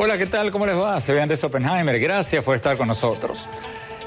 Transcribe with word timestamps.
Hola, 0.00 0.16
¿qué 0.16 0.26
tal? 0.26 0.52
¿Cómo 0.52 0.64
les 0.64 0.76
va? 0.76 1.00
Soy 1.00 1.18
Andrés 1.18 1.42
Oppenheimer. 1.42 1.98
Gracias 1.98 2.44
por 2.44 2.54
estar 2.54 2.76
con 2.76 2.86
nosotros. 2.86 3.36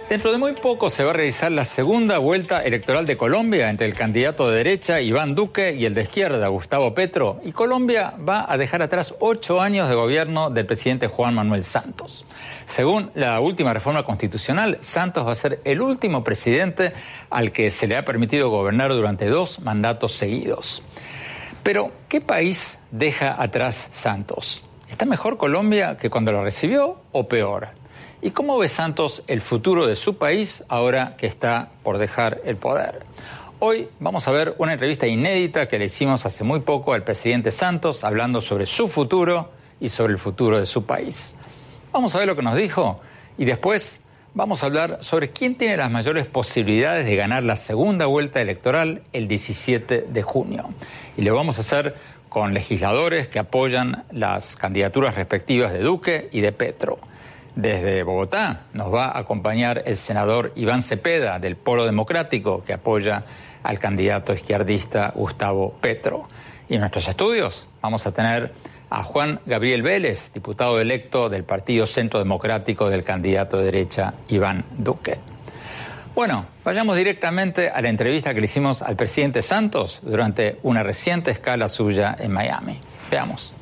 Dentro 0.08 0.32
de 0.32 0.38
muy 0.38 0.54
poco 0.54 0.90
se 0.90 1.04
va 1.04 1.10
a 1.10 1.14
realizar 1.14 1.52
la 1.52 1.66
segunda 1.66 2.18
vuelta 2.18 2.64
electoral 2.64 3.06
de 3.06 3.18
Colombia 3.18 3.70
entre 3.70 3.88
el 3.88 3.94
candidato 3.94 4.50
de 4.50 4.56
derecha, 4.56 5.02
Iván 5.02 5.36
Duque, 5.36 5.76
y 5.78 5.84
el 5.84 5.94
de 5.94 6.04
izquierda, 6.04 6.48
Gustavo 6.48 6.94
Petro. 6.94 7.42
Y 7.44 7.52
Colombia 7.52 8.14
va 8.18 8.50
a 8.50 8.58
dejar 8.58 8.82
atrás 8.82 9.14
ocho 9.20 9.60
años 9.60 9.90
de 9.90 9.96
gobierno 9.96 10.50
del 10.50 10.66
presidente 10.66 11.08
Juan 11.08 11.36
Manuel 11.36 11.64
Santos. 11.64 12.26
Según 12.68 13.12
la 13.14 13.38
última 13.42 13.74
reforma 13.74 14.04
constitucional, 14.04 14.78
Santos 14.80 15.28
va 15.28 15.34
a 15.34 15.36
ser 15.36 15.60
el 15.66 15.82
último 15.82 16.24
presidente 16.24 16.94
al 17.30 17.52
que 17.52 17.70
se 17.70 17.88
le 17.88 17.98
ha 17.98 18.06
permitido 18.06 18.50
gobernar 18.50 18.92
durante 18.92 19.26
dos 19.26 19.60
mandatos 19.60 20.14
seguidos. 20.14 20.84
Pero, 21.64 21.92
¿qué 22.08 22.22
país 22.22 22.80
deja 22.92 23.36
atrás 23.38 23.90
Santos? 23.92 24.64
¿Está 24.92 25.06
mejor 25.06 25.38
Colombia 25.38 25.96
que 25.96 26.10
cuando 26.10 26.34
lo 26.34 26.44
recibió 26.44 26.98
o 27.14 27.30
peor? 27.30 27.70
¿Y 28.22 28.32
cómo 28.32 28.60
ve 28.60 28.68
Santos 28.68 29.24
el 29.28 29.40
futuro 29.40 29.88
de 29.88 29.96
su 29.96 30.18
país 30.18 30.66
ahora 30.68 31.16
que 31.18 31.28
está 31.28 31.70
por 31.82 31.98
dejar 31.98 32.42
el 32.44 32.58
poder? 32.58 33.06
Hoy 33.60 33.88
vamos 34.02 34.28
a 34.28 34.32
ver 34.32 34.54
una 34.58 34.74
entrevista 34.74 35.08
inédita 35.08 35.70
que 35.70 35.80
le 35.80 35.86
hicimos 35.86 36.26
hace 36.26 36.44
muy 36.44 36.60
poco 36.60 36.94
al 36.94 37.04
presidente 37.04 37.52
Santos 37.52 38.04
hablando 38.04 38.42
sobre 38.42 38.66
su 38.66 38.90
futuro 38.90 39.52
y 39.80 39.88
sobre 39.88 40.12
el 40.12 40.20
futuro 40.20 40.60
de 40.60 40.66
su 40.66 40.86
país. 40.86 41.38
Vamos 41.94 42.14
a 42.14 42.20
ver 42.20 42.28
lo 42.28 42.36
que 42.36 42.44
nos 42.44 42.58
dijo 42.58 43.00
y 43.38 43.46
después 43.46 44.02
vamos 44.34 44.62
a 44.62 44.66
hablar 44.66 45.00
sobre 45.02 45.32
quién 45.32 45.56
tiene 45.56 45.78
las 45.78 45.90
mayores 45.90 46.26
posibilidades 46.26 47.06
de 47.06 47.16
ganar 47.16 47.44
la 47.44 47.56
segunda 47.56 48.08
vuelta 48.08 48.42
electoral 48.42 49.04
el 49.14 49.30
17 49.30 50.08
de 50.10 50.22
junio. 50.22 50.70
Y 51.18 51.22
lo 51.22 51.34
vamos 51.34 51.58
a 51.58 51.62
hacer 51.62 51.96
con 52.32 52.54
legisladores 52.54 53.28
que 53.28 53.40
apoyan 53.40 54.06
las 54.10 54.56
candidaturas 54.56 55.16
respectivas 55.16 55.74
de 55.74 55.80
Duque 55.80 56.30
y 56.32 56.40
de 56.40 56.54
Petro. 56.54 56.98
Desde 57.58 58.04
Bogotá 58.04 58.62
nos 58.72 58.94
va 58.94 59.08
a 59.08 59.20
acompañar 59.20 59.84
el 59.86 59.98
senador 59.98 60.54
Iván 60.56 60.82
Cepeda 60.82 61.40
del 61.40 61.58
Polo 61.58 61.84
Democrático 61.84 62.64
que 62.64 62.72
apoya 62.72 63.26
al 63.64 63.80
candidato 63.80 64.34
izquierdista 64.34 65.12
Gustavo 65.14 65.74
Petro. 65.82 66.30
Y 66.70 66.76
en 66.76 66.80
nuestros 66.80 67.10
estudios 67.10 67.68
vamos 67.82 68.08
a 68.08 68.14
tener 68.14 68.54
a 68.90 69.04
Juan 69.04 69.42
Gabriel 69.46 69.82
Vélez, 69.82 70.32
diputado 70.34 70.80
electo 70.80 71.28
del 71.28 71.44
Partido 71.44 71.86
Centro 71.86 72.18
Democrático 72.18 72.90
del 72.90 73.04
candidato 73.04 73.58
de 73.58 73.66
derecha 73.66 74.14
Iván 74.30 74.64
Duque. 74.78 75.18
Bueno, 76.14 76.46
vayamos 76.66 76.98
directamente 76.98 77.70
a 77.70 77.82
la 77.82 77.88
entrevista 77.88 78.34
que 78.34 78.42
le 78.42 78.46
hicimos 78.46 78.82
al 78.82 78.98
presidente 78.98 79.42
Santos 79.42 80.00
durante 80.02 80.60
una 80.62 80.84
reciente 80.84 81.32
escala 81.32 81.70
suya 81.70 82.18
en 82.20 82.34
Miami. 82.34 82.82
Veamos. 83.10 83.54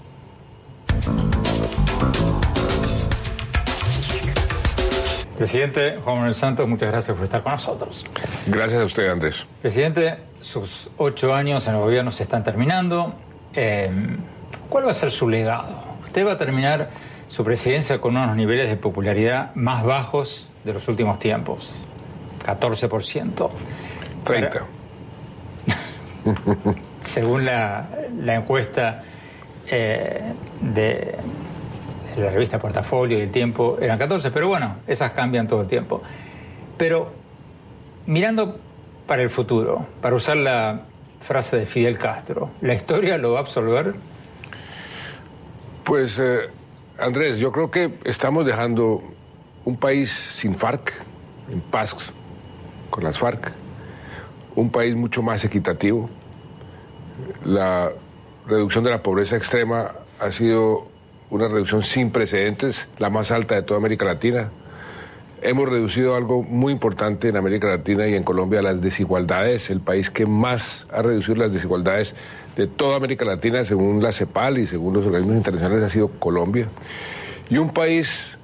Presidente 5.38 6.00
Juan 6.04 6.16
Manuel 6.18 6.34
Santos, 6.34 6.68
muchas 6.68 6.90
gracias 6.90 7.16
por 7.16 7.24
estar 7.24 7.44
con 7.44 7.52
nosotros. 7.52 8.04
Gracias 8.48 8.81
a 8.81 8.86
usted, 8.86 9.10
Andrés. 9.10 9.46
Presidente, 9.62 10.18
sus 10.42 10.90
ocho 10.98 11.36
años 11.36 11.68
en 11.68 11.76
el 11.76 11.80
gobierno 11.80 12.12
se 12.12 12.24
están 12.24 12.44
terminando. 12.44 13.14
Eh, 13.54 13.90
¿Cuál 14.70 14.88
va 14.88 14.92
a 14.92 14.96
ser 14.96 15.12
su 15.12 15.30
legado? 15.30 15.70
Usted 16.04 16.26
va 16.26 16.34
a 16.34 16.38
terminar 16.38 16.90
su 17.28 17.44
presidencia 17.44 18.02
con 18.02 18.18
unos 18.18 18.36
niveles 18.36 18.70
de 18.70 18.76
popularidad 18.76 19.54
más 19.54 19.84
bajos 19.84 20.50
de 20.64 20.74
los 20.74 20.88
últimos 20.88 21.20
tiempos. 21.20 21.74
14%. 22.46 23.50
30. 24.24 24.66
según 27.02 27.46
la, 27.46 27.88
la 28.22 28.36
encuesta 28.36 29.04
eh, 29.68 30.34
de 30.62 31.16
la 32.18 32.32
revista 32.32 32.60
Portafolio 32.60 33.18
y 33.18 33.22
el 33.22 33.32
Tiempo 33.32 33.78
eran 33.80 33.98
14, 33.98 34.32
pero 34.32 34.48
bueno, 34.48 34.78
esas 34.88 35.12
cambian 35.12 35.48
todo 35.48 35.62
el 35.62 35.68
tiempo. 35.68 36.02
Pero 36.78 37.12
mirando 38.06 38.60
para 39.08 39.22
el 39.22 39.30
futuro, 39.30 39.86
para 40.02 40.16
usar 40.16 40.38
la 40.38 40.82
frase 41.22 41.58
de 41.58 41.66
Fidel 41.66 41.98
Castro, 41.98 42.52
¿la 42.62 42.74
historia 42.74 43.18
lo 43.18 43.34
va 43.34 43.40
a 43.40 43.42
absolver? 43.42 43.96
Pues, 45.84 46.20
eh, 46.20 46.50
Andrés, 47.00 47.40
yo 47.40 47.52
creo 47.52 47.72
que 47.72 48.00
estamos 48.04 48.46
dejando 48.46 49.02
un 49.66 49.78
país 49.78 50.12
sin 50.12 50.56
FARC, 50.56 50.94
en 51.52 51.62
paz 51.62 51.96
con 52.90 53.04
las 53.04 53.20
FARC, 53.20 53.52
un 54.56 54.70
país 54.70 54.96
mucho 54.96 55.22
más 55.22 55.44
equitativo. 55.46 56.10
La 57.46 57.92
reducción 58.48 58.84
de 58.84 58.90
la 58.90 59.04
pobreza 59.04 59.36
extrema 59.36 59.92
ha 60.20 60.32
sido 60.32 60.88
una 61.30 61.48
reducción 61.48 61.84
sin 61.84 62.12
precedentes, 62.12 62.88
la 62.98 63.10
más 63.10 63.32
alta 63.32 63.56
de 63.56 63.62
toda 63.62 63.78
América 63.80 64.06
Latina. 64.06 64.52
Hemos 65.42 65.70
reducido 65.70 66.16
algo 66.16 66.44
muy 66.44 66.74
importante 66.74 67.30
en 67.30 67.38
América 67.38 67.68
Latina 67.68 68.08
y 68.08 68.16
en 68.16 68.24
Colombia, 68.24 68.62
las 68.62 68.82
desigualdades, 68.82 69.70
el 69.70 69.80
país 69.80 70.10
que 70.10 70.26
más 70.26 70.86
ha 70.92 71.02
reducido 71.02 71.36
las 71.36 71.54
desigualdades 71.54 72.16
de 72.58 72.68
toda 72.68 72.98
América 72.98 73.24
Latina, 73.24 73.64
según 73.64 74.04
la 74.04 74.12
CEPAL 74.12 74.58
y 74.58 74.68
según 74.68 74.94
los 74.94 75.06
organismos 75.06 75.38
internacionales, 75.38 75.86
ha 75.86 75.90
sido 75.90 76.10
Colombia. 76.10 76.68
Y 77.50 77.58
un 77.58 77.72
país 77.72 78.38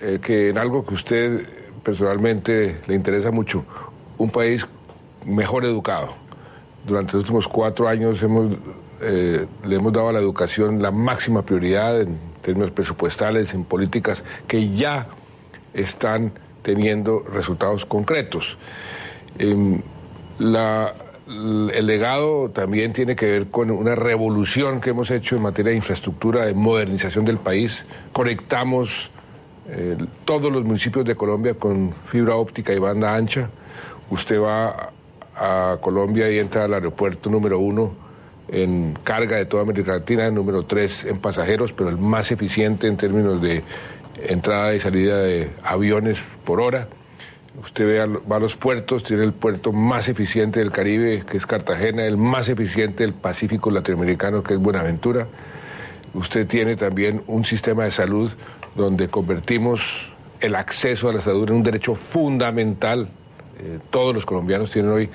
eh, 0.00 0.18
que 0.20 0.48
en 0.48 0.58
algo 0.58 0.84
que 0.84 0.94
usted 0.94 1.46
personalmente 1.86 2.80
le 2.88 2.96
interesa 2.96 3.30
mucho, 3.30 3.64
un 4.18 4.28
país 4.28 4.66
mejor 5.24 5.64
educado. 5.64 6.16
Durante 6.84 7.12
los 7.12 7.20
últimos 7.22 7.46
cuatro 7.46 7.86
años 7.86 8.20
hemos 8.24 8.56
eh, 9.00 9.46
le 9.64 9.76
hemos 9.76 9.92
dado 9.92 10.08
a 10.08 10.12
la 10.12 10.18
educación 10.18 10.82
la 10.82 10.90
máxima 10.90 11.42
prioridad 11.42 12.00
en 12.00 12.18
términos 12.42 12.72
presupuestales, 12.72 13.54
en 13.54 13.62
políticas 13.62 14.24
que 14.48 14.74
ya 14.74 15.06
están 15.74 16.32
teniendo 16.62 17.20
resultados 17.20 17.86
concretos. 17.86 18.58
Em, 19.38 19.80
el 20.40 21.86
legado 21.86 22.50
también 22.50 22.92
tiene 22.94 23.14
que 23.14 23.26
ver 23.26 23.46
con 23.48 23.70
una 23.70 23.94
revolución 23.94 24.80
que 24.80 24.90
hemos 24.90 25.12
hecho 25.12 25.36
en 25.36 25.42
materia 25.42 25.70
de 25.70 25.76
infraestructura, 25.76 26.46
de 26.46 26.54
modernización 26.54 27.24
del 27.24 27.38
país. 27.38 27.84
Conectamos 28.12 29.10
eh, 29.68 29.96
todos 30.24 30.52
los 30.52 30.64
municipios 30.64 31.04
de 31.04 31.14
Colombia 31.16 31.54
con 31.54 31.94
fibra 32.10 32.36
óptica 32.36 32.72
y 32.72 32.78
banda 32.78 33.14
ancha. 33.14 33.50
Usted 34.10 34.40
va 34.40 34.92
a 35.34 35.78
Colombia 35.80 36.30
y 36.30 36.38
entra 36.38 36.64
al 36.64 36.74
aeropuerto 36.74 37.28
número 37.30 37.58
uno 37.58 37.94
en 38.48 38.96
carga 39.02 39.36
de 39.36 39.44
toda 39.46 39.62
América 39.62 39.92
Latina, 39.92 40.30
número 40.30 40.64
tres 40.64 41.04
en 41.04 41.18
pasajeros, 41.18 41.72
pero 41.72 41.90
el 41.90 41.98
más 41.98 42.30
eficiente 42.30 42.86
en 42.86 42.96
términos 42.96 43.42
de 43.42 43.64
entrada 44.22 44.74
y 44.74 44.80
salida 44.80 45.18
de 45.18 45.50
aviones 45.62 46.22
por 46.44 46.60
hora. 46.60 46.88
Usted 47.62 47.86
ve 47.86 48.20
va 48.30 48.36
a 48.36 48.38
los 48.38 48.56
puertos, 48.56 49.02
tiene 49.02 49.24
el 49.24 49.32
puerto 49.32 49.72
más 49.72 50.08
eficiente 50.08 50.60
del 50.60 50.70
Caribe, 50.70 51.24
que 51.28 51.38
es 51.38 51.46
Cartagena, 51.46 52.04
el 52.04 52.18
más 52.18 52.48
eficiente 52.48 53.02
del 53.02 53.14
Pacífico 53.14 53.70
latinoamericano, 53.70 54.42
que 54.42 54.54
es 54.54 54.60
Buenaventura. 54.60 55.26
Usted 56.12 56.46
tiene 56.46 56.76
también 56.76 57.22
un 57.26 57.44
sistema 57.44 57.84
de 57.84 57.90
salud 57.90 58.30
donde 58.76 59.08
convertimos 59.08 60.08
el 60.40 60.54
acceso 60.54 61.08
a 61.08 61.12
la 61.12 61.20
salud 61.20 61.48
en 61.48 61.56
un 61.56 61.62
derecho 61.62 61.94
fundamental. 61.94 63.08
Eh, 63.58 63.78
todos 63.90 64.14
los 64.14 64.26
colombianos 64.26 64.70
tienen 64.70 64.92
hoy 64.92 65.10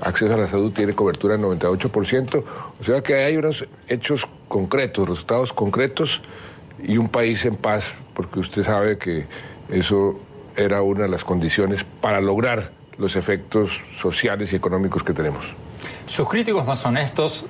acceso 0.00 0.34
a 0.34 0.36
la 0.36 0.48
salud 0.48 0.72
tiene 0.72 0.94
cobertura 0.94 1.36
del 1.36 1.44
98%, 1.44 2.44
o 2.80 2.84
sea 2.84 3.02
que 3.02 3.14
hay 3.14 3.36
unos 3.36 3.66
hechos 3.88 4.28
concretos, 4.46 5.08
resultados 5.08 5.52
concretos 5.52 6.22
y 6.82 6.96
un 6.96 7.08
país 7.08 7.44
en 7.44 7.56
paz, 7.56 7.94
porque 8.14 8.38
usted 8.38 8.64
sabe 8.64 8.98
que 8.98 9.26
eso 9.68 10.20
era 10.56 10.82
una 10.82 11.02
de 11.02 11.08
las 11.08 11.24
condiciones 11.24 11.84
para 12.00 12.20
lograr 12.20 12.72
los 12.96 13.16
efectos 13.16 13.80
sociales 13.96 14.52
y 14.52 14.56
económicos 14.56 15.02
que 15.02 15.12
tenemos. 15.12 15.44
Sus 16.06 16.28
críticos 16.28 16.66
más 16.66 16.84
honestos 16.84 17.46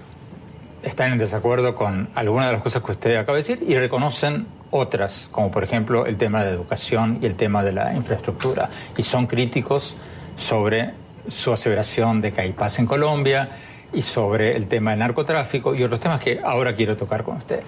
están 0.82 1.12
en 1.12 1.18
desacuerdo 1.18 1.74
con 1.74 2.10
algunas 2.14 2.46
de 2.46 2.52
las 2.54 2.62
cosas 2.62 2.82
que 2.82 2.92
usted 2.92 3.16
acaba 3.16 3.36
de 3.36 3.44
decir 3.44 3.64
y 3.66 3.74
reconocen 3.76 4.46
otras, 4.70 5.28
como 5.32 5.50
por 5.50 5.64
ejemplo 5.64 6.06
el 6.06 6.16
tema 6.16 6.44
de 6.44 6.52
educación 6.52 7.18
y 7.22 7.26
el 7.26 7.34
tema 7.34 7.62
de 7.62 7.72
la 7.72 7.94
infraestructura. 7.94 8.70
Y 8.96 9.02
son 9.02 9.26
críticos 9.26 9.96
sobre 10.36 10.92
su 11.28 11.52
aseveración 11.52 12.20
de 12.20 12.32
que 12.32 12.40
hay 12.40 12.52
paz 12.52 12.78
en 12.78 12.86
Colombia 12.86 13.50
y 13.92 14.02
sobre 14.02 14.56
el 14.56 14.68
tema 14.68 14.90
del 14.90 15.00
narcotráfico 15.00 15.74
y 15.74 15.82
otros 15.82 16.00
temas 16.00 16.20
que 16.20 16.40
ahora 16.42 16.74
quiero 16.74 16.96
tocar 16.96 17.24
con 17.24 17.36
usted. 17.36 17.60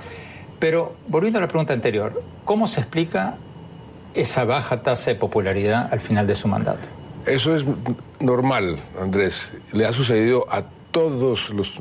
Pero 0.58 0.96
volviendo 1.08 1.38
a 1.38 1.42
la 1.42 1.48
pregunta 1.48 1.72
anterior, 1.72 2.22
¿cómo 2.44 2.68
se 2.68 2.80
explica 2.80 3.36
esa 4.14 4.44
baja 4.44 4.82
tasa 4.82 5.10
de 5.10 5.16
popularidad 5.16 5.88
al 5.90 6.00
final 6.00 6.26
de 6.26 6.34
su 6.34 6.48
mandato? 6.48 6.86
Eso 7.26 7.54
es 7.54 7.64
normal, 8.18 8.82
Andrés. 9.00 9.52
Le 9.72 9.86
ha 9.86 9.92
sucedido 9.92 10.46
a 10.50 10.64
todos 10.90 11.50
los 11.50 11.80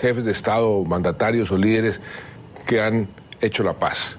jefes 0.00 0.24
de 0.24 0.32
Estado, 0.32 0.82
mandatarios 0.84 1.50
o 1.50 1.56
líderes 1.56 2.00
que 2.66 2.80
han 2.80 3.08
hecho 3.40 3.62
la 3.62 3.74
paz. 3.74 4.16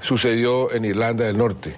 Sucedió 0.00 0.72
en 0.72 0.84
Irlanda 0.84 1.24
del 1.24 1.38
Norte. 1.38 1.76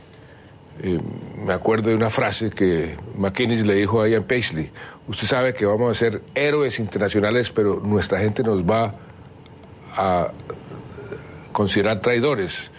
Eh, 0.83 0.99
me 1.45 1.53
acuerdo 1.53 1.91
de 1.91 1.97
una 1.97 2.11
frase 2.11 2.51
que 2.51 2.97
McKinney 3.17 3.63
le 3.63 3.75
dijo 3.75 4.01
a 4.01 4.09
Ian 4.09 4.25
Paisley. 4.25 4.71
Usted 5.09 5.27
sabe 5.27 5.55
que 5.55 5.67
vamos 5.67 5.97
a 5.97 5.99
ser 5.99 6.23
héroes 6.35 6.79
internacionales, 6.79 7.51
pero 7.51 7.81
nuestra 7.81 8.19
gente 8.19 8.43
nos 8.43 8.63
va 8.63 8.95
a 9.97 10.31
considerar 11.53 12.01
traidores. 12.01 12.71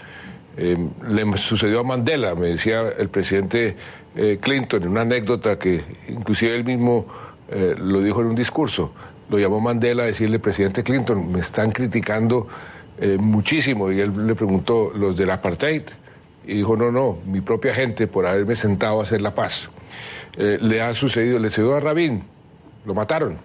Eh, 0.57 0.77
le 1.07 1.37
sucedió 1.37 1.81
a 1.81 1.83
Mandela, 1.83 2.35
me 2.35 2.47
decía 2.47 2.83
el 2.97 3.09
presidente 3.09 3.75
eh, 4.15 4.37
Clinton 4.39 4.83
en 4.83 4.89
una 4.89 5.01
anécdota 5.01 5.57
que 5.57 5.83
inclusive 6.07 6.55
él 6.55 6.63
mismo 6.63 7.05
lo 7.77 8.01
dijo 8.01 8.21
en 8.21 8.27
un 8.27 8.35
discurso 8.35 8.91
lo 9.29 9.39
llamó 9.39 9.59
Mandela 9.59 10.03
a 10.03 10.05
decirle, 10.05 10.39
presidente 10.39 10.83
Clinton, 10.83 11.31
me 11.31 11.39
están 11.39 11.71
criticando 11.71 12.47
eh, 12.99 13.17
muchísimo. 13.19 13.91
Y 13.91 13.99
él 13.99 14.27
le 14.27 14.35
preguntó, 14.35 14.91
¿los 14.95 15.15
del 15.15 15.31
apartheid? 15.31 15.83
Y 16.45 16.55
dijo, 16.55 16.75
no, 16.75 16.91
no, 16.91 17.19
mi 17.25 17.41
propia 17.41 17.73
gente 17.73 18.07
por 18.07 18.25
haberme 18.25 18.55
sentado 18.55 18.99
a 18.99 19.03
hacer 19.03 19.21
la 19.21 19.33
paz. 19.33 19.69
Eh, 20.37 20.57
le 20.61 20.81
ha 20.81 20.93
sucedido, 20.93 21.39
le 21.39 21.49
sucedió 21.49 21.75
a 21.75 21.79
Rabin, 21.79 22.23
lo 22.85 22.93
mataron. 22.93 23.37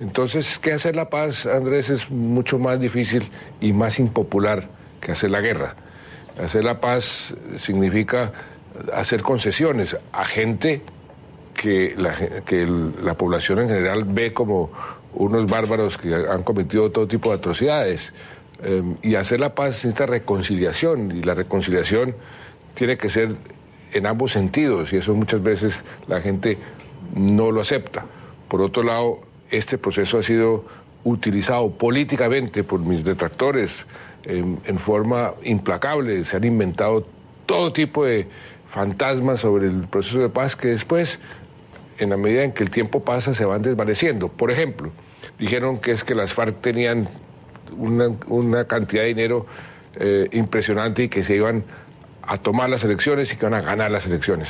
Entonces, 0.00 0.58
¿qué 0.58 0.72
hacer 0.72 0.96
la 0.96 1.08
paz, 1.08 1.46
Andrés, 1.46 1.90
es 1.90 2.10
mucho 2.10 2.58
más 2.58 2.80
difícil 2.80 3.30
y 3.60 3.72
más 3.72 3.98
impopular 3.98 4.68
que 5.00 5.12
hacer 5.12 5.30
la 5.30 5.40
guerra. 5.40 5.76
Hacer 6.42 6.64
la 6.64 6.80
paz 6.80 7.34
significa 7.58 8.32
hacer 8.92 9.22
concesiones 9.22 9.96
a 10.12 10.24
gente 10.24 10.82
que 11.54 11.94
la, 11.96 12.14
que 12.44 12.66
la 12.66 13.14
población 13.14 13.60
en 13.60 13.68
general 13.68 14.04
ve 14.04 14.32
como 14.32 14.70
unos 15.12 15.46
bárbaros 15.46 15.96
que 15.96 16.12
han 16.12 16.42
cometido 16.42 16.90
todo 16.90 17.06
tipo 17.06 17.30
de 17.30 17.36
atrocidades. 17.36 18.12
Em, 18.62 18.96
y 19.02 19.16
hacer 19.16 19.40
la 19.40 19.54
paz 19.54 19.84
necesita 19.84 20.06
reconciliación, 20.06 21.10
y 21.10 21.22
la 21.22 21.34
reconciliación 21.34 22.14
tiene 22.74 22.96
que 22.96 23.08
ser 23.08 23.36
en 23.92 24.06
ambos 24.06 24.32
sentidos, 24.32 24.92
y 24.92 24.96
eso 24.96 25.14
muchas 25.14 25.42
veces 25.42 25.74
la 26.06 26.20
gente 26.20 26.58
no 27.14 27.50
lo 27.50 27.60
acepta. 27.60 28.06
Por 28.48 28.60
otro 28.60 28.82
lado, 28.82 29.20
este 29.50 29.78
proceso 29.78 30.18
ha 30.18 30.22
sido 30.22 30.64
utilizado 31.04 31.70
políticamente 31.70 32.64
por 32.64 32.80
mis 32.80 33.04
detractores 33.04 33.84
em, 34.24 34.56
en 34.64 34.78
forma 34.78 35.34
implacable, 35.42 36.24
se 36.24 36.36
han 36.36 36.44
inventado 36.44 37.06
todo 37.46 37.72
tipo 37.72 38.04
de 38.06 38.26
fantasmas 38.70 39.40
sobre 39.40 39.66
el 39.66 39.86
proceso 39.86 40.18
de 40.18 40.28
paz 40.30 40.56
que 40.56 40.68
después 40.68 41.18
en 41.98 42.10
la 42.10 42.16
medida 42.16 42.42
en 42.42 42.52
que 42.52 42.62
el 42.62 42.70
tiempo 42.70 43.04
pasa, 43.04 43.34
se 43.34 43.44
van 43.44 43.62
desvaneciendo. 43.62 44.28
Por 44.28 44.50
ejemplo, 44.50 44.90
dijeron 45.38 45.78
que 45.78 45.92
es 45.92 46.04
que 46.04 46.14
las 46.14 46.32
FARC 46.32 46.60
tenían 46.60 47.08
una, 47.76 48.64
cantidad 48.66 49.02
de 49.02 49.08
dinero 49.08 49.46
eh, 49.96 50.28
impresionante 50.32 51.04
y 51.04 51.08
que 51.08 51.24
se 51.24 51.36
iban 51.36 51.64
a 52.22 52.38
tomar 52.38 52.70
las 52.70 52.84
elecciones 52.84 53.32
y 53.32 53.36
que 53.36 53.46
iban 53.46 53.54
a 53.54 53.60
ganar 53.60 53.90
las 53.90 54.06
elecciones. 54.06 54.48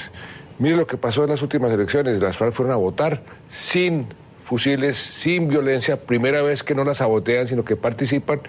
Mire 0.58 0.76
lo 0.76 0.86
que 0.86 0.96
pasó 0.96 1.24
en 1.24 1.30
las 1.30 1.42
últimas 1.42 1.72
elecciones. 1.72 2.20
Las 2.22 2.36
FARC 2.36 2.52
fueron 2.52 2.72
a 2.72 2.76
votar 2.76 3.22
sin 3.48 4.06
fusiles, 4.44 4.96
sin 4.96 5.48
violencia. 5.48 5.96
Primera 5.96 6.42
vez 6.42 6.62
que 6.62 6.74
no 6.74 6.84
las 6.84 6.98
sabotean, 6.98 7.48
sino 7.48 7.64
que 7.64 7.76
participan 7.76 8.40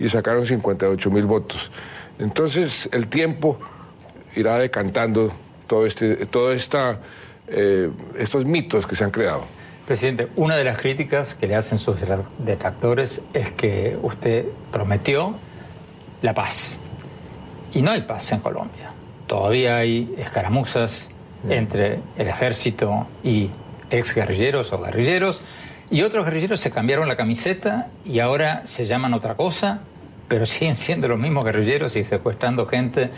y 0.00 0.08
sacaron 0.08 0.44
58 0.44 1.10
mil 1.10 1.26
votos. 1.26 1.70
Entonces, 2.18 2.88
el 2.92 3.06
tiempo 3.06 3.58
irá 4.34 4.58
decantando 4.58 5.32
todo 5.66 5.86
este, 5.86 6.26
toda 6.26 6.54
esta 6.54 6.98
eh, 7.48 7.90
estos 8.18 8.46
mitos 8.46 8.86
que 8.86 8.96
se 8.96 9.04
han 9.04 9.10
creado. 9.10 9.44
Presidente, 9.92 10.28
una 10.36 10.56
de 10.56 10.64
las 10.64 10.78
críticas 10.78 11.34
que 11.34 11.46
le 11.46 11.54
hacen 11.54 11.76
sus 11.76 11.96
detractores 12.38 13.20
es 13.34 13.50
que 13.50 13.98
usted 14.00 14.46
prometió 14.70 15.34
la 16.22 16.32
paz. 16.32 16.78
Y 17.74 17.82
no 17.82 17.90
hay 17.90 18.00
paz 18.00 18.32
en 18.32 18.40
Colombia. 18.40 18.94
Todavía 19.26 19.76
hay 19.76 20.14
escaramuzas 20.16 21.10
entre 21.46 21.98
el 22.16 22.26
ejército 22.26 23.06
y 23.22 23.50
ex 23.90 24.14
guerrilleros 24.14 24.72
o 24.72 24.80
guerrilleros. 24.80 25.42
Y 25.90 26.00
otros 26.00 26.24
guerrilleros 26.24 26.58
se 26.58 26.70
cambiaron 26.70 27.06
la 27.06 27.16
camiseta 27.16 27.88
y 28.02 28.20
ahora 28.20 28.62
se 28.64 28.86
llaman 28.86 29.12
otra 29.12 29.34
cosa, 29.34 29.82
pero 30.26 30.46
siguen 30.46 30.76
siendo 30.76 31.06
los 31.06 31.18
mismos 31.18 31.44
guerrilleros 31.44 31.96
y 31.96 32.04
secuestrando 32.04 32.64
gente 32.64 33.10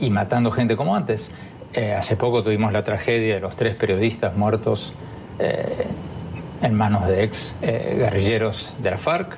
y 0.00 0.08
matando 0.08 0.50
gente 0.50 0.78
como 0.78 0.96
antes. 0.96 1.30
Eh, 1.74 1.92
hace 1.92 2.16
poco 2.16 2.42
tuvimos 2.42 2.72
la 2.72 2.84
tragedia 2.84 3.34
de 3.34 3.40
los 3.42 3.54
tres 3.54 3.74
periodistas 3.74 4.34
muertos 4.34 4.94
eh, 5.38 5.86
en 6.62 6.74
manos 6.74 7.06
de 7.06 7.24
ex 7.24 7.54
eh, 7.62 7.96
guerrilleros 7.98 8.74
de 8.78 8.90
la 8.90 8.98
FARC, 8.98 9.36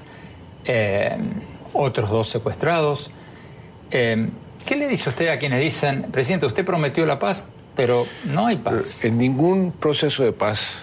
otros 1.72 2.10
dos 2.10 2.28
secuestrados. 2.28 3.10
¿Qué 3.90 4.76
le 4.76 4.88
dice 4.88 5.08
usted 5.08 5.28
a 5.28 5.38
quienes 5.38 5.60
dicen, 5.62 6.06
presidente, 6.12 6.46
usted 6.46 6.64
prometió 6.64 7.06
la 7.06 7.18
paz, 7.18 7.46
pero 7.74 8.06
no 8.24 8.46
hay 8.46 8.56
paz? 8.56 9.04
En 9.04 9.16
ningún 9.18 9.72
proceso 9.72 10.24
de 10.24 10.32
paz, 10.32 10.74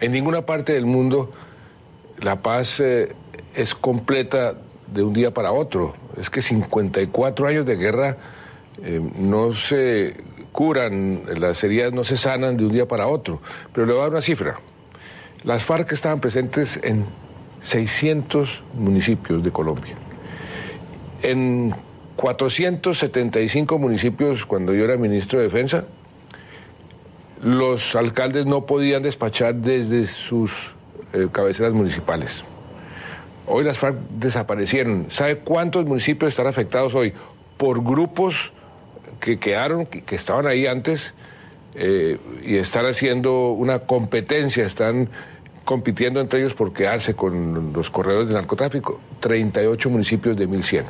en 0.00 0.12
ninguna 0.12 0.42
parte 0.42 0.74
del 0.74 0.84
mundo, 0.84 1.32
la 2.18 2.42
paz 2.42 2.80
es 2.80 3.74
completa 3.74 4.54
de 4.92 5.02
un 5.02 5.14
día 5.14 5.32
para 5.32 5.52
otro. 5.52 5.94
Es 6.20 6.28
que 6.28 6.42
54 6.42 7.46
años 7.46 7.64
de 7.64 7.76
guerra 7.76 8.16
no 9.18 9.52
se 9.54 10.16
curan, 10.58 11.22
las 11.36 11.62
heridas 11.62 11.92
no 11.92 12.02
se 12.02 12.16
sanan 12.16 12.56
de 12.56 12.66
un 12.66 12.72
día 12.72 12.88
para 12.88 13.06
otro. 13.06 13.40
Pero 13.72 13.86
le 13.86 13.92
voy 13.92 14.00
a 14.00 14.02
dar 14.06 14.10
una 14.10 14.20
cifra. 14.20 14.58
Las 15.44 15.64
FARC 15.64 15.92
estaban 15.92 16.18
presentes 16.18 16.80
en 16.82 17.04
600 17.62 18.64
municipios 18.74 19.44
de 19.44 19.52
Colombia. 19.52 19.94
En 21.22 21.72
475 22.16 23.78
municipios, 23.78 24.44
cuando 24.46 24.74
yo 24.74 24.82
era 24.82 24.96
ministro 24.96 25.38
de 25.38 25.44
Defensa, 25.44 25.84
los 27.40 27.94
alcaldes 27.94 28.44
no 28.44 28.66
podían 28.66 29.04
despachar 29.04 29.54
desde 29.54 30.08
sus 30.08 30.72
eh, 31.12 31.28
cabeceras 31.30 31.72
municipales. 31.72 32.42
Hoy 33.46 33.62
las 33.62 33.78
FARC 33.78 33.94
desaparecieron. 34.10 35.06
¿Sabe 35.10 35.38
cuántos 35.38 35.84
municipios 35.84 36.30
están 36.30 36.48
afectados 36.48 36.96
hoy? 36.96 37.14
Por 37.56 37.84
grupos 37.84 38.50
que 39.20 39.38
quedaron, 39.38 39.86
que, 39.86 40.14
estaban 40.14 40.46
ahí 40.46 40.66
antes 40.66 41.14
eh, 41.74 42.18
y 42.44 42.56
están 42.56 42.86
haciendo 42.86 43.50
una 43.50 43.80
competencia, 43.80 44.64
están 44.64 45.08
compitiendo 45.64 46.20
entre 46.20 46.40
ellos 46.40 46.54
por 46.54 46.72
quedarse 46.72 47.14
con 47.14 47.72
los 47.72 47.90
corredores 47.90 48.28
de 48.28 48.34
narcotráfico, 48.34 49.00
38 49.20 49.90
municipios 49.90 50.36
de 50.36 50.46
1100. 50.46 50.86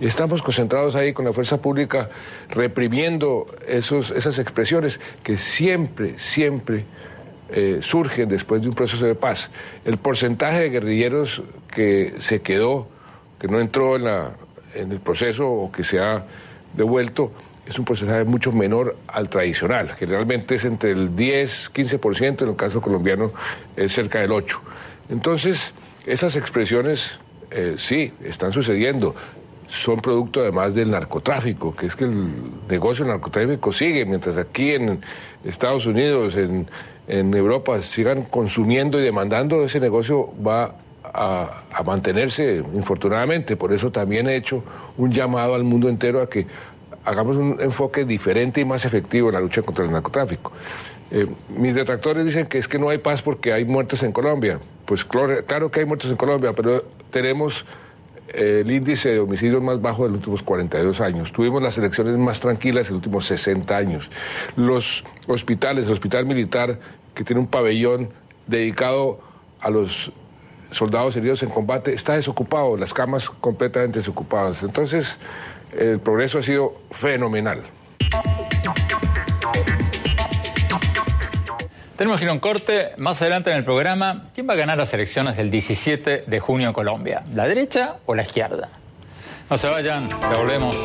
Y 0.00 0.06
estamos 0.06 0.42
concentrados 0.42 0.94
ahí 0.94 1.12
con 1.12 1.24
la 1.24 1.32
fuerza 1.32 1.60
pública 1.60 2.10
reprimiendo 2.48 3.46
esos, 3.66 4.10
esas 4.10 4.38
expresiones 4.38 5.00
que 5.22 5.38
siempre, 5.38 6.18
siempre 6.18 6.84
eh, 7.50 7.78
surgen 7.82 8.28
después 8.28 8.62
de 8.62 8.68
un 8.68 8.74
proceso 8.74 9.04
de 9.04 9.14
paz. 9.14 9.50
El 9.84 9.98
porcentaje 9.98 10.60
de 10.60 10.70
guerrilleros 10.70 11.42
que 11.72 12.14
se 12.20 12.40
quedó, 12.40 12.88
que 13.38 13.48
no 13.48 13.60
entró 13.60 13.96
en, 13.96 14.04
la, 14.04 14.36
en 14.74 14.92
el 14.92 15.00
proceso 15.00 15.50
o 15.50 15.72
que 15.72 15.84
se 15.84 16.00
ha 16.00 16.24
devuelto, 16.74 17.32
es 17.66 17.78
un 17.78 17.84
porcentaje 17.84 18.24
mucho 18.24 18.52
menor 18.52 18.96
al 19.08 19.28
tradicional. 19.28 19.94
Generalmente 19.98 20.56
es 20.56 20.64
entre 20.64 20.90
el 20.90 21.16
10, 21.16 21.72
15%, 21.72 22.42
en 22.42 22.48
el 22.48 22.56
caso 22.56 22.80
colombiano 22.80 23.32
es 23.76 23.92
cerca 23.92 24.20
del 24.20 24.30
8%. 24.30 24.60
Entonces, 25.10 25.72
esas 26.06 26.36
expresiones 26.36 27.18
eh, 27.50 27.76
sí, 27.78 28.12
están 28.24 28.52
sucediendo. 28.52 29.14
Son 29.68 30.00
producto 30.00 30.40
además 30.40 30.74
del 30.74 30.90
narcotráfico, 30.90 31.74
que 31.74 31.86
es 31.86 31.96
que 31.96 32.04
el 32.04 32.34
negocio 32.68 33.04
del 33.04 33.14
narcotráfico 33.14 33.72
sigue, 33.72 34.04
mientras 34.04 34.36
aquí 34.36 34.72
en 34.72 35.00
Estados 35.44 35.86
Unidos, 35.86 36.36
en, 36.36 36.68
en 37.08 37.34
Europa, 37.34 37.80
sigan 37.82 38.24
consumiendo 38.24 39.00
y 39.00 39.02
demandando, 39.02 39.64
ese 39.64 39.80
negocio 39.80 40.32
va 40.44 40.74
a, 41.02 41.62
a, 41.72 41.82
mantenerse, 41.82 42.62
infortunadamente. 42.74 43.56
Por 43.56 43.72
eso 43.72 43.90
también 43.90 44.28
he 44.28 44.36
hecho 44.36 44.62
un 44.96 45.12
llamado 45.12 45.54
al 45.54 45.64
mundo 45.64 45.88
entero 45.88 46.20
a 46.20 46.28
que 46.28 46.46
hagamos 47.04 47.36
un 47.36 47.58
enfoque 47.60 48.04
diferente 48.04 48.60
y 48.60 48.64
más 48.64 48.84
efectivo 48.84 49.28
en 49.28 49.34
la 49.34 49.40
lucha 49.40 49.62
contra 49.62 49.84
el 49.84 49.92
narcotráfico. 49.92 50.52
Eh, 51.10 51.26
mis 51.48 51.74
detractores 51.74 52.24
dicen 52.24 52.46
que 52.46 52.58
es 52.58 52.66
que 52.66 52.78
no 52.78 52.88
hay 52.88 52.98
paz 52.98 53.22
porque 53.22 53.52
hay 53.52 53.64
muertes 53.64 54.02
en 54.02 54.12
Colombia. 54.12 54.58
Pues 54.84 55.04
claro, 55.04 55.70
que 55.70 55.80
hay 55.80 55.86
muertes 55.86 56.10
en 56.10 56.16
Colombia, 56.16 56.52
pero 56.54 56.84
tenemos 57.10 57.64
el 58.32 58.70
índice 58.70 59.10
de 59.10 59.20
homicidios 59.20 59.62
más 59.62 59.80
bajo 59.80 60.04
de 60.04 60.08
los 60.10 60.18
últimos 60.18 60.42
42 60.42 61.00
años. 61.00 61.32
Tuvimos 61.32 61.62
las 61.62 61.78
elecciones 61.78 62.16
más 62.18 62.40
tranquilas 62.40 62.86
en 62.86 62.94
los 62.94 62.96
últimos 62.98 63.26
60 63.26 63.76
años. 63.76 64.10
Los 64.56 65.04
hospitales, 65.26 65.86
el 65.86 65.92
hospital 65.92 66.26
militar, 66.26 66.78
que 67.14 67.22
tiene 67.22 67.40
un 67.40 67.46
pabellón 67.46 68.10
dedicado 68.46 69.20
a 69.60 69.70
los 69.70 70.12
soldados 70.70 71.16
heridos 71.16 71.42
en 71.42 71.50
combate, 71.50 71.94
está 71.94 72.16
desocupado, 72.16 72.76
las 72.76 72.92
camas 72.92 73.30
completamente 73.30 74.00
desocupadas. 74.00 74.62
Entonces, 74.62 75.16
el 75.78 76.00
progreso 76.00 76.38
ha 76.38 76.42
sido 76.42 76.74
fenomenal. 76.90 77.62
Tenemos 81.96 82.18
que 82.18 82.24
ir 82.24 82.30
a 82.30 82.32
un 82.32 82.40
corte. 82.40 82.90
Más 82.96 83.20
adelante 83.22 83.50
en 83.50 83.56
el 83.56 83.64
programa, 83.64 84.30
¿quién 84.34 84.48
va 84.48 84.54
a 84.54 84.56
ganar 84.56 84.76
las 84.76 84.92
elecciones 84.92 85.36
del 85.36 85.50
17 85.50 86.24
de 86.26 86.40
junio 86.40 86.68
en 86.68 86.74
Colombia? 86.74 87.22
¿La 87.32 87.46
derecha 87.46 87.96
o 88.06 88.14
la 88.14 88.22
izquierda? 88.22 88.68
No 89.48 89.58
se 89.58 89.68
vayan, 89.68 90.08
ya 90.08 90.36
volvemos. 90.36 90.76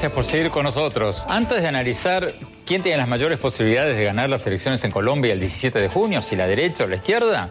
Gracias 0.00 0.16
por 0.16 0.24
seguir 0.24 0.50
con 0.50 0.64
nosotros. 0.64 1.22
Antes 1.28 1.60
de 1.60 1.68
analizar 1.68 2.32
quién 2.64 2.82
tiene 2.82 2.96
las 2.96 3.06
mayores 3.06 3.38
posibilidades 3.38 3.98
de 3.98 4.04
ganar 4.04 4.30
las 4.30 4.46
elecciones 4.46 4.82
en 4.84 4.92
Colombia 4.92 5.34
el 5.34 5.40
17 5.40 5.78
de 5.78 5.90
junio, 5.90 6.22
si 6.22 6.36
la 6.36 6.46
derecha 6.46 6.84
o 6.84 6.86
la 6.86 6.96
izquierda, 6.96 7.50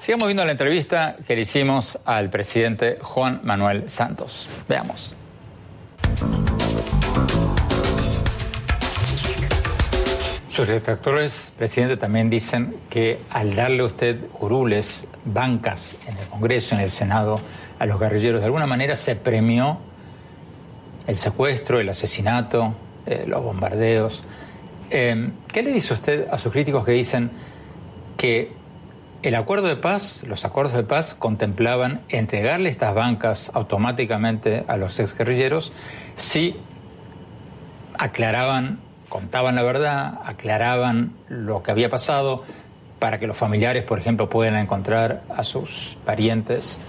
sigamos 0.00 0.26
viendo 0.26 0.44
la 0.44 0.50
entrevista 0.50 1.14
que 1.24 1.36
le 1.36 1.42
hicimos 1.42 1.96
al 2.04 2.30
presidente 2.30 2.98
Juan 3.00 3.42
Manuel 3.44 3.88
Santos. 3.92 4.48
Veamos. 4.68 5.14
Sus 10.48 10.66
detractores, 10.66 11.52
presidente, 11.56 11.96
también 11.96 12.28
dicen 12.28 12.74
que 12.90 13.20
al 13.30 13.54
darle 13.54 13.84
usted 13.84 14.26
curules, 14.32 15.06
bancas 15.24 15.94
en 16.08 16.18
el 16.18 16.26
Congreso, 16.26 16.74
en 16.74 16.80
el 16.80 16.88
Senado, 16.88 17.40
a 17.78 17.86
los 17.86 18.00
guerrilleros, 18.00 18.40
de 18.40 18.46
alguna 18.46 18.66
manera 18.66 18.96
se 18.96 19.14
premió 19.14 19.78
el 21.08 21.16
secuestro, 21.16 21.80
el 21.80 21.88
asesinato, 21.88 22.74
eh, 23.06 23.24
los 23.26 23.42
bombardeos. 23.42 24.22
Eh, 24.90 25.30
¿Qué 25.48 25.62
le 25.62 25.72
dice 25.72 25.94
usted 25.94 26.28
a 26.30 26.36
sus 26.36 26.52
críticos 26.52 26.84
que 26.84 26.92
dicen 26.92 27.30
que 28.18 28.52
el 29.22 29.34
acuerdo 29.34 29.68
de 29.68 29.76
paz, 29.76 30.22
los 30.24 30.44
acuerdos 30.44 30.74
de 30.74 30.84
paz 30.84 31.14
contemplaban 31.14 32.02
entregarle 32.10 32.68
estas 32.68 32.94
bancas 32.94 33.50
automáticamente 33.54 34.64
a 34.68 34.76
los 34.76 35.00
exguerrilleros 35.00 35.72
si 36.14 36.56
aclaraban, 37.98 38.78
contaban 39.08 39.54
la 39.54 39.62
verdad, 39.62 40.20
aclaraban 40.26 41.14
lo 41.28 41.62
que 41.62 41.70
había 41.70 41.88
pasado 41.88 42.44
para 42.98 43.18
que 43.18 43.26
los 43.26 43.36
familiares, 43.36 43.82
por 43.82 43.98
ejemplo, 43.98 44.28
puedan 44.28 44.56
encontrar 44.56 45.22
a 45.34 45.42
sus 45.42 45.96
parientes 46.04 46.80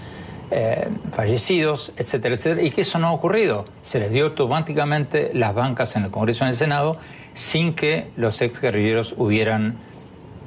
eh, 0.50 0.88
fallecidos, 1.12 1.92
etcétera, 1.96 2.34
etcétera, 2.34 2.62
y 2.62 2.70
que 2.70 2.80
eso 2.80 2.98
no 2.98 3.08
ha 3.08 3.12
ocurrido. 3.12 3.66
Se 3.82 4.00
les 4.00 4.10
dio 4.10 4.26
automáticamente 4.26 5.30
las 5.32 5.54
bancas 5.54 5.94
en 5.96 6.04
el 6.04 6.10
Congreso 6.10 6.44
y 6.44 6.46
en 6.46 6.50
el 6.50 6.56
Senado 6.56 6.98
sin 7.34 7.74
que 7.74 8.10
los 8.16 8.40
ex 8.42 8.60
guerrilleros 8.60 9.14
hubieran 9.16 9.78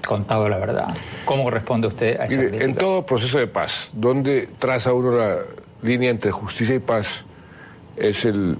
contado 0.06 0.50
la 0.50 0.58
verdad. 0.58 0.96
¿Cómo 1.26 1.50
responde 1.50 1.88
usted 1.88 2.20
a 2.20 2.26
esa 2.26 2.38
crítica? 2.38 2.64
En 2.66 2.76
todo 2.76 3.06
proceso 3.06 3.38
de 3.38 3.48
paz, 3.48 3.90
donde 3.94 4.50
traza 4.60 4.94
uno 4.94 5.12
la 5.12 5.40
línea 5.82 6.10
entre 6.10 6.32
justicia 6.32 6.76
y 6.76 6.80
paz, 6.80 7.24
es 7.96 8.26
el 8.26 8.58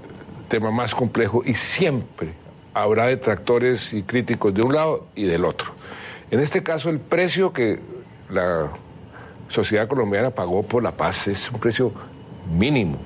tema 0.48 0.70
más 0.70 0.94
complejo 0.94 1.42
y 1.44 1.54
siempre 1.54 2.32
habrá 2.72 3.06
detractores 3.06 3.92
y 3.92 4.02
críticos 4.02 4.54
de 4.54 4.62
un 4.62 4.74
lado 4.74 5.06
y 5.14 5.24
del 5.24 5.44
otro. 5.44 5.74
En 6.30 6.40
este 6.40 6.62
caso, 6.62 6.90
el 6.90 7.00
precio 7.00 7.52
que 7.52 7.78
la 8.30 8.70
sociedad 9.48 9.88
colombiana 9.88 10.30
pagó 10.30 10.62
por 10.62 10.82
la 10.82 10.92
paz 10.92 11.28
es 11.28 11.50
un 11.50 11.60
precio 11.60 11.92
mínimo. 12.52 12.98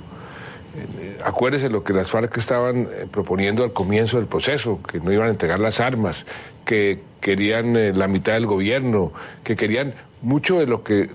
Eh, 0.77 1.19
acuérdese 1.25 1.69
lo 1.69 1.83
que 1.83 1.93
las 1.93 2.11
FARC 2.11 2.37
estaban 2.37 2.83
eh, 2.83 3.07
proponiendo 3.11 3.65
al 3.65 3.73
comienzo 3.73 4.19
del 4.19 4.27
proceso, 4.27 4.81
que 4.83 5.01
no 5.01 5.13
iban 5.13 5.29
a 5.29 5.31
entregar 5.31 5.59
las 5.59 5.81
armas, 5.81 6.25
que 6.65 7.01
querían 7.21 7.77
eh, 7.77 7.93
la 7.93 8.07
mitad 8.07 8.35
del 8.35 8.47
gobierno, 8.47 9.13
que 9.43 9.57
querían 9.57 9.95
mucho 10.23 10.59
de 10.59 10.67
lo 10.67 10.85
que 10.85 11.09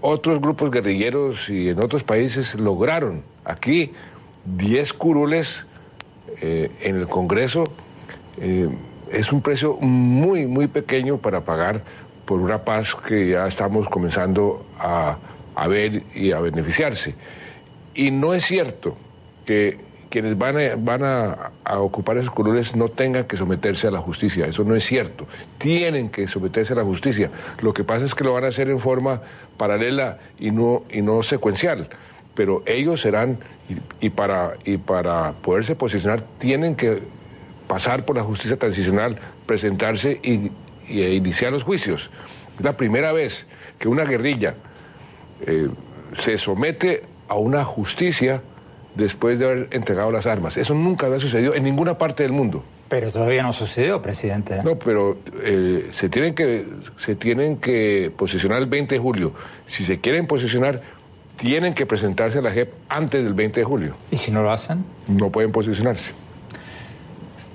otros 0.00 0.40
grupos 0.40 0.70
guerrilleros 0.70 1.48
y 1.48 1.70
en 1.70 1.82
otros 1.82 2.02
países 2.02 2.54
lograron. 2.54 3.22
Aquí, 3.44 3.92
10 4.44 4.92
curules 4.94 5.64
en 6.40 6.96
el 6.96 7.06
Congreso 7.06 7.64
es 9.12 9.32
un 9.32 9.42
precio 9.42 9.76
muy, 9.76 10.46
muy 10.46 10.66
pequeño 10.66 11.18
para 11.18 11.42
pagar 11.42 11.84
por 12.24 12.40
una 12.40 12.64
paz 12.64 12.94
que 12.94 13.28
ya 13.28 13.46
estamos 13.46 13.88
comenzando 13.88 14.64
a, 14.78 15.18
ver 15.68 16.02
y 16.14 16.32
a 16.32 16.40
beneficiarse. 16.40 17.14
Y 17.94 18.10
no 18.10 18.34
es 18.34 18.44
cierto 18.44 18.96
que 19.44 19.78
quienes 20.08 20.36
van, 20.36 20.58
a, 20.58 20.76
van 20.76 21.02
a, 21.04 21.52
ocupar 21.78 22.18
esos 22.18 22.30
colores 22.30 22.76
no 22.76 22.88
tengan 22.88 23.24
que 23.24 23.36
someterse 23.36 23.86
a 23.86 23.90
la 23.90 24.00
justicia. 24.00 24.46
Eso 24.46 24.62
no 24.64 24.74
es 24.74 24.84
cierto. 24.84 25.26
Tienen 25.58 26.10
que 26.10 26.28
someterse 26.28 26.74
a 26.74 26.76
la 26.76 26.84
justicia. 26.84 27.30
Lo 27.60 27.72
que 27.72 27.82
pasa 27.82 28.04
es 28.04 28.14
que 28.14 28.24
lo 28.24 28.34
van 28.34 28.44
a 28.44 28.48
hacer 28.48 28.68
en 28.68 28.78
forma 28.78 29.22
paralela 29.56 30.18
y 30.38 30.50
no, 30.50 30.84
y 30.90 31.02
no 31.02 31.22
secuencial. 31.22 31.88
Pero 32.34 32.62
ellos 32.66 33.00
serán, 33.00 33.38
y, 34.00 34.10
para, 34.10 34.54
y 34.64 34.76
para 34.76 35.32
poderse 35.32 35.74
posicionar, 35.74 36.22
tienen 36.38 36.76
que 36.76 37.02
pasar 37.66 38.04
por 38.04 38.16
la 38.16 38.22
justicia 38.22 38.58
transicional, 38.58 39.18
presentarse 39.46 40.20
y 40.22 40.50
y 40.92 41.04
iniciar 41.04 41.52
los 41.52 41.62
juicios. 41.62 42.10
Es 42.58 42.64
la 42.64 42.76
primera 42.76 43.12
vez 43.12 43.46
que 43.78 43.88
una 43.88 44.04
guerrilla 44.04 44.54
eh, 45.46 45.68
se 46.18 46.38
somete 46.38 47.02
a 47.28 47.34
una 47.34 47.64
justicia 47.64 48.42
después 48.94 49.38
de 49.38 49.44
haber 49.46 49.68
entregado 49.70 50.10
las 50.10 50.26
armas. 50.26 50.56
Eso 50.56 50.74
nunca 50.74 51.06
había 51.06 51.20
sucedido 51.20 51.54
en 51.54 51.64
ninguna 51.64 51.98
parte 51.98 52.22
del 52.22 52.32
mundo. 52.32 52.62
Pero 52.88 53.10
todavía 53.10 53.42
no 53.42 53.54
sucedió, 53.54 54.02
presidente. 54.02 54.62
No, 54.62 54.78
pero 54.78 55.18
eh, 55.42 55.88
se, 55.92 56.10
tienen 56.10 56.34
que, 56.34 56.66
se 56.98 57.14
tienen 57.14 57.56
que 57.56 58.12
posicionar 58.14 58.58
el 58.58 58.66
20 58.66 58.96
de 58.96 59.00
julio. 59.00 59.32
Si 59.66 59.82
se 59.82 59.98
quieren 59.98 60.26
posicionar, 60.26 60.82
tienen 61.36 61.72
que 61.72 61.86
presentarse 61.86 62.38
a 62.38 62.42
la 62.42 62.50
JEP 62.50 62.70
antes 62.90 63.24
del 63.24 63.32
20 63.32 63.60
de 63.60 63.64
julio. 63.64 63.94
¿Y 64.10 64.18
si 64.18 64.30
no 64.30 64.42
lo 64.42 64.50
hacen? 64.50 64.84
No 65.08 65.30
pueden 65.30 65.52
posicionarse. 65.52 66.12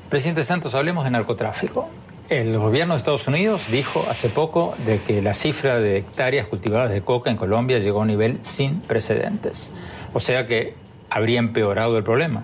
Presidente 0.10 0.44
Santos, 0.44 0.74
hablemos 0.74 1.04
de 1.04 1.12
narcotráfico. 1.12 1.88
El 2.30 2.58
gobierno 2.58 2.94
de 2.94 2.98
Estados 2.98 3.26
Unidos 3.30 3.68
dijo 3.72 4.06
hace 4.10 4.28
poco 4.28 4.76
de 4.86 5.00
que 5.00 5.22
la 5.22 5.34
cifra 5.34 5.80
de 5.80 5.96
hectáreas 5.96 6.46
cultivadas 6.48 6.92
de 6.92 7.02
coca 7.02 7.32
en 7.32 7.38
Colombia 7.38 7.80
llegó 7.80 8.00
a 8.00 8.02
un 8.02 8.10
nivel 8.10 8.40
sin 8.42 8.82
precedentes. 8.82 9.72
O 10.14 10.20
sea 10.20 10.46
que 10.46 10.74
habría 11.10 11.40
empeorado 11.40 11.98
el 11.98 12.04
problema. 12.04 12.44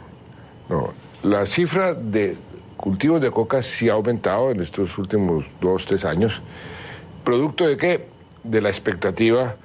No, 0.69 0.93
la 1.21 1.45
cifra 1.45 1.93
de 1.93 2.37
cultivos 2.77 3.19
de 3.19 3.29
coca 3.29 3.61
sí 3.61 3.89
ha 3.89 3.93
aumentado 3.93 4.51
en 4.51 4.61
estos 4.61 4.97
últimos 4.97 5.47
dos, 5.59 5.85
tres 5.85 6.05
años. 6.05 6.41
¿Producto 7.25 7.67
de 7.67 7.75
qué? 7.75 8.07
De 8.45 8.61
la 8.61 8.69
expectativa 8.69 9.57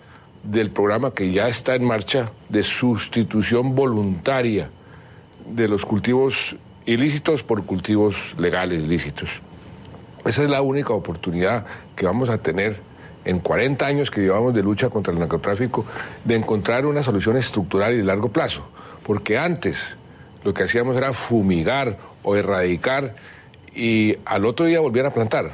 del 0.42 0.72
programa 0.72 1.12
que 1.12 1.30
ya 1.30 1.46
está 1.46 1.76
en 1.76 1.84
marcha 1.84 2.32
de 2.48 2.64
sustitución 2.64 3.76
voluntaria 3.76 4.68
de 5.46 5.68
los 5.68 5.84
cultivos 5.84 6.56
ilícitos 6.86 7.44
por 7.44 7.64
cultivos 7.64 8.34
legales 8.36 8.82
lícitos. 8.82 9.42
Esa 10.24 10.42
es 10.42 10.50
la 10.50 10.62
única 10.62 10.92
oportunidad 10.92 11.64
que 11.96 12.06
vamos 12.06 12.28
a 12.28 12.38
tener 12.38 12.80
en 13.24 13.40
40 13.40 13.86
años 13.86 14.10
que 14.10 14.20
llevamos 14.20 14.54
de 14.54 14.62
lucha 14.62 14.88
contra 14.88 15.12
el 15.12 15.18
narcotráfico 15.18 15.84
de 16.24 16.36
encontrar 16.36 16.86
una 16.86 17.02
solución 17.02 17.36
estructural 17.36 17.94
y 17.94 17.98
de 17.98 18.04
largo 18.04 18.28
plazo. 18.30 18.66
Porque 19.04 19.38
antes 19.38 19.78
lo 20.44 20.54
que 20.54 20.62
hacíamos 20.64 20.96
era 20.96 21.12
fumigar 21.12 21.98
o 22.22 22.36
erradicar 22.36 23.14
y 23.74 24.16
al 24.24 24.44
otro 24.44 24.66
día 24.66 24.80
volver 24.80 25.06
a 25.06 25.12
plantar. 25.12 25.52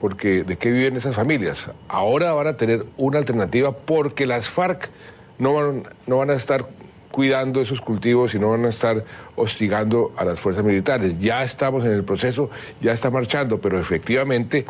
Porque 0.00 0.42
¿de 0.44 0.56
qué 0.56 0.70
viven 0.70 0.96
esas 0.96 1.14
familias? 1.14 1.68
Ahora 1.88 2.32
van 2.32 2.48
a 2.48 2.56
tener 2.56 2.86
una 2.96 3.18
alternativa 3.18 3.72
porque 3.72 4.26
las 4.26 4.48
FARC 4.48 4.90
no 5.38 5.54
van, 5.54 5.84
no 6.06 6.18
van 6.18 6.30
a 6.30 6.34
estar 6.34 6.66
cuidando 7.12 7.60
esos 7.60 7.80
cultivos 7.80 8.34
y 8.34 8.38
no 8.38 8.50
van 8.50 8.64
a 8.64 8.70
estar 8.70 9.04
hostigando 9.36 10.12
a 10.16 10.24
las 10.24 10.40
fuerzas 10.40 10.64
militares. 10.64 11.18
Ya 11.20 11.44
estamos 11.44 11.84
en 11.84 11.92
el 11.92 12.02
proceso, 12.02 12.50
ya 12.80 12.92
está 12.92 13.10
marchando, 13.10 13.60
pero 13.60 13.78
efectivamente 13.78 14.66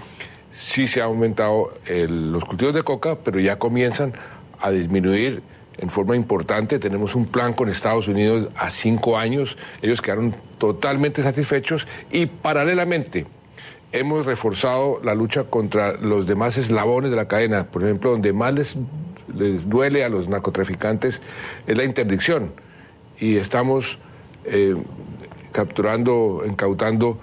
sí 0.52 0.86
se 0.86 1.00
han 1.00 1.06
aumentado 1.06 1.72
los 1.88 2.44
cultivos 2.44 2.74
de 2.74 2.82
coca, 2.82 3.16
pero 3.16 3.40
ya 3.40 3.58
comienzan 3.58 4.12
a 4.60 4.70
disminuir 4.70 5.42
en 5.78 5.88
forma 5.88 6.16
importante. 6.16 6.78
Tenemos 6.78 7.14
un 7.14 7.26
plan 7.26 7.54
con 7.54 7.68
Estados 7.68 8.08
Unidos 8.08 8.48
a 8.56 8.70
cinco 8.70 9.16
años. 9.16 9.56
Ellos 9.80 10.00
quedaron 10.00 10.34
totalmente 10.58 11.22
satisfechos 11.22 11.86
y 12.10 12.26
paralelamente 12.26 13.26
hemos 13.92 14.26
reforzado 14.26 15.00
la 15.04 15.14
lucha 15.14 15.44
contra 15.44 15.92
los 15.92 16.26
demás 16.26 16.56
eslabones 16.56 17.10
de 17.10 17.16
la 17.16 17.28
cadena. 17.28 17.64
Por 17.64 17.82
ejemplo, 17.84 18.10
donde 18.10 18.32
más 18.32 18.54
les, 18.54 18.76
les 19.34 19.68
duele 19.68 20.04
a 20.04 20.08
los 20.08 20.28
narcotraficantes 20.28 21.20
es 21.66 21.76
la 21.76 21.84
interdicción. 21.84 22.52
Y 23.18 23.36
estamos 23.36 23.98
eh, 24.44 24.76
capturando, 25.52 26.42
incautando 26.46 27.18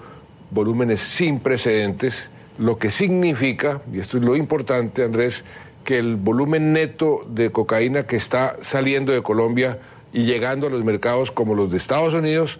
volúmenes 0.50 1.00
sin 1.00 1.40
precedentes, 1.40 2.14
lo 2.58 2.78
que 2.78 2.90
significa, 2.90 3.82
y 3.92 4.00
esto 4.00 4.18
es 4.18 4.22
lo 4.22 4.36
importante, 4.36 5.02
Andrés, 5.02 5.42
que 5.84 5.98
el 5.98 6.16
volumen 6.16 6.72
neto 6.72 7.24
de 7.28 7.50
cocaína 7.50 8.06
que 8.06 8.16
está 8.16 8.56
saliendo 8.62 9.12
de 9.12 9.22
Colombia 9.22 9.78
y 10.12 10.24
llegando 10.24 10.66
a 10.66 10.70
los 10.70 10.84
mercados 10.84 11.30
como 11.30 11.54
los 11.54 11.70
de 11.70 11.78
Estados 11.78 12.14
Unidos 12.14 12.58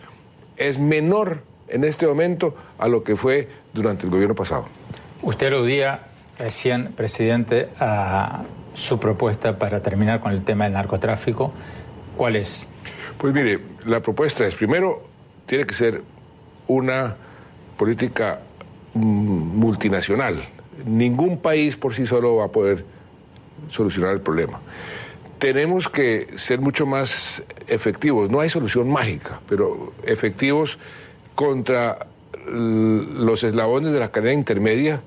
es 0.57 0.79
menor 0.79 1.43
en 1.69 1.85
este 1.85 2.07
momento 2.07 2.55
a 2.79 2.89
lo 2.89 3.05
que 3.05 3.17
fue 3.17 3.49
durante 3.73 4.05
el 4.05 4.11
gobierno 4.11 4.35
pasado. 4.35 4.67
Usted 5.23 5.49
aludía 5.49 6.07
recién, 6.39 6.93
presidente, 6.93 7.69
a 7.79 8.45
su 8.75 8.99
propuesta 8.99 9.59
para 9.59 9.83
terminar 9.83 10.21
con 10.21 10.33
el 10.33 10.45
tema 10.45 10.65
del 10.65 10.75
narcotráfico. 10.75 11.53
¿Cuál 12.17 12.37
es? 12.37 12.67
Pues 13.19 13.35
mire, 13.35 13.61
la 13.85 14.01
propuesta 14.01 14.47
es, 14.47 14.55
primero, 14.55 15.03
tiene 15.47 15.67
que 15.67 15.75
ser 15.75 16.03
una 16.67 17.17
política 17.77 18.41
mm, 18.95 19.01
multinacional. 19.01 20.49
Ningún 20.87 21.39
país 21.39 21.77
por 21.77 21.95
sí 21.95 22.07
solo 22.07 22.37
va 22.37 22.47
a 22.47 22.49
poder 22.49 22.85
solucionar 23.69 24.13
el 24.13 24.21
problema. 24.21 24.61
Tenemos 25.39 25.89
que 25.89 26.29
ser 26.37 26.61
mucho 26.61 26.87
más 26.87 27.43
efectivos. 27.67 28.31
No 28.31 28.41
hay 28.41 28.51
solución 28.51 28.91
mágica, 28.91 29.41
pero 29.49 29.93
efectivos 30.05 30.79
contra 31.35 32.07
los 32.47 33.45
eslabones 33.45 33.93
de 33.93 34.01
la 34.01 34.11
cadena 34.11 34.35
intermedia, 34.35 35.03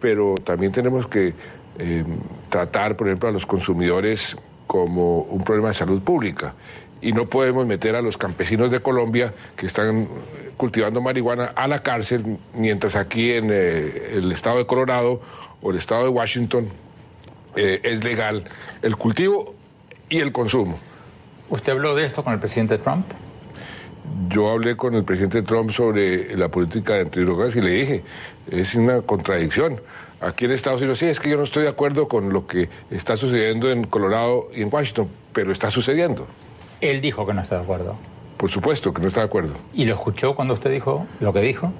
pero 0.00 0.34
también 0.44 0.72
tenemos 0.72 1.06
que 1.06 1.34
eh, 1.78 2.04
tratar, 2.48 2.96
por 2.96 3.08
ejemplo, 3.08 3.28
a 3.28 3.32
los 3.32 3.46
consumidores 3.46 4.36
como 4.66 5.20
un 5.22 5.44
problema 5.44 5.68
de 5.68 5.74
salud 5.74 6.00
pública. 6.02 6.54
Y 7.00 7.12
no 7.12 7.26
podemos 7.26 7.66
meter 7.66 7.94
a 7.94 8.02
los 8.02 8.16
campesinos 8.16 8.70
de 8.70 8.80
Colombia 8.80 9.32
que 9.56 9.66
están 9.66 10.08
cultivando 10.56 11.00
marihuana 11.00 11.52
a 11.54 11.68
la 11.68 11.82
cárcel, 11.82 12.38
mientras 12.54 12.96
aquí 12.96 13.32
en 13.32 13.50
eh, 13.52 14.14
el 14.14 14.32
estado 14.32 14.58
de 14.58 14.66
Colorado 14.66 15.20
o 15.62 15.70
el 15.70 15.76
estado 15.76 16.02
de 16.02 16.08
Washington 16.08 16.68
eh, 17.56 17.80
es 17.82 18.04
legal 18.04 18.44
el 18.82 18.96
cultivo 18.96 19.54
y 20.08 20.18
el 20.18 20.32
consumo. 20.32 20.78
¿Usted 21.50 21.72
habló 21.72 21.94
de 21.94 22.04
esto 22.04 22.22
con 22.22 22.32
el 22.34 22.40
presidente 22.40 22.78
Trump? 22.78 23.06
Yo 24.28 24.50
hablé 24.50 24.76
con 24.76 24.94
el 24.94 25.04
presidente 25.04 25.42
Trump 25.42 25.70
sobre 25.70 26.36
la 26.36 26.48
política 26.48 26.94
de 26.94 27.00
antidrogas 27.00 27.56
y 27.56 27.60
le 27.60 27.70
dije, 27.70 28.04
es 28.50 28.74
una 28.74 29.00
contradicción. 29.02 29.80
Aquí 30.20 30.46
en 30.46 30.52
Estados 30.52 30.80
Unidos 30.80 30.98
sí, 30.98 31.06
es 31.06 31.20
que 31.20 31.30
yo 31.30 31.36
no 31.36 31.44
estoy 31.44 31.62
de 31.62 31.68
acuerdo 31.68 32.08
con 32.08 32.32
lo 32.32 32.46
que 32.46 32.68
está 32.90 33.16
sucediendo 33.16 33.70
en 33.70 33.84
Colorado 33.84 34.48
y 34.54 34.62
en 34.62 34.68
Washington, 34.72 35.08
pero 35.32 35.52
está 35.52 35.70
sucediendo. 35.70 36.26
Él 36.80 37.00
dijo 37.00 37.26
que 37.26 37.34
no 37.34 37.42
está 37.42 37.56
de 37.56 37.62
acuerdo. 37.62 37.96
Por 38.36 38.50
supuesto 38.50 38.92
que 38.92 39.02
no 39.02 39.08
está 39.08 39.20
de 39.20 39.26
acuerdo. 39.26 39.54
¿Y 39.72 39.84
lo 39.84 39.94
escuchó 39.94 40.34
cuando 40.34 40.54
usted 40.54 40.70
dijo 40.70 41.06
lo 41.20 41.32
que 41.32 41.40
dijo? 41.40 41.72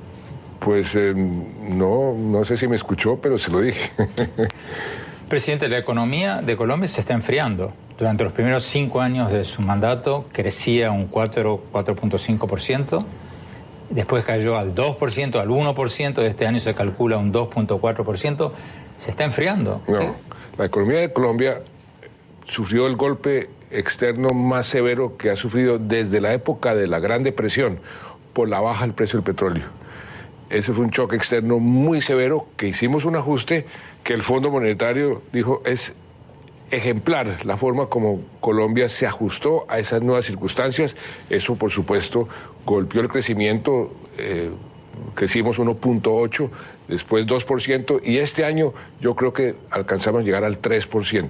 Pues 0.61 0.95
eh, 0.95 1.15
no, 1.15 2.15
no 2.15 2.45
sé 2.45 2.57
si 2.57 2.69
me 2.69 2.77
escuchó, 2.77 3.19
pero 3.21 3.39
se 3.39 3.51
lo 3.51 3.61
dije. 3.61 3.91
Presidente, 5.29 5.69
la 5.69 5.79
economía 5.79 6.41
de 6.41 6.57
Colombia 6.57 6.89
se 6.89 7.01
está 7.01 7.15
enfriando. 7.15 7.73
Durante 7.99 8.25
los 8.25 8.33
primeros 8.33 8.65
cinco 8.65 9.01
años 9.01 9.31
de 9.33 9.45
su 9.45 9.61
mandato 9.61 10.27
crecía 10.33 10.91
un 10.93 11.07
4, 11.07 11.65
4.5%, 11.73 13.05
después 13.91 14.25
cayó 14.25 14.57
al 14.57 14.75
2%, 14.75 15.41
al 15.41 15.49
1%, 15.49 16.15
de 16.15 16.27
este 16.27 16.47
año 16.47 16.61
se 16.61 16.75
calcula 16.75 17.17
un 17.17 17.33
2.4%. 17.33 18.53
Se 18.97 19.11
está 19.11 19.25
enfriando. 19.25 19.83
No, 19.87 20.17
la 20.57 20.67
economía 20.67 21.01
de 21.01 21.13
Colombia 21.13 21.63
sufrió 22.47 22.87
el 22.87 22.97
golpe 22.97 23.49
externo 23.71 24.31
más 24.31 24.67
severo 24.67 25.17
que 25.17 25.31
ha 25.31 25.37
sufrido 25.37 25.79
desde 25.79 26.21
la 26.21 26.33
época 26.33 26.75
de 26.75 26.87
la 26.87 26.99
Gran 26.99 27.23
Depresión 27.23 27.81
por 28.33 28.49
la 28.49 28.61
baja 28.61 28.83
del 28.83 28.95
precio 28.95 29.19
del 29.19 29.25
petróleo. 29.25 29.67
Ese 30.51 30.73
fue 30.73 30.85
un 30.85 30.91
choque 30.91 31.17
externo 31.17 31.59
muy 31.59 32.01
severo 32.01 32.49
que 32.57 32.69
hicimos 32.69 33.05
un 33.05 33.17
ajuste 33.17 33.67
que 34.03 34.15
el 34.15 34.23
Fondo 34.23 34.51
Monetario 34.51 35.23
dijo 35.33 35.63
es 35.67 35.95
ejemplar 36.71 37.45
la 37.45 37.57
forma 37.57 37.87
como 37.87 38.21
Colombia 38.41 38.89
se 38.89 39.07
ajustó 39.07 39.67
a 39.69 39.79
esas 39.79 40.03
nuevas 40.03 40.27
circunstancias. 40.27 40.97
Eso, 41.31 41.57
por 41.57 41.71
supuesto, 41.71 42.29
golpeó 42.65 43.01
el 43.01 43.09
crecimiento. 43.09 43.93
Eh, 44.17 44.51
crecimos 45.15 45.59
1.8, 45.59 46.51
después 46.89 47.27
2%, 47.27 48.01
y 48.05 48.19
este 48.19 48.45
año 48.45 48.73
yo 49.01 49.15
creo 49.15 49.33
que 49.33 49.55
alcanzamos 49.71 50.23
a 50.23 50.25
llegar 50.25 50.45
al 50.45 50.61
3%. 50.61 51.29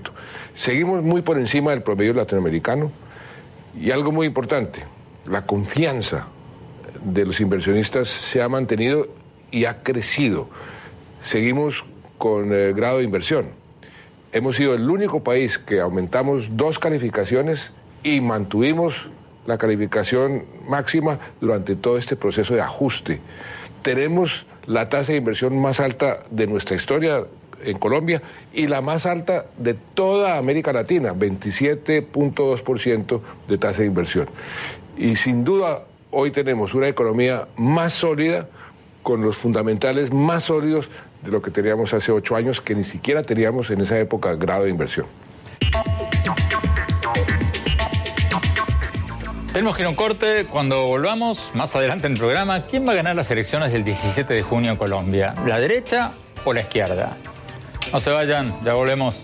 Seguimos 0.55 1.03
muy 1.03 1.23
por 1.23 1.39
encima 1.39 1.73
del 1.73 1.83
promedio 1.83 2.15
latinoamericano, 2.15 2.91
y 3.79 3.91
algo 3.91 4.11
muy 4.11 4.27
importante, 4.27 4.85
la 5.27 5.45
confianza 5.47 6.29
de 7.05 7.25
los 7.25 7.41
inversionistas 7.41 8.09
se 8.09 8.43
ha 8.43 8.49
mantenido 8.49 9.07
y 9.51 9.67
ha 9.67 9.83
crecido. 9.83 10.49
Seguimos 11.25 11.85
con 12.17 12.53
el 12.53 12.75
grado 12.75 12.99
de 12.99 13.05
inversión. 13.05 13.47
Hemos 14.31 14.57
sido 14.57 14.75
el 14.75 14.91
único 14.91 15.25
país 15.25 15.59
que 15.59 15.81
aumentamos 15.81 16.55
dos 16.57 16.79
calificaciones 16.79 17.71
y 18.03 18.21
mantuvimos 18.21 19.09
la 19.47 19.57
calificación 19.57 20.45
máxima 20.69 21.19
durante 21.41 21.77
todo 21.77 21.97
este 21.97 22.15
proceso 22.15 22.55
de 22.55 22.61
ajuste. 22.61 23.21
Tenemos 23.81 24.45
la 24.67 24.91
tasa 24.91 25.13
de 25.13 25.19
inversión 25.19 25.59
más 25.59 25.81
alta 25.81 26.25
de 26.31 26.47
nuestra 26.47 26.77
historia 26.77 27.25
en 27.65 27.79
Colombia 27.79 28.21
y 28.53 28.67
la 28.67 28.83
más 28.83 29.07
alta 29.07 29.47
de 29.57 29.73
toda 29.73 30.37
América 30.37 30.75
Latina, 30.75 31.15
27.2% 31.15 33.21
de 33.49 33.57
tasa 33.57 33.81
de 33.81 33.87
inversión. 33.87 34.29
Y 34.99 35.17
sin 35.17 35.43
duda 35.43 35.85
hoy 36.11 36.33
tenemos 36.33 36.75
una 36.75 36.89
economía 36.89 37.49
más 37.57 37.95
sólida, 37.95 38.47
con 39.03 39.23
los 39.23 39.39
fundamentales 39.39 40.13
más 40.13 40.45
sólidos 40.45 40.91
de 41.23 41.31
lo 41.31 41.43
que 41.43 41.51
teníamos 41.51 41.93
hace 41.95 42.13
ocho 42.13 42.37
años, 42.37 42.61
que 42.61 42.75
ni 42.75 42.85
siquiera 42.85 43.23
teníamos 43.23 43.71
en 43.71 43.81
esa 43.81 43.99
época 43.99 44.35
grado 44.35 44.65
de 44.65 44.71
inversión. 44.71 45.07
Tenemos 49.53 49.75
que 49.75 49.83
ir 49.83 49.87
a 49.87 49.91
un 49.91 49.97
corte. 49.97 50.45
Cuando 50.45 50.87
volvamos, 50.87 51.51
más 51.55 51.75
adelante 51.75 52.07
en 52.07 52.13
el 52.13 52.19
programa, 52.19 52.63
¿quién 52.67 52.87
va 52.87 52.93
a 52.93 52.95
ganar 52.95 53.17
las 53.17 53.31
elecciones 53.31 53.73
del 53.73 53.83
17 53.83 54.33
de 54.33 54.43
junio 54.43 54.71
en 54.71 54.77
Colombia? 54.77 55.35
¿La 55.47 55.59
derecha 55.59 56.13
o 56.45 56.53
la 56.53 56.61
izquierda? 56.61 57.17
No 57.93 58.01
se 58.01 58.11
vayan, 58.11 58.55
ya 58.65 58.75
volvemos. 58.75 59.23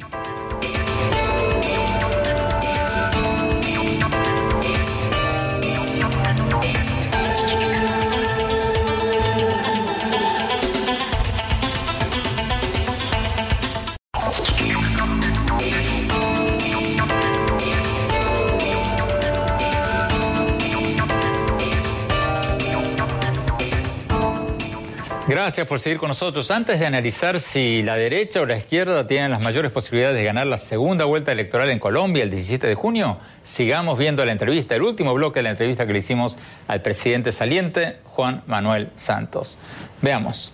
Gracias 25.44 25.66
por 25.66 25.78
seguir 25.78 25.98
con 25.98 26.08
nosotros. 26.08 26.50
Antes 26.50 26.80
de 26.80 26.86
analizar 26.86 27.38
si 27.38 27.82
la 27.82 27.96
derecha 27.96 28.40
o 28.40 28.46
la 28.46 28.56
izquierda 28.56 29.06
tienen 29.06 29.30
las 29.30 29.44
mayores 29.44 29.70
posibilidades 29.70 30.16
de 30.16 30.24
ganar 30.24 30.46
la 30.46 30.56
segunda 30.56 31.04
vuelta 31.04 31.32
electoral 31.32 31.68
en 31.68 31.78
Colombia 31.78 32.22
el 32.22 32.30
17 32.30 32.66
de 32.66 32.74
junio, 32.74 33.18
sigamos 33.42 33.98
viendo 33.98 34.24
la 34.24 34.32
entrevista, 34.32 34.74
el 34.74 34.80
último 34.80 35.12
bloque 35.12 35.40
de 35.40 35.42
la 35.42 35.50
entrevista 35.50 35.86
que 35.86 35.92
le 35.92 35.98
hicimos 35.98 36.38
al 36.66 36.80
presidente 36.80 37.30
saliente, 37.30 37.98
Juan 38.04 38.42
Manuel 38.46 38.88
Santos. 38.96 39.58
Veamos. 40.00 40.50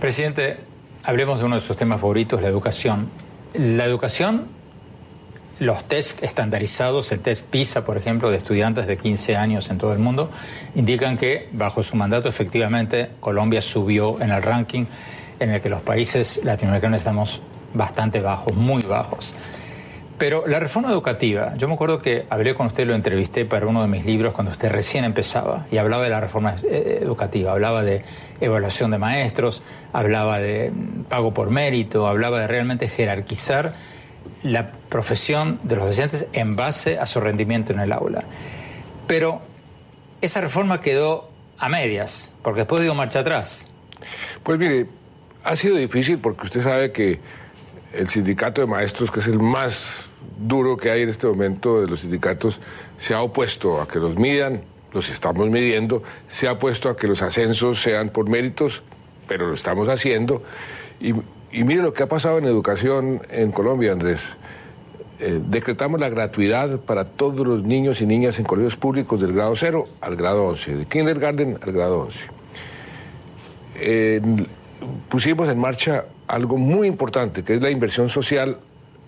Presidente, 0.00 0.58
hablemos 1.02 1.40
de 1.40 1.46
uno 1.46 1.56
de 1.56 1.62
sus 1.62 1.76
temas 1.76 2.00
favoritos, 2.00 2.40
la 2.40 2.46
educación. 2.46 3.10
La 3.54 3.86
educación 3.86 4.46
los 5.60 5.86
test 5.88 6.22
estandarizados, 6.22 7.10
el 7.12 7.20
test 7.20 7.48
PISA, 7.48 7.84
por 7.84 7.96
ejemplo, 7.96 8.30
de 8.30 8.36
estudiantes 8.36 8.86
de 8.86 8.96
15 8.96 9.36
años 9.36 9.70
en 9.70 9.78
todo 9.78 9.92
el 9.92 9.98
mundo, 9.98 10.30
indican 10.74 11.16
que 11.16 11.48
bajo 11.52 11.82
su 11.82 11.96
mandato 11.96 12.28
efectivamente 12.28 13.10
Colombia 13.20 13.60
subió 13.60 14.20
en 14.20 14.30
el 14.30 14.42
ranking 14.42 14.86
en 15.40 15.50
el 15.50 15.60
que 15.60 15.68
los 15.68 15.82
países 15.82 16.40
latinoamericanos 16.44 16.98
estamos 16.98 17.42
bastante 17.74 18.20
bajos, 18.20 18.54
muy 18.54 18.82
bajos. 18.82 19.34
Pero 20.18 20.48
la 20.48 20.58
reforma 20.58 20.90
educativa, 20.90 21.54
yo 21.56 21.68
me 21.68 21.74
acuerdo 21.74 22.00
que 22.00 22.26
hablé 22.28 22.52
con 22.54 22.66
usted, 22.66 22.84
lo 22.88 22.94
entrevisté 22.94 23.44
para 23.44 23.68
uno 23.68 23.82
de 23.82 23.88
mis 23.88 24.04
libros 24.04 24.34
cuando 24.34 24.50
usted 24.50 24.68
recién 24.68 25.04
empezaba 25.04 25.66
y 25.70 25.78
hablaba 25.78 26.02
de 26.02 26.10
la 26.10 26.20
reforma 26.20 26.56
eh, 26.64 26.98
educativa, 27.00 27.52
hablaba 27.52 27.84
de 27.84 28.02
evaluación 28.40 28.90
de 28.90 28.98
maestros, 28.98 29.62
hablaba 29.92 30.40
de 30.40 30.72
pago 31.08 31.32
por 31.32 31.50
mérito, 31.50 32.08
hablaba 32.08 32.40
de 32.40 32.48
realmente 32.48 32.88
jerarquizar 32.88 33.74
la 34.42 34.72
profesión 34.72 35.60
de 35.62 35.76
los 35.76 35.86
docentes 35.86 36.26
en 36.32 36.56
base 36.56 36.98
a 36.98 37.06
su 37.06 37.20
rendimiento 37.20 37.72
en 37.72 37.80
el 37.80 37.92
aula. 37.92 38.24
Pero 39.06 39.40
esa 40.20 40.40
reforma 40.40 40.80
quedó 40.80 41.30
a 41.58 41.68
medias, 41.68 42.32
porque 42.42 42.60
después 42.60 42.82
dio 42.82 42.94
marcha 42.94 43.20
atrás. 43.20 43.68
Pues 44.42 44.58
mire, 44.58 44.86
ha 45.44 45.56
sido 45.56 45.76
difícil 45.76 46.18
porque 46.18 46.46
usted 46.46 46.62
sabe 46.62 46.92
que 46.92 47.20
el 47.92 48.08
sindicato 48.08 48.60
de 48.60 48.66
maestros, 48.66 49.10
que 49.10 49.20
es 49.20 49.26
el 49.26 49.38
más 49.38 49.86
duro 50.38 50.76
que 50.76 50.90
hay 50.90 51.02
en 51.02 51.08
este 51.08 51.26
momento 51.26 51.80
de 51.80 51.88
los 51.88 52.00
sindicatos, 52.00 52.60
se 52.98 53.14
ha 53.14 53.22
opuesto 53.22 53.80
a 53.80 53.88
que 53.88 53.98
los 53.98 54.16
midan, 54.16 54.62
los 54.92 55.08
estamos 55.08 55.48
midiendo, 55.48 56.02
se 56.28 56.48
ha 56.48 56.52
opuesto 56.52 56.88
a 56.88 56.96
que 56.96 57.06
los 57.06 57.22
ascensos 57.22 57.80
sean 57.80 58.10
por 58.10 58.28
méritos, 58.28 58.82
pero 59.26 59.48
lo 59.48 59.54
estamos 59.54 59.88
haciendo. 59.88 60.42
Y, 61.00 61.14
y 61.52 61.64
mire 61.64 61.82
lo 61.82 61.92
que 61.92 62.02
ha 62.02 62.08
pasado 62.08 62.38
en 62.38 62.44
educación 62.44 63.22
en 63.30 63.52
Colombia, 63.52 63.92
Andrés. 63.92 64.20
Eh, 65.20 65.40
decretamos 65.44 65.98
la 65.98 66.08
gratuidad 66.08 66.78
para 66.80 67.04
todos 67.04 67.46
los 67.46 67.64
niños 67.64 68.00
y 68.00 68.06
niñas 68.06 68.38
en 68.38 68.44
colegios 68.44 68.76
públicos 68.76 69.20
del 69.20 69.32
grado 69.32 69.56
0 69.56 69.88
al 70.00 70.16
grado 70.16 70.46
11, 70.46 70.76
de 70.76 70.86
kindergarten 70.86 71.58
al 71.60 71.72
grado 71.72 72.08
11. 73.80 74.22
pusimos 75.08 75.48
en 75.48 75.58
marcha 75.58 76.04
algo 76.28 76.56
muy 76.56 76.86
importante, 76.86 77.42
que 77.42 77.54
es 77.54 77.62
la 77.62 77.70
inversión 77.70 78.08
social 78.08 78.58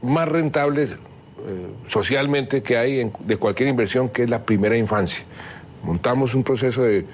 más 0.02 0.28
rentable 0.28 0.84
eh, 0.84 0.88
socialmente 1.86 2.62
que 2.62 2.76
hay 2.76 3.10
de 3.20 3.36
cualquier 3.36 3.68
inversión, 3.68 4.08
que 4.08 4.24
es 4.24 4.30
la 4.30 4.42
primera 4.44 4.76
infancia. 4.76 5.24
Montamos 5.82 6.34
un 6.34 6.42
proceso 6.42 6.82
de, 6.82 7.06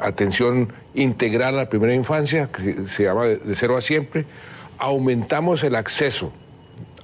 atención 0.00 0.72
integral 0.94 1.54
a 1.54 1.62
la 1.62 1.68
primera 1.68 1.94
infancia, 1.94 2.50
que 2.52 2.88
se, 2.88 3.04
llama 3.04 3.24
de, 3.24 3.36
de 3.38 3.56
cero 3.56 3.76
a 3.76 3.80
siempre. 3.80 4.24
Aumentamos 4.78 5.62
el 5.62 5.76
acceso 5.76 6.32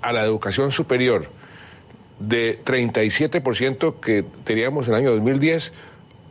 a 0.02 0.12
la 0.12 0.24
educación 0.24 0.72
superior 0.72 1.28
de 2.20 2.62
37% 2.64 4.00
que 4.00 4.24
teníamos 4.44 4.86
en 4.86 4.94
el 4.94 5.00
año 5.00 5.10
2010, 5.12 5.72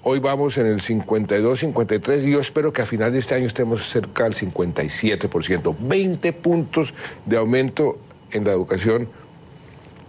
hoy 0.04 0.20
vamos 0.20 0.58
en 0.58 0.68
el 0.68 0.82
52, 0.82 1.60
53 1.60 2.26
y 2.26 2.32
yo 2.32 2.40
espero 2.40 2.72
que 2.72 2.84
a 2.84 2.86
final 2.86 3.12
de 3.12 3.20
este 3.20 3.36
año 3.36 3.48
estemos 3.48 3.90
cerca 3.90 4.26
del 4.26 4.36
57%, 4.36 5.76
20 5.80 6.34
puntos 6.34 6.94
de 7.26 7.38
aumento 7.38 8.00
en 8.32 8.46
la 8.46 8.52
educación 8.52 9.10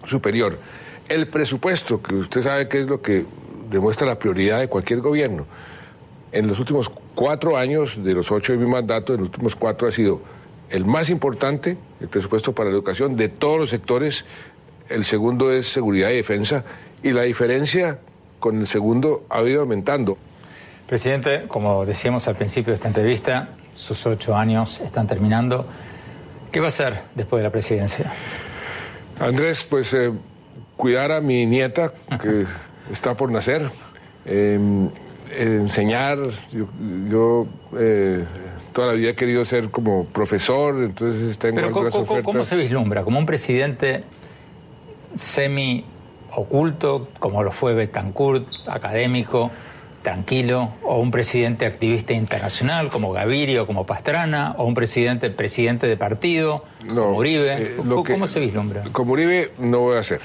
superior. 0.04 0.58
El 1.08 1.26
presupuesto, 1.28 2.02
que 2.02 2.14
usted 2.14 2.42
sabe 2.42 2.68
que 2.68 2.80
es 2.80 2.86
lo 2.86 3.00
que 3.00 3.24
demuestra 3.70 4.06
la 4.06 4.18
prioridad 4.18 4.60
de 4.60 4.68
cualquier 4.68 5.00
gobierno, 5.00 5.46
en 6.32 6.46
los 6.46 6.58
últimos 6.58 6.90
cuatro 7.14 7.56
años, 7.56 8.02
de 8.02 8.14
los 8.14 8.30
ocho 8.30 8.52
de 8.52 8.58
mi 8.58 8.70
mandato, 8.70 9.14
en 9.14 9.20
los 9.20 9.28
últimos 9.28 9.56
cuatro 9.56 9.88
ha 9.88 9.92
sido 9.92 10.20
el 10.70 10.84
más 10.84 11.10
importante, 11.10 11.76
el 12.00 12.08
presupuesto 12.08 12.54
para 12.54 12.70
la 12.70 12.76
educación 12.76 13.16
de 13.16 13.28
todos 13.28 13.58
los 13.58 13.70
sectores, 13.70 14.24
el 14.88 15.04
segundo 15.04 15.52
es 15.52 15.68
seguridad 15.68 16.10
y 16.10 16.16
defensa, 16.16 16.64
y 17.02 17.12
la 17.12 17.22
diferencia 17.22 17.98
con 18.38 18.60
el 18.60 18.66
segundo 18.66 19.24
ha 19.28 19.42
ido 19.42 19.62
aumentando. 19.62 20.16
Presidente, 20.86 21.44
como 21.46 21.84
decíamos 21.84 22.26
al 22.28 22.36
principio 22.36 22.72
de 22.72 22.76
esta 22.76 22.88
entrevista, 22.88 23.50
sus 23.74 24.06
ocho 24.06 24.36
años 24.36 24.80
están 24.80 25.06
terminando. 25.06 25.66
¿Qué 26.50 26.60
va 26.60 26.66
a 26.66 26.68
hacer 26.68 27.02
después 27.14 27.40
de 27.40 27.44
la 27.44 27.52
presidencia? 27.52 28.12
Andrés, 29.20 29.62
pues 29.62 29.94
eh, 29.94 30.12
cuidar 30.76 31.12
a 31.12 31.20
mi 31.20 31.46
nieta, 31.46 31.92
que 32.20 32.46
está 32.92 33.16
por 33.16 33.30
nacer, 33.30 33.70
em, 34.24 34.90
enseñar, 35.36 36.18
yo, 37.08 37.46
eh, 37.78 38.24
toda 38.72 38.88
la 38.88 38.92
vida 38.94 39.10
he 39.10 39.14
querido 39.14 39.44
ser 39.44 39.70
como 39.70 40.04
profesor, 40.06 40.82
entonces 40.82 41.38
tengo 41.38 41.56
Pero 41.56 41.68
algunas 41.68 41.92
¿cómo, 41.92 42.22
¿cómo 42.22 42.44
se 42.44 42.56
vislumbra? 42.56 43.04
¿Como 43.04 43.18
un 43.18 43.26
presidente 43.26 44.04
semi 45.16 45.84
oculto, 46.32 47.08
como 47.18 47.42
lo 47.42 47.52
fue 47.52 47.74
Betancourt, 47.74 48.46
académico, 48.68 49.50
tranquilo, 50.02 50.70
o 50.82 50.98
un 50.98 51.10
presidente 51.10 51.66
activista 51.66 52.12
internacional 52.12 52.88
como 52.88 53.12
Gaviria 53.12 53.62
o 53.62 53.66
como 53.66 53.86
Pastrana, 53.86 54.54
o 54.56 54.64
un 54.64 54.74
presidente 54.74 55.30
presidente 55.30 55.86
de 55.86 55.96
partido 55.96 56.64
como 56.86 57.16
Uribe? 57.16 57.56
Eh, 57.58 57.76
¿Cómo, 57.76 58.26
se 58.26 58.40
vislumbra? 58.40 58.84
Como 58.92 59.12
Uribe 59.12 59.52
no 59.58 59.80
voy 59.80 59.98
a 59.98 60.04
ser. 60.04 60.20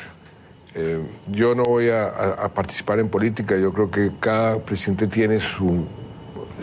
Eh, 0.77 0.99
yo 1.31 1.55
no 1.55 1.63
voy 1.63 1.89
a, 1.89 2.51
participar 2.53 2.99
en 2.99 3.07
política, 3.07 3.55
yo 3.55 3.71
creo 3.71 3.89
que 3.89 4.11
cada 4.19 4.59
presidente 4.59 5.07
tiene 5.07 5.39
su, 5.39 5.85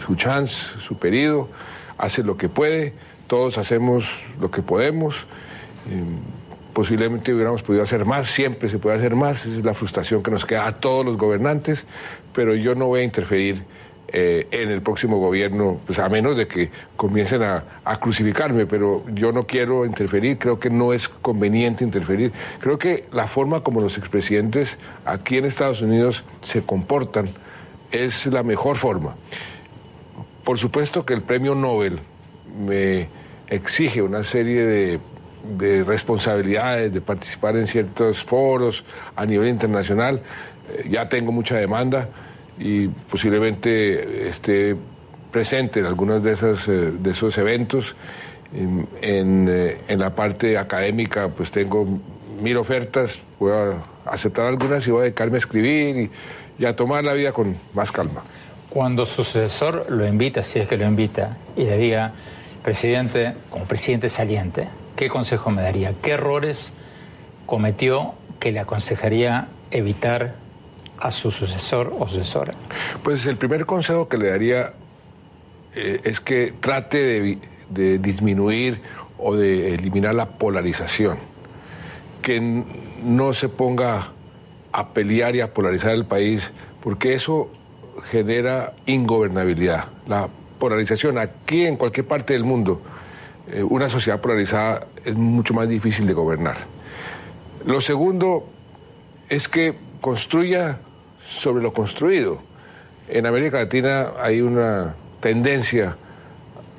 su 0.04 0.14
chance, 0.16 0.64
su 0.80 0.98
periodo, 0.98 1.48
hace 1.96 2.22
lo 2.22 2.36
que 2.36 2.50
puede, 2.50 2.92
todos 3.26 3.56
hacemos 3.56 4.12
lo 4.38 4.50
que 4.50 4.60
podemos. 4.60 5.26
Eh, 5.90 6.04
posiblemente 6.74 7.32
hubiéramos 7.32 7.62
podido 7.62 7.82
hacer 7.82 8.04
más, 8.04 8.26
siempre 8.28 8.68
se 8.68 8.78
puede 8.78 8.96
hacer 8.96 9.16
más, 9.16 9.46
esa 9.46 9.56
es 9.58 9.64
la 9.64 9.72
frustración 9.72 10.22
que 10.22 10.30
nos 10.30 10.44
queda 10.44 10.66
a 10.66 10.72
todos 10.72 11.06
los 11.06 11.16
gobernantes, 11.16 11.84
pero 12.34 12.54
yo 12.54 12.74
no 12.74 12.88
voy 12.88 13.00
a 13.00 13.04
interferir 13.04 13.64
eh, 14.14 14.46
en 14.50 14.70
el 14.70 14.82
próximo 14.82 15.16
gobierno, 15.16 15.80
pues 15.86 15.98
a 15.98 16.06
menos 16.10 16.36
de 16.36 16.46
que 16.46 16.70
comiencen 16.96 17.42
a, 17.42 17.64
crucificarme, 17.98 18.66
pero 18.66 19.04
yo 19.14 19.32
no 19.32 19.44
quiero 19.44 19.86
interferir, 19.86 20.36
creo 20.36 20.60
que 20.60 20.68
no 20.68 20.92
es 20.92 21.08
conveniente 21.08 21.82
interferir. 21.82 22.30
Creo 22.60 22.78
que 22.78 23.06
la 23.10 23.26
forma 23.26 23.62
como 23.62 23.80
los 23.80 23.96
expresidentes 23.96 24.76
aquí 25.06 25.38
en 25.38 25.46
Estados 25.46 25.80
Unidos 25.80 26.24
se 26.42 26.62
comportan 26.62 27.30
es 27.90 28.26
la 28.26 28.42
mejor 28.42 28.76
forma. 28.76 29.16
Por 30.44 30.58
supuesto 30.58 31.06
que 31.06 31.14
el 31.14 31.22
premio 31.22 31.54
Nobel 31.54 32.00
me 32.66 33.08
exige 33.48 34.02
una 34.02 34.24
serie 34.24 35.00
de, 35.58 35.84
responsabilidades, 35.84 36.92
de 36.92 37.00
participar 37.00 37.56
en 37.56 37.66
ciertos 37.66 38.22
foros 38.22 38.84
a 39.16 39.24
nivel 39.24 39.48
internacional. 39.48 40.20
Eh, 40.70 40.88
ya 40.90 41.08
tengo 41.08 41.32
mucha 41.32 41.56
demanda 41.56 42.10
y 42.58 42.88
posiblemente 42.88 44.28
esté 44.28 44.76
presente 45.30 45.80
en 45.80 45.86
algunos 45.86 46.22
de, 46.22 46.32
esas, 46.32 46.68
eh, 46.68 46.92
de 46.92 47.10
esos 47.10 47.36
eventos. 47.38 47.94
En, 48.54 48.86
eh, 49.48 49.78
en, 49.88 49.98
la 49.98 50.14
parte 50.14 50.58
académica, 50.58 51.28
pues 51.28 51.50
tengo 51.50 51.86
mil 52.40 52.58
ofertas, 52.58 53.18
voy 53.38 53.52
a 53.52 53.82
aceptar 54.04 54.46
algunas 54.46 54.86
y 54.86 54.90
voy 54.90 55.00
a 55.00 55.02
dedicarme 55.04 55.36
a 55.36 55.38
escribir 55.38 56.10
y 56.58 56.64
a 56.66 56.76
tomar 56.76 57.02
la 57.02 57.14
vida 57.14 57.32
con 57.32 57.56
más 57.72 57.90
calma. 57.90 58.22
Cuando 58.68 59.06
su 59.06 59.24
sucesor 59.24 59.90
lo 59.90 60.06
invita, 60.06 60.42
si 60.42 60.58
es 60.58 60.68
que 60.68 60.76
lo 60.76 60.86
invita, 60.86 61.36
y 61.56 61.64
le 61.64 61.78
diga, 61.78 62.12
presidente, 62.62 63.34
como 63.50 63.66
presidente 63.66 64.08
saliente, 64.08 64.68
¿qué 64.96 65.08
consejo 65.08 65.50
me 65.50 65.62
daría? 65.62 65.94
¿Qué 66.02 66.12
errores 66.12 66.74
cometió 67.46 68.14
que 68.38 68.52
le 68.52 68.60
aconsejaría 68.60 69.48
evitar 69.70 70.34
a 71.02 71.10
su 71.10 71.30
sucesor 71.30 71.92
o 71.98 72.06
sucesora? 72.06 72.54
Pues 73.02 73.26
el 73.26 73.36
primer 73.36 73.66
consejo 73.66 74.08
que 74.08 74.18
le 74.18 74.28
daría 74.28 74.72
eh, 75.74 76.00
es 76.04 76.20
que 76.20 76.54
trate 76.60 77.38
de, 77.68 77.98
disminuir 77.98 78.80
o 79.18 79.34
de 79.34 79.74
eliminar 79.74 80.14
la 80.14 80.26
polarización, 80.26 81.18
que 82.22 82.40
no 83.02 83.34
se 83.34 83.48
ponga 83.48 84.12
a 84.72 84.88
pelear 84.90 85.34
y 85.34 85.40
a 85.40 85.52
polarizar 85.52 85.92
el 85.92 86.04
país, 86.04 86.50
porque 86.82 87.14
eso 87.14 87.50
genera 88.10 88.74
ingobernabilidad. 88.86 89.86
La 90.06 90.28
polarización 90.58 91.18
aquí 91.18 91.66
en 91.66 91.76
cualquier 91.76 92.06
parte 92.06 92.34
del 92.34 92.44
mundo, 92.44 92.80
eh, 93.48 93.62
una 93.62 93.88
sociedad 93.88 94.20
polarizada 94.20 94.86
es 95.04 95.14
mucho 95.14 95.54
más 95.54 95.68
difícil 95.68 96.06
de 96.06 96.12
gobernar. 96.12 96.58
Lo 97.64 97.80
segundo 97.80 98.46
es 99.28 99.48
que 99.48 99.76
construya 100.00 100.78
sobre 101.26 101.62
lo 101.62 101.72
construido. 101.72 102.40
En 103.08 103.26
América 103.26 103.58
Latina 103.58 104.12
hay 104.18 104.40
una 104.40 104.94
tendencia 105.20 105.96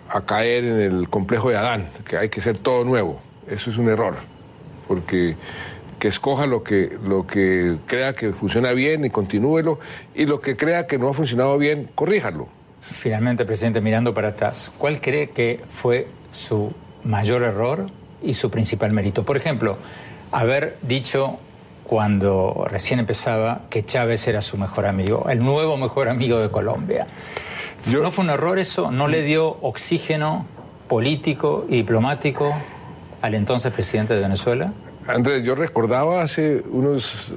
a 0.09 0.21
caer 0.25 0.63
en 0.63 0.79
el 0.79 1.09
complejo 1.09 1.49
de 1.49 1.57
Adán, 1.57 1.89
que 2.07 2.17
hay 2.17 2.29
que 2.29 2.41
ser 2.41 2.59
todo 2.59 2.85
nuevo. 2.85 3.21
Eso 3.47 3.69
es 3.69 3.77
un 3.77 3.89
error, 3.89 4.15
porque 4.87 5.35
que 5.99 6.07
escoja 6.09 6.45
lo 6.47 6.63
que, 6.63 6.97
lo 7.03 7.25
que 7.25 7.77
crea 7.85 8.13
que 8.13 8.33
funciona 8.33 8.73
bien 8.73 9.05
y 9.05 9.09
continúelo, 9.09 9.79
y 10.13 10.25
lo 10.25 10.41
que 10.41 10.57
crea 10.57 10.85
que 10.85 10.97
no 10.97 11.09
ha 11.09 11.13
funcionado 11.13 11.57
bien, 11.57 11.89
corríjalo. 11.95 12.49
Finalmente, 12.81 13.45
presidente, 13.45 13.79
mirando 13.79 14.13
para 14.13 14.29
atrás, 14.29 14.71
¿cuál 14.77 14.99
cree 14.99 15.29
que 15.29 15.61
fue 15.69 16.07
su 16.31 16.73
mayor 17.03 17.43
error 17.43 17.87
y 18.21 18.33
su 18.33 18.51
principal 18.51 18.91
mérito? 18.91 19.23
Por 19.23 19.37
ejemplo, 19.37 19.77
haber 20.31 20.77
dicho 20.81 21.39
cuando 21.93 22.65
recién 22.67 22.99
empezaba 22.99 23.67
que 23.69 23.85
Chávez 23.85 24.27
era 24.27 24.41
su 24.41 24.57
mejor 24.57 24.87
amigo, 24.87 25.29
el 25.29 25.43
nuevo 25.43 25.77
mejor 25.77 26.09
amigo 26.09 26.39
de 26.39 26.49
Colombia. 26.49 27.05
¿No 27.85 28.09
fue 28.09 28.23
un 28.23 28.31
error 28.31 28.57
eso? 28.57 28.89
¿No 28.89 29.07
le 29.07 29.21
dio 29.21 29.59
oxígeno 29.61 30.47
político 30.87 31.67
y 31.69 31.75
diplomático 31.75 32.51
al 33.21 33.35
entonces 33.35 33.71
presidente 33.71 34.15
de 34.15 34.21
Venezuela? 34.21 34.73
Andrés, 35.05 35.43
yo 35.43 35.53
recordaba 35.53 36.23
hace 36.23 36.63
unos, 36.71 37.31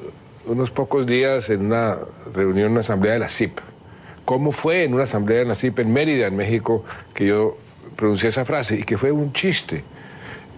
unos 0.46 0.70
pocos 0.70 1.04
días 1.04 1.50
en 1.50 1.66
una 1.66 1.98
reunión, 2.32 2.70
una 2.70 2.80
asamblea 2.80 3.12
de 3.12 3.18
la 3.18 3.28
CIP, 3.28 3.58
cómo 4.24 4.52
fue 4.52 4.84
en 4.84 4.94
una 4.94 5.04
asamblea 5.04 5.40
de 5.40 5.44
la 5.44 5.54
CIP 5.54 5.80
en 5.80 5.92
Mérida, 5.92 6.28
en 6.28 6.36
México, 6.36 6.82
que 7.12 7.26
yo 7.26 7.58
pronuncié 7.94 8.30
esa 8.30 8.46
frase 8.46 8.76
y 8.76 8.84
que 8.84 8.96
fue 8.96 9.12
un 9.12 9.34
chiste. 9.34 9.84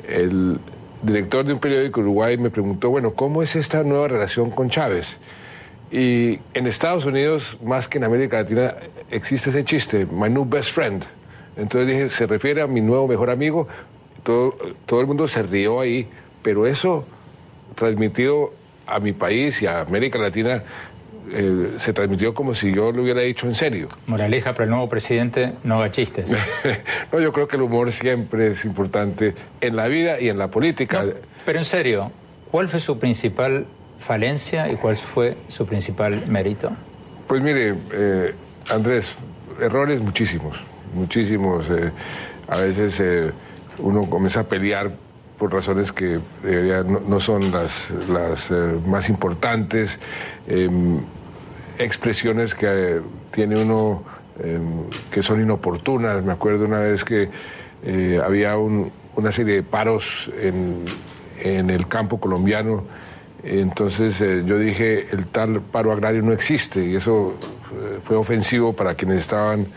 El 0.09 0.61
director 1.03 1.45
de 1.45 1.53
un 1.53 1.59
periódico 1.59 2.01
Uruguay 2.01 2.37
me 2.39 2.51
preguntó, 2.51 2.91
bueno, 2.91 3.15
¿cómo 3.15 3.43
es 3.43 3.57
esta 3.57 3.83
nueva 3.85 4.09
relación 4.09 4.51
con 4.51 4.71
Chávez? 4.71 5.19
Y 5.91 6.41
en 6.55 6.67
Estados 6.67 7.07
Unidos, 7.07 7.57
más 7.63 7.89
que 7.89 7.99
en 7.99 8.05
América 8.05 8.43
Latina, 8.43 8.75
existe 9.11 9.51
ese 9.51 9.65
chiste, 9.65 10.07
my 10.07 10.29
new 10.29 10.45
best 10.45 10.71
friend. 10.71 11.05
Entonces 11.57 11.89
dije, 11.89 12.11
se 12.11 12.27
refiere 12.27 12.63
a 12.63 12.67
mi 12.67 12.81
nuevo 12.81 13.09
mejor 13.09 13.31
amigo. 13.31 13.69
Todo, 14.23 14.57
todo 14.87 15.01
el 15.01 15.07
mundo 15.07 15.27
se 15.29 15.43
rió 15.43 15.81
ahí, 15.81 16.09
pero 16.43 16.67
eso 16.67 17.07
transmitido 17.75 18.53
a 18.87 19.01
mi 19.01 19.13
país 19.13 19.63
y 19.63 19.67
a 19.67 19.81
América 19.81 20.19
Latina 20.19 20.63
eh, 21.33 21.77
se 21.79 21.93
transmitió 21.93 22.35
como 22.35 22.55
si 22.55 22.73
yo 22.73 22.93
lo 22.93 23.03
hubiera 23.03 23.21
dicho 23.21 23.47
en 23.47 23.55
serio. 23.55 23.89
Moraleja 24.07 24.53
para 24.53 24.65
el 24.65 24.71
nuevo 24.71 24.89
presidente, 24.89 25.53
no 25.65 25.77
haga 25.77 25.91
chistes. 25.91 26.31
no, 27.13 27.21
yo 27.21 27.33
creo 27.33 27.49
que 27.49 27.57
el 27.57 27.63
humor 27.63 27.93
siempre 27.93 28.49
es 28.49 28.65
importante 28.65 29.35
en 29.61 29.77
la 29.77 29.89
vida 29.89 30.21
y 30.21 30.29
en 30.29 30.39
la 30.39 30.49
política. 30.49 31.05
pero 31.45 31.59
en 31.59 31.65
serio, 31.65 32.11
¿cuál 32.51 32.69
fue 32.69 32.81
su 32.81 32.99
principal 32.99 33.67
falencia 33.99 34.71
y 34.71 34.77
cuál 34.77 34.97
fue 34.97 35.37
su 35.49 35.67
principal 35.67 36.27
mérito? 36.27 36.71
Pues 37.27 37.43
mire, 37.43 37.75
eh, 37.93 38.35
Andrés, 38.71 39.15
errores 39.61 40.01
muchísimos, 40.01 40.57
muchísimos. 40.95 41.67
Eh, 41.71 41.91
a 42.49 42.59
veces 42.61 43.33
uno 43.79 44.09
comienza 44.09 44.41
a 44.41 44.45
pelear 44.45 44.93
por 45.39 45.53
razones 45.53 45.93
que 45.93 46.19
no, 47.07 47.21
son 47.21 47.53
las, 47.53 47.91
las 48.09 48.51
más 48.87 49.09
importantes. 49.09 49.99
Expresiones 51.79 52.55
que 52.55 53.01
tiene 53.31 53.61
uno 53.61 54.03
em, 54.43 54.91
que 55.11 55.23
son 55.23 55.41
inoportunas. 55.41 56.23
Me 56.25 56.33
acuerdo 56.33 56.65
una 56.65 56.81
vez 56.81 57.05
que 57.05 57.31
eh, 57.85 58.21
había 58.23 58.57
una 58.57 59.33
serie 59.33 59.57
de 59.57 59.63
paros 59.63 60.31
en, 60.41 60.85
el 61.45 61.87
campo 61.87 62.19
colombiano. 62.19 62.85
Entonces 63.45 64.21
eh, 64.21 64.43
yo 64.45 64.59
dije, 64.59 65.07
el 65.13 65.27
tal 65.27 65.61
paro 65.61 65.93
agrario 65.93 66.23
no 66.23 66.33
existe 66.33 66.85
y 66.85 66.97
eso 66.97 67.37
eh, 67.73 68.01
fue 68.03 68.17
ofensivo 68.17 68.73
para 68.73 68.95
quienes 68.95 69.21
estaban 69.21 69.69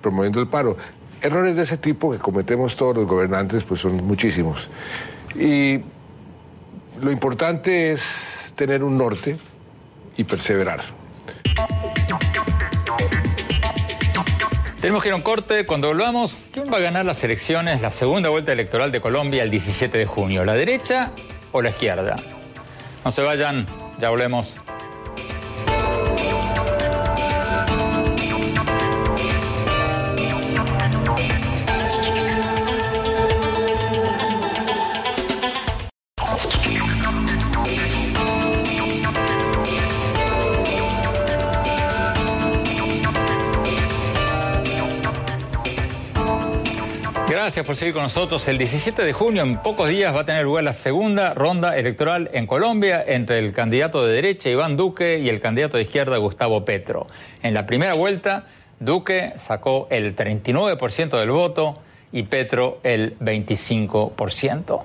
promoviendo 0.00 0.40
el 0.40 0.46
paro. 0.46 0.76
Errores 1.20 1.56
de 1.56 1.62
ese 1.62 1.76
tipo 1.76 2.12
que 2.12 2.18
cometemos 2.18 2.76
todos 2.76 2.96
los 2.96 3.06
gobernantes 3.06 3.64
pues 3.64 3.80
son 3.80 3.96
muchísimos. 3.96 4.68
Y 5.34 5.80
lo 7.00 7.10
importante 7.10 7.92
es 7.92 8.52
tener 8.54 8.84
un 8.84 8.96
norte 8.96 9.36
y 10.16 10.24
perseverar. 10.24 11.01
Tenemos 14.80 15.02
que 15.02 15.10
ir 15.10 15.12
a 15.12 15.16
un 15.16 15.22
corte. 15.22 15.64
Cuando 15.64 15.88
volvamos, 15.88 16.36
¿quién 16.50 16.72
va 16.72 16.78
a 16.78 16.80
ganar 16.80 17.04
las 17.04 17.22
elecciones, 17.22 17.80
la 17.80 17.92
segunda 17.92 18.30
vuelta 18.30 18.52
electoral 18.52 18.90
de 18.90 19.00
Colombia 19.00 19.44
el 19.44 19.50
17 19.50 19.96
de 19.96 20.06
junio? 20.06 20.44
¿La 20.44 20.54
derecha 20.54 21.12
o 21.52 21.62
la 21.62 21.70
izquierda? 21.70 22.16
No 23.04 23.12
se 23.12 23.22
vayan, 23.22 23.66
ya 24.00 24.10
volvemos. 24.10 24.56
Gracias 47.52 47.66
por 47.66 47.76
seguir 47.76 47.92
con 47.92 48.04
nosotros. 48.04 48.48
El 48.48 48.56
17 48.56 49.04
de 49.04 49.12
junio, 49.12 49.42
en 49.42 49.58
pocos 49.58 49.86
días, 49.86 50.16
va 50.16 50.20
a 50.20 50.24
tener 50.24 50.42
lugar 50.42 50.64
la 50.64 50.72
segunda 50.72 51.34
ronda 51.34 51.76
electoral 51.76 52.30
en 52.32 52.46
Colombia 52.46 53.04
entre 53.06 53.40
el 53.40 53.52
candidato 53.52 54.06
de 54.06 54.14
derecha, 54.14 54.48
Iván 54.48 54.78
Duque, 54.78 55.18
y 55.18 55.28
el 55.28 55.38
candidato 55.38 55.76
de 55.76 55.82
izquierda, 55.82 56.16
Gustavo 56.16 56.64
Petro. 56.64 57.08
En 57.42 57.52
la 57.52 57.66
primera 57.66 57.92
vuelta, 57.92 58.46
Duque 58.80 59.34
sacó 59.36 59.86
el 59.90 60.16
39% 60.16 61.20
del 61.20 61.30
voto 61.30 61.76
y 62.10 62.22
Petro 62.22 62.80
el 62.84 63.18
25%. 63.18 64.82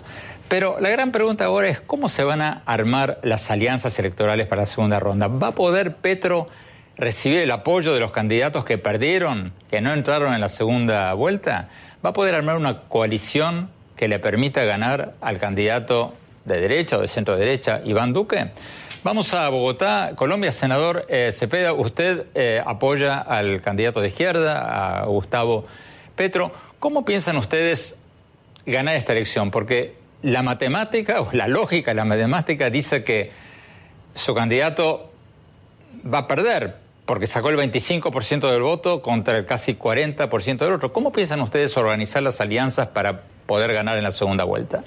Pero 0.50 0.78
la 0.82 0.90
gran 0.90 1.14
pregunta 1.14 1.46
ahora 1.46 1.70
es 1.70 1.80
cómo 1.80 2.10
se 2.10 2.26
van 2.26 2.42
a 2.42 2.64
armar 2.66 3.20
las 3.24 3.50
alianzas 3.50 3.98
electorales 3.98 4.46
para 4.46 4.64
la 4.64 4.66
segunda 4.66 5.00
ronda. 5.00 5.30
¿Va 5.30 5.48
a 5.48 5.56
poder 5.56 5.96
Petro 5.96 6.50
recibir 6.98 7.40
el 7.40 7.52
apoyo 7.52 7.94
de 7.94 8.02
los 8.02 8.12
candidatos 8.12 8.66
que 8.66 8.78
perdieron, 8.78 9.54
que 9.70 9.80
no 9.80 9.94
entraron 9.94 10.34
en 10.34 10.42
la 10.42 10.50
segunda 10.50 11.14
vuelta? 11.14 11.70
¿Va 12.06 12.12
a 12.12 12.14
poder 12.14 12.36
armar 12.36 12.58
una 12.58 12.82
coalición 12.82 13.70
que 13.96 14.08
le 14.08 14.20
permita 14.20 14.64
ganar 14.64 15.14
al 15.20 15.40
candidato 15.40 16.14
de 16.46 16.62
derecha 16.62 16.98
o 16.98 17.02
de 17.02 17.08
centro 17.08 17.36
derecha, 17.36 17.82
Iván 17.84 18.14
Duque? 18.14 18.52
Vamos 19.04 19.34
a 19.34 19.50
Bogotá. 19.50 20.12
Colombia, 20.16 20.52
senador 20.52 21.06
eh, 21.10 21.32
Cepeda, 21.32 21.74
usted 21.74 22.26
eh, 22.36 22.62
apoya 22.64 23.18
al 23.18 23.62
candidato 23.62 24.02
de 24.02 24.10
izquierda, 24.10 25.02
a 25.02 25.06
Gustavo 25.06 25.66
Petro. 26.16 26.52
¿Cómo 26.80 27.04
piensan 27.04 27.38
ustedes 27.38 27.98
ganar 28.66 28.96
esta 28.96 29.14
elección? 29.14 29.50
Porque 29.50 29.96
la 30.22 30.44
matemática 30.44 31.22
o 31.22 31.30
la 31.32 31.48
lógica 31.48 31.94
la 31.96 32.06
matemática 32.06 32.70
dice 32.70 33.04
que 33.04 33.32
su 34.14 34.36
candidato 34.36 35.12
va 36.06 36.20
a 36.20 36.28
perder, 36.28 36.76
porque 37.08 37.26
sacó 37.26 37.50
el 37.50 37.58
25% 37.58 38.52
del 38.52 38.62
voto 38.62 39.02
contra 39.02 39.38
el 39.38 39.46
casi 39.46 39.76
40% 39.76 40.58
del 40.58 40.74
otro. 40.74 40.91
¿Cómo 40.91 41.13
piensan 41.13 41.39
ustedes 41.39 41.76
organizar 41.78 42.22
las 42.22 42.41
alianzas 42.41 42.89
para 42.89 43.24
poder 43.46 43.74
ganar 43.74 43.98
en 43.98 44.04
la 44.04 44.12
segunda 44.12 44.43
vuelta? 44.43 44.84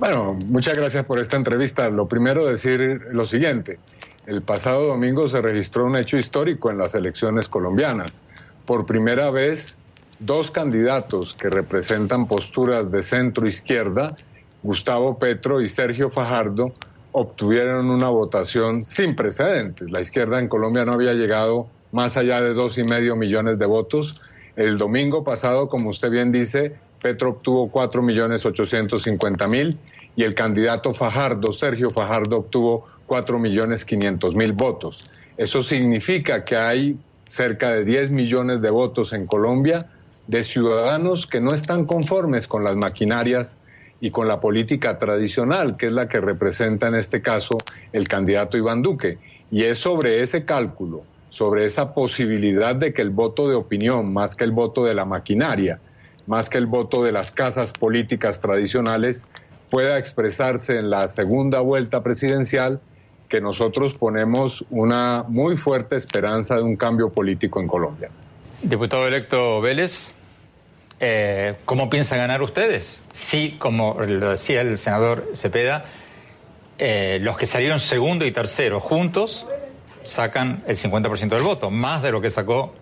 Bueno, 0.00 0.36
muchas 0.46 0.76
gracias 0.76 1.04
por 1.04 1.20
esta 1.20 1.36
entrevista. 1.36 1.88
Lo 1.88 2.08
primero 2.08 2.44
decir 2.44 3.00
lo 3.12 3.24
siguiente. 3.24 3.78
El 4.26 4.42
pasado 4.42 4.88
domingo 4.88 5.28
se 5.28 5.40
registró 5.40 5.86
un 5.86 5.96
hecho 5.96 6.16
histórico 6.16 6.68
en 6.68 6.78
las 6.78 6.96
elecciones 6.96 7.48
colombianas. 7.48 8.22
Por 8.66 8.84
primera 8.84 9.30
vez, 9.30 9.78
dos 10.18 10.50
candidatos 10.50 11.34
que 11.34 11.48
representan 11.48 12.26
posturas 12.26 12.90
de 12.90 13.02
centro 13.02 13.46
izquierda, 13.46 14.10
Gustavo 14.64 15.16
Petro 15.16 15.60
y 15.60 15.68
Sergio 15.68 16.10
Fajardo, 16.10 16.72
obtuvieron 17.12 17.90
una 17.90 18.08
votación 18.08 18.84
sin 18.84 19.16
precedentes. 19.16 19.90
La 19.90 20.00
izquierda 20.00 20.38
en 20.40 20.48
Colombia 20.48 20.84
no 20.84 20.92
había 20.92 21.14
llegado 21.14 21.66
más 21.92 22.16
allá 22.16 22.40
de 22.40 22.54
dos 22.54 22.78
y 22.78 22.84
medio 22.84 23.16
millones 23.16 23.58
de 23.58 23.66
votos. 23.66 24.20
El 24.56 24.78
domingo 24.78 25.24
pasado, 25.24 25.68
como 25.68 25.90
usted 25.90 26.10
bien 26.10 26.32
dice, 26.32 26.76
Petro 27.00 27.30
obtuvo 27.30 27.70
cuatro 27.70 28.02
millones 28.02 28.44
ochocientos 28.44 29.02
cincuenta 29.02 29.46
mil 29.46 29.76
y 30.16 30.24
el 30.24 30.34
candidato 30.34 30.92
Fajardo, 30.92 31.52
Sergio 31.52 31.90
Fajardo, 31.90 32.38
obtuvo 32.38 32.86
cuatro 33.06 33.38
millones 33.38 33.84
quinientos 33.84 34.34
mil 34.34 34.52
votos. 34.52 35.10
Eso 35.36 35.62
significa 35.62 36.44
que 36.44 36.56
hay 36.56 36.98
cerca 37.28 37.70
de 37.70 37.84
10 37.84 38.10
millones 38.10 38.60
de 38.60 38.70
votos 38.70 39.12
en 39.12 39.26
Colombia 39.26 39.86
de 40.26 40.42
ciudadanos 40.42 41.26
que 41.26 41.40
no 41.40 41.54
están 41.54 41.84
conformes 41.84 42.48
con 42.48 42.64
las 42.64 42.74
maquinarias 42.74 43.56
y 44.00 44.10
con 44.10 44.28
la 44.28 44.40
política 44.40 44.98
tradicional, 44.98 45.76
que 45.76 45.86
es 45.86 45.92
la 45.92 46.06
que 46.06 46.20
representa 46.20 46.86
en 46.86 46.94
este 46.94 47.20
caso 47.20 47.58
el 47.92 48.08
candidato 48.08 48.56
Iván 48.56 48.82
Duque. 48.82 49.18
Y 49.50 49.64
es 49.64 49.78
sobre 49.78 50.22
ese 50.22 50.44
cálculo, 50.44 51.02
sobre 51.30 51.64
esa 51.64 51.94
posibilidad 51.94 52.76
de 52.76 52.92
que 52.92 53.02
el 53.02 53.10
voto 53.10 53.48
de 53.48 53.54
opinión, 53.54 54.12
más 54.12 54.36
que 54.36 54.44
el 54.44 54.52
voto 54.52 54.84
de 54.84 54.94
la 54.94 55.04
maquinaria, 55.04 55.80
más 56.26 56.48
que 56.48 56.58
el 56.58 56.66
voto 56.66 57.02
de 57.02 57.12
las 57.12 57.32
casas 57.32 57.72
políticas 57.72 58.40
tradicionales, 58.40 59.24
pueda 59.70 59.98
expresarse 59.98 60.78
en 60.78 60.90
la 60.90 61.08
segunda 61.08 61.60
vuelta 61.60 62.02
presidencial, 62.02 62.80
que 63.28 63.40
nosotros 63.40 63.94
ponemos 63.94 64.64
una 64.70 65.24
muy 65.28 65.56
fuerte 65.56 65.96
esperanza 65.96 66.56
de 66.56 66.62
un 66.62 66.76
cambio 66.76 67.10
político 67.10 67.60
en 67.60 67.66
Colombia. 67.66 68.10
Diputado 68.62 69.06
electo 69.06 69.60
Vélez. 69.60 70.17
Eh, 71.00 71.56
¿Cómo 71.64 71.88
piensan 71.90 72.18
ganar 72.18 72.42
ustedes? 72.42 73.04
Sí, 73.12 73.56
como 73.58 73.94
lo 74.00 74.30
decía 74.30 74.62
el 74.62 74.76
senador 74.78 75.30
Cepeda, 75.34 75.84
eh, 76.78 77.18
los 77.20 77.36
que 77.36 77.46
salieron 77.46 77.78
segundo 77.78 78.24
y 78.24 78.32
tercero 78.32 78.80
juntos 78.80 79.46
sacan 80.04 80.64
el 80.66 80.76
50% 80.76 81.28
del 81.28 81.42
voto, 81.42 81.70
más 81.70 82.02
de 82.02 82.10
lo 82.10 82.20
que 82.20 82.30
sacó 82.30 82.74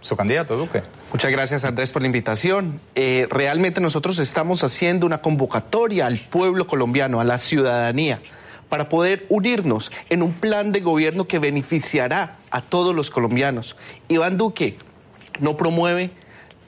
su 0.00 0.16
candidato, 0.16 0.56
Duque. 0.56 0.82
Muchas 1.12 1.30
gracias, 1.30 1.64
Andrés, 1.64 1.90
por 1.90 2.02
la 2.02 2.06
invitación. 2.06 2.80
Eh, 2.94 3.26
realmente 3.30 3.80
nosotros 3.80 4.18
estamos 4.18 4.62
haciendo 4.62 5.06
una 5.06 5.20
convocatoria 5.20 6.06
al 6.06 6.18
pueblo 6.18 6.66
colombiano, 6.66 7.20
a 7.20 7.24
la 7.24 7.38
ciudadanía, 7.38 8.20
para 8.68 8.88
poder 8.88 9.26
unirnos 9.28 9.90
en 10.08 10.22
un 10.22 10.34
plan 10.34 10.72
de 10.72 10.80
gobierno 10.80 11.26
que 11.26 11.38
beneficiará 11.38 12.36
a 12.50 12.60
todos 12.60 12.94
los 12.94 13.10
colombianos. 13.10 13.76
Iván 14.08 14.36
Duque 14.36 14.78
no 15.40 15.56
promueve 15.56 16.10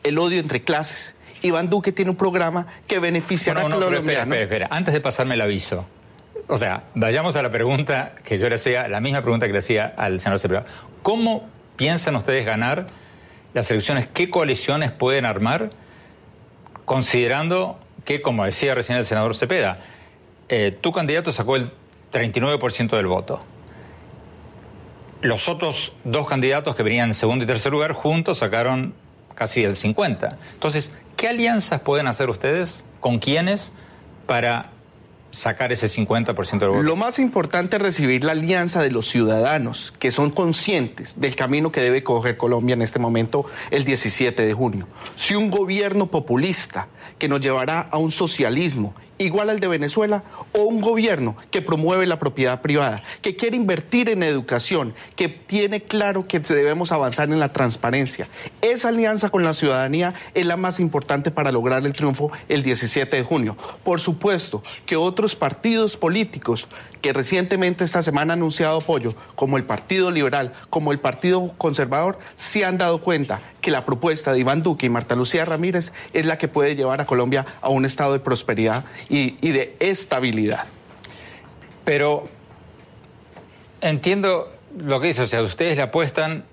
el 0.03 0.19
odio 0.19 0.41
entre 0.41 0.63
clases. 0.63 1.15
Iván 1.43 1.71
Duque 1.71 1.93
tiene 1.93 2.11
un 2.11 2.17
programa 2.17 2.67
que 2.87 2.99
beneficiará 2.99 3.63
a 3.63 3.69
los 3.69 3.79
colombianos. 3.79 4.37
Espera, 4.37 4.69
Antes 4.71 4.93
de 4.93 5.01
pasarme 5.01 5.35
el 5.35 5.41
aviso, 5.41 5.87
o 6.49 6.59
sea, 6.59 6.85
vayamos 6.95 7.37
a 7.37 7.43
la 7.43 7.51
pregunta 7.51 8.15
que 8.25 8.37
yo 8.37 8.49
le 8.49 8.57
hacía, 8.57 8.89
la 8.89 9.01
misma 9.01 9.23
pregunta 9.23 9.47
que 9.47 9.53
le 9.53 9.61
hacía 9.61 9.95
al 9.97 10.21
senador 10.21 10.41
Cepeda. 10.41 10.65
¿Cómo 11.03 11.49
piensan 11.77 12.17
ustedes 12.17 12.45
ganar 12.45 12.89
las 13.55 13.71
elecciones? 13.71 14.07
¿Qué 14.13 14.29
coaliciones 14.31 14.91
pueden 14.91 15.25
armar? 15.25 15.71
Considerando 16.85 17.79
que, 18.05 18.21
como 18.21 18.45
decía 18.45 18.75
recién 18.75 18.99
el 18.99 19.07
senador 19.07 19.37
Cepeda, 19.37 19.79
eh, 20.49 20.77
tu 20.79 20.93
candidato 20.93 21.33
sacó 21.33 21.57
el 21.57 21.71
39% 22.13 22.97
del 22.97 23.07
voto. 23.07 23.45
los 25.23 25.49
otros 25.49 25.93
dos 26.03 26.27
candidatos 26.27 26.75
que 26.75 26.83
venían 26.83 27.09
en 27.11 27.15
segundo 27.15 27.45
y 27.45 27.47
tercer 27.47 27.71
lugar 27.73 27.93
juntos 27.93 28.39
sacaron 28.39 28.95
casi 29.41 29.65
el 29.65 29.75
50. 29.75 30.37
Entonces, 30.53 30.93
¿qué 31.17 31.29
alianzas 31.29 31.81
pueden 31.81 32.07
hacer 32.09 32.29
ustedes? 32.29 32.85
¿Con 33.01 33.19
quiénes? 33.19 33.73
Para 34.27 34.69
sacar 35.31 35.73
ese 35.73 35.87
50% 35.87 36.59
del 36.59 36.69
voto? 36.69 36.83
Lo 36.83 36.95
más 36.95 37.19
importante 37.19 37.77
es 37.77 37.83
recibir 37.83 38.23
la 38.23 38.33
alianza 38.33 38.83
de 38.83 38.91
los 38.91 39.09
ciudadanos 39.09 39.95
que 39.99 40.11
son 40.11 40.29
conscientes 40.29 41.19
del 41.19 41.37
camino 41.37 41.73
que 41.73 41.81
debe 41.81 42.05
coger 42.05 42.37
Colombia 42.37 42.75
en 42.75 42.83
este 42.83 42.99
momento 42.99 43.47
el 43.71 43.85
17 43.85 44.45
de 44.45 44.53
junio. 44.53 44.87
Si 45.17 45.35
un 45.35 45.51
gobierno 45.51 46.11
populista 46.11 46.89
que 47.19 47.27
nos 47.27 47.41
llevará 47.41 47.81
a 47.81 47.97
un 47.97 48.11
socialismo 48.11 48.95
igual 49.21 49.51
al 49.51 49.61
de 49.61 49.69
Venezuela 49.69 50.25
o 50.53 50.63
un 50.63 50.81
gobierno 50.81 51.37
que 51.51 51.63
promueve 51.63 52.07
la 52.07 52.19
propiedad 52.19 52.63
privada, 52.63 53.03
que 53.21 53.37
quiere 53.37 53.57
invertir 53.57 54.09
en 54.09 54.23
educación, 54.23 54.95
que 55.15 55.29
tiene 55.29 55.83
claro 55.83 56.27
que 56.27 56.41
debemos 56.41 56.91
avanzar 56.91 57.29
en 57.29 57.39
la 57.39 57.53
transparencia. 57.53 58.29
Esa 58.63 58.89
alianza 58.89 59.29
con 59.29 59.45
la 59.45 59.55
ciudadanía 59.55 60.15
es 60.35 60.47
la 60.47 60.57
más 60.57 60.81
importante 60.81 61.31
para 61.31 61.53
lograr 61.53 61.85
el 61.85 61.93
triunfo 61.93 62.33
el 62.49 62.63
17 62.63 63.15
de 63.15 63.23
junio. 63.23 63.57
Por 63.85 64.01
supuesto 64.01 64.63
que 64.87 64.97
otros 64.97 65.37
partidos 65.37 65.97
políticos 65.97 66.67
que 67.03 67.13
recientemente 67.13 67.85
esta 67.85 68.03
semana 68.03 68.33
han 68.35 68.41
anunciado 68.41 68.79
apoyo, 68.79 69.15
como 69.35 69.57
el 69.57 69.65
Partido 69.65 70.11
Liberal, 70.11 70.53
como 70.69 70.93
el 70.93 70.99
Partido 70.99 71.53
Conservador, 71.57 72.19
se 72.37 72.65
han 72.65 72.79
dado 72.79 73.01
cuenta 73.01 73.41
que 73.61 73.71
la 73.71 73.85
propuesta 73.85 74.33
de 74.33 74.41
Iván 74.41 74.63
Duque 74.63 74.87
y 74.87 74.89
Marta 74.89 75.17
Lucía 75.17 75.45
Ramírez 75.45 75.93
es 76.13 76.27
la 76.27 76.39
que 76.39 76.49
puede 76.49 76.77
llevar 76.77 77.01
a 77.01 77.07
Colombia 77.07 77.47
a 77.61 77.69
un 77.69 77.85
estado 77.85 78.13
de 78.13 78.21
prosperidad 78.21 78.85
y, 79.09 79.37
y 79.41 79.51
de 79.53 79.77
estabilidad. 79.81 80.67
Pero 81.85 82.29
entiendo 83.81 84.53
lo 84.79 85.01
que 85.01 85.09
dice, 85.09 85.23
o 85.23 85.27
sea, 85.27 85.43
ustedes 85.43 85.77
le 85.77 85.83
apuestan 85.83 86.45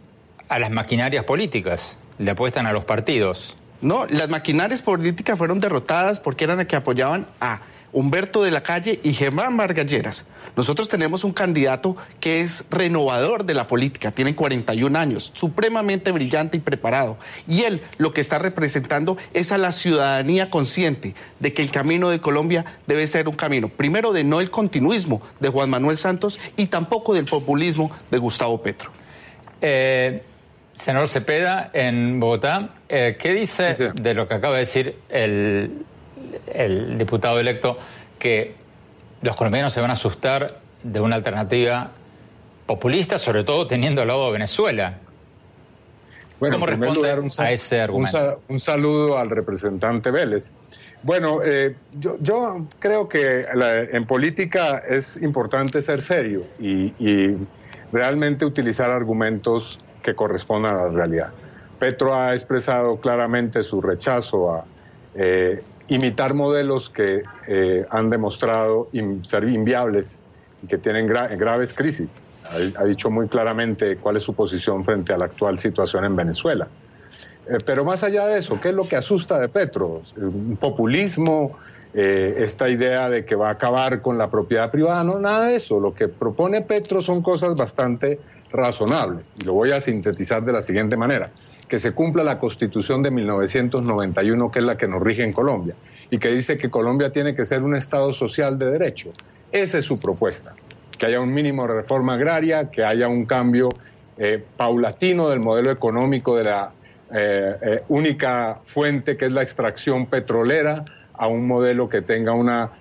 a 0.50 0.60
las 0.60 0.72
maquinarias 0.72 1.24
políticas, 1.24 1.98
le 2.18 2.32
apuestan 2.32 2.66
a 2.66 2.74
los 2.74 2.86
partidos. 2.86 3.58
No, 3.82 4.06
las 4.08 4.30
maquinarias 4.30 4.82
políticas 4.82 5.38
fueron 5.38 5.60
derrotadas 5.60 6.20
porque 6.20 6.46
eran 6.46 6.58
las 6.58 6.68
que 6.68 6.76
apoyaban 6.76 7.28
a 7.40 7.62
Humberto 7.94 8.44
de 8.44 8.52
la 8.52 8.62
Calle 8.62 9.00
y 9.04 9.14
Germán 9.14 9.56
Margalleras. 9.56 10.26
Nosotros 10.56 10.90
tenemos 10.90 11.24
un 11.24 11.34
candidato 11.34 11.96
que 12.20 12.42
es 12.42 12.66
renovador 12.70 13.46
de 13.46 13.54
la 13.54 13.68
política, 13.68 14.12
tiene 14.12 14.36
41 14.36 14.98
años, 14.98 15.32
supremamente 15.34 16.12
brillante 16.12 16.58
y 16.58 16.60
preparado. 16.60 17.18
Y 17.48 17.64
él 17.64 17.82
lo 17.98 18.14
que 18.14 18.22
está 18.22 18.40
representando 18.40 19.18
es 19.34 19.52
a 19.52 19.58
la 19.58 19.72
ciudadanía 19.72 20.50
consciente 20.50 21.16
de 21.40 21.54
que 21.54 21.62
el 21.62 21.72
camino 21.72 22.10
de 22.10 22.20
Colombia 22.20 22.66
debe 22.88 23.08
ser 23.08 23.28
un 23.28 23.36
camino, 23.36 23.70
primero 23.70 24.14
de 24.14 24.24
no 24.24 24.42
el 24.42 24.52
continuismo 24.52 25.22
de 25.40 25.50
Juan 25.50 25.70
Manuel 25.70 25.98
Santos 25.98 26.40
y 26.58 26.68
tampoco 26.68 27.14
del 27.14 27.26
populismo 27.26 27.92
de 28.12 28.18
Gustavo 28.18 28.62
Petro. 28.62 28.92
Eh, 29.62 30.24
senador 30.76 31.10
Cepeda, 31.10 31.70
en 31.74 32.20
Bogotá, 32.20 32.70
eh, 32.90 33.18
¿qué 33.20 33.34
dice 33.34 33.74
Sí, 33.74 33.84
sí. 33.86 34.02
de 34.02 34.14
lo 34.14 34.28
que 34.28 34.36
acaba 34.36 34.56
de 34.56 34.60
decir 34.62 34.96
el, 35.10 35.86
el 36.54 36.98
diputado 36.98 37.40
electo, 37.40 37.78
que 38.20 38.56
los 39.22 39.36
colombianos 39.36 39.74
se 39.74 39.82
van 39.82 39.90
a 39.90 39.94
asustar 39.94 40.60
de 40.84 41.00
una 41.02 41.16
alternativa 41.16 41.92
populista, 42.66 43.18
sobre 43.20 43.44
todo 43.44 43.68
teniendo 43.68 44.02
al 44.02 44.08
lado 44.10 44.26
a 44.26 44.32
Venezuela? 44.32 44.98
Bueno, 46.40 46.56
¿Cómo 46.56 46.66
en 46.66 46.72
primer 46.72 46.90
responde 46.90 47.08
lugar, 47.10 47.20
un, 47.24 47.30
sa- 47.30 47.44
a 47.46 47.52
ese 47.52 47.82
argumento? 47.82 48.42
un 48.48 48.60
saludo 48.60 49.18
al 49.18 49.30
representante 49.30 50.12
Vélez. 50.12 50.52
Bueno, 51.04 51.42
eh, 51.44 51.76
yo, 51.94 52.16
yo 52.20 52.66
creo 52.80 53.08
que 53.08 53.46
la- 53.56 53.78
en 53.78 54.06
política 54.06 54.84
es 54.88 55.18
importante 55.18 55.82
ser 55.82 56.02
serio 56.02 56.44
y, 56.60 56.94
y 57.00 57.36
realmente 57.92 58.46
utilizar 58.46 58.90
argumentos 58.92 59.80
que 60.04 60.14
correspondan 60.16 60.76
a 60.78 60.84
la 60.86 60.90
realidad. 60.90 61.34
Petro 61.80 62.14
ha 62.14 62.34
expresado 62.34 63.00
claramente 63.00 63.64
su 63.64 63.82
rechazo 63.82 64.52
a 64.54 64.66
eh, 65.16 65.64
imitar 65.88 66.34
modelos 66.34 66.90
que 66.90 67.24
eh, 67.48 67.86
han 67.90 68.10
demostrado 68.10 68.90
ser 69.24 69.48
inviables 69.48 70.20
y 70.64 70.68
que 70.68 70.78
tienen 70.78 71.08
gra- 71.08 71.38
graves 71.38 71.74
crisis. 71.74 72.16
Ha, 72.46 72.82
ha 72.82 72.86
dicho 72.86 73.10
muy 73.10 73.28
claramente 73.28 73.98
cuál 73.98 74.18
es 74.18 74.24
su 74.24 74.34
posición 74.34 74.84
frente 74.84 75.14
a 75.14 75.18
la 75.18 75.26
actual 75.26 75.58
situación 75.58 76.06
en 76.06 76.16
Venezuela. 76.16 76.68
Eh, 77.50 77.58
pero 77.66 77.86
más 77.86 78.04
allá 78.04 78.28
de 78.28 78.40
eso, 78.40 78.60
¿qué 78.60 78.70
es 78.70 78.76
lo 78.76 78.88
que 78.88 78.96
asusta 78.96 79.40
de 79.40 79.48
Petro? 79.48 80.02
Un 80.18 80.58
populismo, 80.60 81.58
eh, 81.94 82.36
esta 82.40 82.70
idea 82.70 83.10
de 83.10 83.24
que 83.26 83.36
va 83.36 83.48
a 83.48 83.52
acabar 83.52 84.02
con 84.02 84.18
la 84.18 84.30
propiedad 84.30 84.70
privada, 84.70 85.04
no, 85.04 85.20
nada 85.20 85.48
de 85.48 85.56
eso. 85.56 85.80
Lo 85.80 85.94
que 85.94 86.10
propone 86.10 86.62
Petro 86.62 87.02
son 87.02 87.22
cosas 87.22 87.56
bastante 87.56 88.20
razonables. 88.52 89.36
Y 89.40 89.46
lo 89.46 89.54
voy 89.54 89.72
a 89.72 89.80
sintetizar 89.80 90.44
de 90.44 90.52
la 90.52 90.62
siguiente 90.62 90.98
manera. 90.98 91.30
Que 91.68 91.80
se 91.80 91.92
cumpla 91.92 92.24
la 92.24 92.40
constitución 92.40 93.02
de 93.02 93.12
1991, 93.12 94.52
que 94.52 94.60
es 94.60 94.66
la 94.66 94.78
que 94.78 94.88
nos 94.88 95.02
rige 95.02 95.24
en 95.24 95.32
Colombia, 95.32 95.76
y 96.10 96.18
que 96.18 96.32
dice 96.32 96.58
que 96.58 96.70
Colombia 96.70 97.10
tiene 97.10 97.36
que 97.36 97.46
ser 97.46 97.64
un 97.64 97.76
Estado 97.76 98.14
social 98.14 98.58
de 98.58 98.72
derecho. 98.72 99.12
Esa 99.52 99.78
es 99.78 99.86
su 99.86 100.00
propuesta. 100.00 100.54
Que 100.98 101.06
haya 101.08 101.20
un 101.20 101.34
mínimo 101.34 101.68
de 101.68 101.74
reforma 101.74 102.14
agraria, 102.14 102.72
que 102.72 102.84
haya 102.84 103.08
un 103.08 103.26
cambio 103.26 103.70
eh, 104.20 104.44
paulatino 104.58 105.30
del 105.30 105.40
modelo 105.40 105.70
económico 105.70 106.36
de 106.36 106.44
la 106.44 106.72
eh, 107.14 107.56
eh, 107.62 107.84
única 107.88 108.60
fuente 108.66 109.16
que 109.16 109.26
es 109.26 109.32
la 109.32 109.44
extracción 109.44 110.08
petrolera 110.08 110.86
a 111.14 111.28
un 111.28 111.48
modelo 111.48 111.88
que 111.88 112.02
tenga 112.02 112.34
una, 112.34 112.72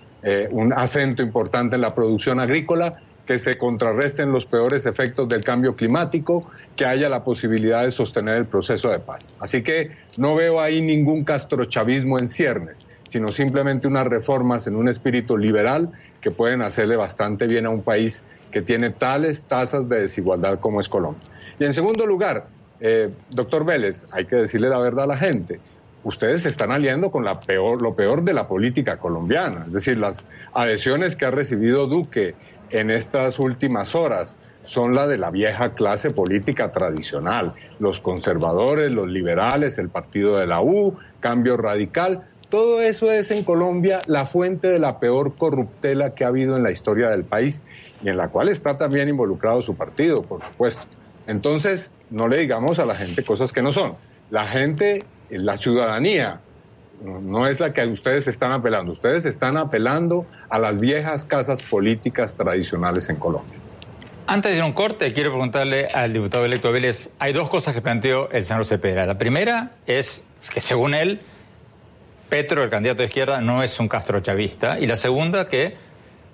un 0.51 0.72
acento 0.72 1.22
importante 1.22 1.77
en 1.77 1.83
la 1.83 1.90
producción 1.90 2.40
agrícola, 2.40 3.01
que 3.26 3.38
se 3.38 3.58
contrarresten 3.58 4.30
los 4.30 4.46
peores 4.46 4.86
efectos 4.86 5.28
del 5.28 5.44
cambio 5.44 5.74
climático, 5.74 6.48
que 6.76 6.86
haya 6.86 7.08
la 7.08 7.24
posibilidad 7.24 7.84
de 7.84 7.90
sostener 7.90 8.36
el 8.36 8.46
proceso 8.46 8.88
de 8.88 9.00
paz. 9.00 9.34
Así 9.40 9.62
que 9.62 9.90
no 10.16 10.36
veo 10.36 10.60
ahí 10.60 10.80
ningún 10.80 11.24
castrochavismo 11.24 12.18
en 12.18 12.28
ciernes, 12.28 12.86
sino 13.08 13.28
simplemente 13.28 13.88
unas 13.88 14.06
reformas 14.06 14.66
en 14.66 14.76
un 14.76 14.88
espíritu 14.88 15.36
liberal 15.36 15.90
que 16.20 16.30
pueden 16.30 16.62
hacerle 16.62 16.96
bastante 16.96 17.46
bien 17.46 17.66
a 17.66 17.70
un 17.70 17.82
país 17.82 18.22
que 18.52 18.62
tiene 18.62 18.90
tales 18.90 19.42
tasas 19.42 19.88
de 19.88 20.02
desigualdad 20.02 20.60
como 20.60 20.80
es 20.80 20.88
Colombia. 20.88 21.28
Y 21.58 21.64
en 21.64 21.74
segundo 21.74 22.06
lugar, 22.06 22.46
eh, 22.80 23.10
doctor 23.30 23.64
Vélez, 23.64 24.04
hay 24.12 24.26
que 24.26 24.36
decirle 24.36 24.68
la 24.68 24.78
verdad 24.78 25.04
a 25.04 25.08
la 25.08 25.16
gente. 25.16 25.60
Ustedes 26.04 26.42
se 26.42 26.48
están 26.48 26.70
aliando 26.70 27.10
con 27.10 27.24
la 27.24 27.40
peor, 27.40 27.82
lo 27.82 27.90
peor 27.90 28.22
de 28.22 28.32
la 28.32 28.46
política 28.46 28.98
colombiana, 28.98 29.64
es 29.66 29.72
decir, 29.72 29.98
las 29.98 30.24
adhesiones 30.54 31.16
que 31.16 31.24
ha 31.24 31.32
recibido 31.32 31.88
Duque 31.88 32.36
en 32.70 32.90
estas 32.90 33.38
últimas 33.38 33.94
horas 33.94 34.38
son 34.64 34.94
la 34.94 35.07
de 35.07 35.16
la 35.16 35.31
vieja 35.31 35.74
clase 35.74 36.11
política 36.11 36.72
tradicional, 36.72 37.55
los 37.79 38.00
conservadores, 38.00 38.90
los 38.90 39.09
liberales, 39.09 39.79
el 39.79 39.88
partido 39.88 40.38
de 40.38 40.46
la 40.46 40.61
U, 40.61 40.96
cambio 41.20 41.57
radical. 41.57 42.24
Todo 42.48 42.83
eso 42.83 43.11
es 43.11 43.31
en 43.31 43.44
Colombia 43.44 44.00
la 44.07 44.26
fuente 44.26 44.68
de 44.68 44.79
la 44.79 44.98
peor 44.98 45.37
corruptela 45.37 46.14
que 46.14 46.24
ha 46.24 46.29
habido 46.29 46.57
en 46.57 46.62
la 46.62 46.72
historia 46.72 47.09
del 47.11 47.24
país 47.24 47.62
y 48.02 48.09
en 48.09 48.16
la 48.16 48.29
cual 48.29 48.48
está 48.48 48.76
también 48.76 49.09
involucrado 49.09 49.62
su 49.62 49.74
partido, 49.74 50.22
por 50.22 50.44
supuesto. 50.44 50.83
Entonces, 51.26 51.94
no 52.11 52.29
le 52.29 52.38
digamos 52.38 52.79
a 52.79 52.87
la 52.87 52.94
gente 52.94 53.24
cosas 53.24 53.52
que 53.52 53.62
no 53.62 53.72
son. 53.72 53.94
La 54.31 54.46
gente, 54.46 55.05
la 55.31 55.57
ciudadanía, 55.57 56.40
no 57.02 57.46
es 57.46 57.61
la 57.61 57.70
que 57.70 57.85
ustedes 57.87 58.26
están 58.26 58.52
apelando. 58.52 58.92
Ustedes 58.92 59.24
están 59.24 59.56
apelando 59.56 60.26
a 60.48 60.59
las 60.59 60.78
viejas 60.78 61.24
casas 61.24 61.62
políticas 61.62 62.35
tradicionales 62.35 63.09
en 63.09 63.16
Colombia. 63.16 63.54
Antes 64.28 64.50
de 64.50 64.56
ir 64.56 64.62
a 64.62 64.66
un 64.66 64.72
corte, 64.72 65.12
quiero 65.12 65.30
preguntarle 65.30 65.87
al 65.87 66.12
diputado 66.12 66.44
electo 66.44 66.72
Vélez, 66.72 67.11
hay 67.20 67.32
dos 67.32 67.48
cosas 67.48 67.74
que 67.74 67.80
planteó 67.80 68.28
el 68.30 68.44
senador 68.44 68.66
Cepeda. 68.66 69.06
La 69.06 69.18
primera 69.18 69.72
es 69.87 70.24
que 70.52 70.61
según 70.61 70.94
él, 70.94 71.20
Petro, 72.28 72.64
el 72.64 72.70
candidato 72.70 73.02
de 73.02 73.06
izquierda, 73.06 73.40
no 73.40 73.62
es 73.62 73.78
un 73.78 73.87
castrochavista. 73.87 74.80
Y 74.80 74.87
la 74.87 74.96
segunda, 74.96 75.48
que 75.48 75.74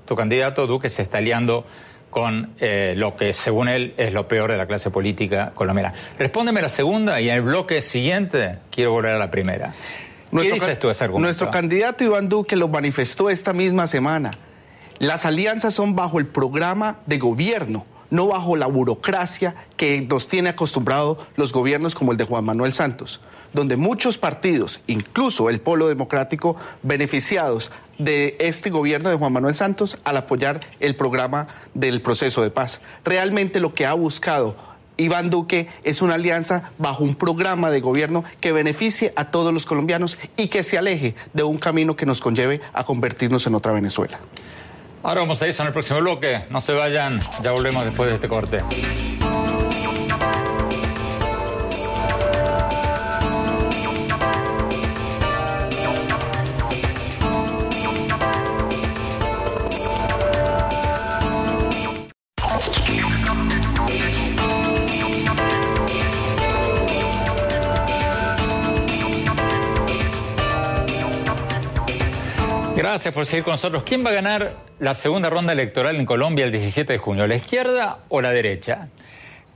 tu 0.06 0.16
candidato 0.16 0.66
Duque 0.66 0.88
se 0.88 1.02
está 1.02 1.18
aliando 1.18 1.66
con 2.08 2.54
eh, 2.60 2.94
lo 2.96 3.16
que 3.16 3.32
según 3.32 3.68
él 3.68 3.94
es 3.96 4.12
lo 4.12 4.28
peor 4.28 4.50
de 4.50 4.56
la 4.56 4.66
clase 4.66 4.90
política 4.90 5.52
colombiana. 5.54 5.94
Respóndeme 6.18 6.62
la 6.62 6.68
segunda 6.68 7.20
y 7.20 7.28
en 7.28 7.36
el 7.36 7.42
bloque 7.42 7.80
siguiente 7.82 8.58
quiero 8.70 8.92
volver 8.92 9.14
a 9.14 9.18
la 9.18 9.30
primera. 9.30 9.74
¿Qué 10.32 10.36
Nuestro 10.36 10.54
dices 10.54 10.68
ca- 10.70 10.78
tú 10.80 10.86
de 10.88 10.92
ese 10.92 11.04
argumento? 11.04 11.26
Nuestro 11.26 11.50
candidato 11.50 12.04
Iván 12.04 12.28
Duque 12.28 12.56
lo 12.56 12.66
manifestó 12.68 13.28
esta 13.30 13.52
misma 13.52 13.86
semana. 13.86 14.30
Las 14.98 15.26
alianzas 15.26 15.74
son 15.74 15.94
bajo 15.94 16.18
el 16.18 16.26
programa 16.26 16.98
de 17.06 17.18
gobierno, 17.18 17.84
no 18.10 18.26
bajo 18.28 18.56
la 18.56 18.66
burocracia 18.66 19.54
que 19.76 20.00
nos 20.00 20.28
tiene 20.28 20.48
acostumbrado 20.50 21.18
los 21.36 21.52
gobiernos 21.52 21.94
como 21.94 22.12
el 22.12 22.18
de 22.18 22.24
Juan 22.24 22.44
Manuel 22.44 22.72
Santos, 22.72 23.20
donde 23.52 23.76
muchos 23.76 24.16
partidos, 24.16 24.80
incluso 24.86 25.50
el 25.50 25.60
Polo 25.60 25.86
Democrático, 25.88 26.56
beneficiados 26.82 27.70
de 27.98 28.36
este 28.40 28.70
gobierno 28.70 29.10
de 29.10 29.16
Juan 29.16 29.32
Manuel 29.32 29.54
Santos 29.54 29.98
al 30.04 30.16
apoyar 30.16 30.60
el 30.80 30.96
programa 30.96 31.48
del 31.74 32.00
proceso 32.00 32.42
de 32.42 32.50
paz. 32.50 32.80
Realmente 33.04 33.60
lo 33.60 33.74
que 33.74 33.84
ha 33.86 33.92
buscado 33.92 34.56
Iván 35.02 35.30
Duque 35.30 35.68
es 35.84 36.00
una 36.02 36.14
alianza 36.14 36.70
bajo 36.78 37.04
un 37.04 37.14
programa 37.14 37.70
de 37.70 37.80
gobierno 37.80 38.24
que 38.40 38.52
beneficie 38.52 39.12
a 39.16 39.30
todos 39.30 39.52
los 39.52 39.66
colombianos 39.66 40.18
y 40.36 40.48
que 40.48 40.62
se 40.62 40.78
aleje 40.78 41.14
de 41.32 41.42
un 41.42 41.58
camino 41.58 41.96
que 41.96 42.06
nos 42.06 42.20
conlleve 42.20 42.60
a 42.72 42.84
convertirnos 42.84 43.46
en 43.46 43.54
otra 43.54 43.72
Venezuela. 43.72 44.20
Ahora 45.02 45.20
vamos 45.20 45.42
a 45.42 45.48
ir 45.48 45.54
en 45.58 45.66
el 45.66 45.72
próximo 45.72 46.00
bloque. 46.00 46.44
No 46.50 46.60
se 46.60 46.72
vayan, 46.72 47.20
ya 47.42 47.50
volvemos 47.50 47.84
después 47.84 48.08
de 48.08 48.14
este 48.14 48.28
corte. 48.28 48.62
Gracias 73.02 73.14
por 73.16 73.26
seguir 73.26 73.42
con 73.42 73.54
nosotros. 73.54 73.82
¿Quién 73.84 74.06
va 74.06 74.10
a 74.10 74.12
ganar 74.12 74.52
la 74.78 74.94
segunda 74.94 75.28
ronda 75.28 75.52
electoral 75.52 75.96
en 75.96 76.06
Colombia 76.06 76.44
el 76.44 76.52
17 76.52 76.92
de 76.92 76.98
junio? 77.00 77.26
¿La 77.26 77.34
izquierda 77.34 77.98
o 78.08 78.20
la 78.20 78.30
derecha? 78.30 78.90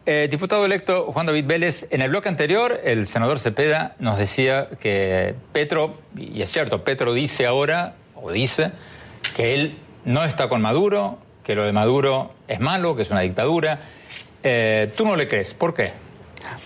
Eh, 0.05 0.27
diputado 0.29 0.67
electo 0.67 1.13
Juan 1.13 1.27
David 1.27 1.45
Vélez, 1.47 1.87
en 1.91 2.01
el 2.01 2.11
bloque 2.11 2.29
anterior 2.29 2.81
el 2.83 3.07
senador 3.07 3.39
Cepeda 3.39 3.95
nos 4.01 4.19
decía 4.19 4.69
que 4.81 5.37
Petro, 5.53 5.97
y 6.17 6.43
es 6.43 6.51
cierto, 6.51 6.83
Petro 6.83 7.13
dice 7.13 7.47
ahora, 7.47 7.95
o 8.17 8.33
dice, 8.33 8.73
que 9.37 9.55
él 9.55 9.79
no 10.05 10.25
está 10.25 10.49
con 10.49 10.61
Maduro, 10.61 11.21
que 11.45 11.55
lo 11.55 11.63
de 11.63 11.73
Maduro 11.73 12.35
es 12.49 12.59
malo, 12.59 12.97
que 12.97 13.03
es 13.03 13.13
una 13.13 13.21
dictadura. 13.21 13.79
Eh, 14.43 14.93
¿Tú 14.97 15.07
no 15.07 15.15
le 15.15 15.29
crees? 15.29 15.55
¿Por 15.55 15.73
qué? 15.73 15.93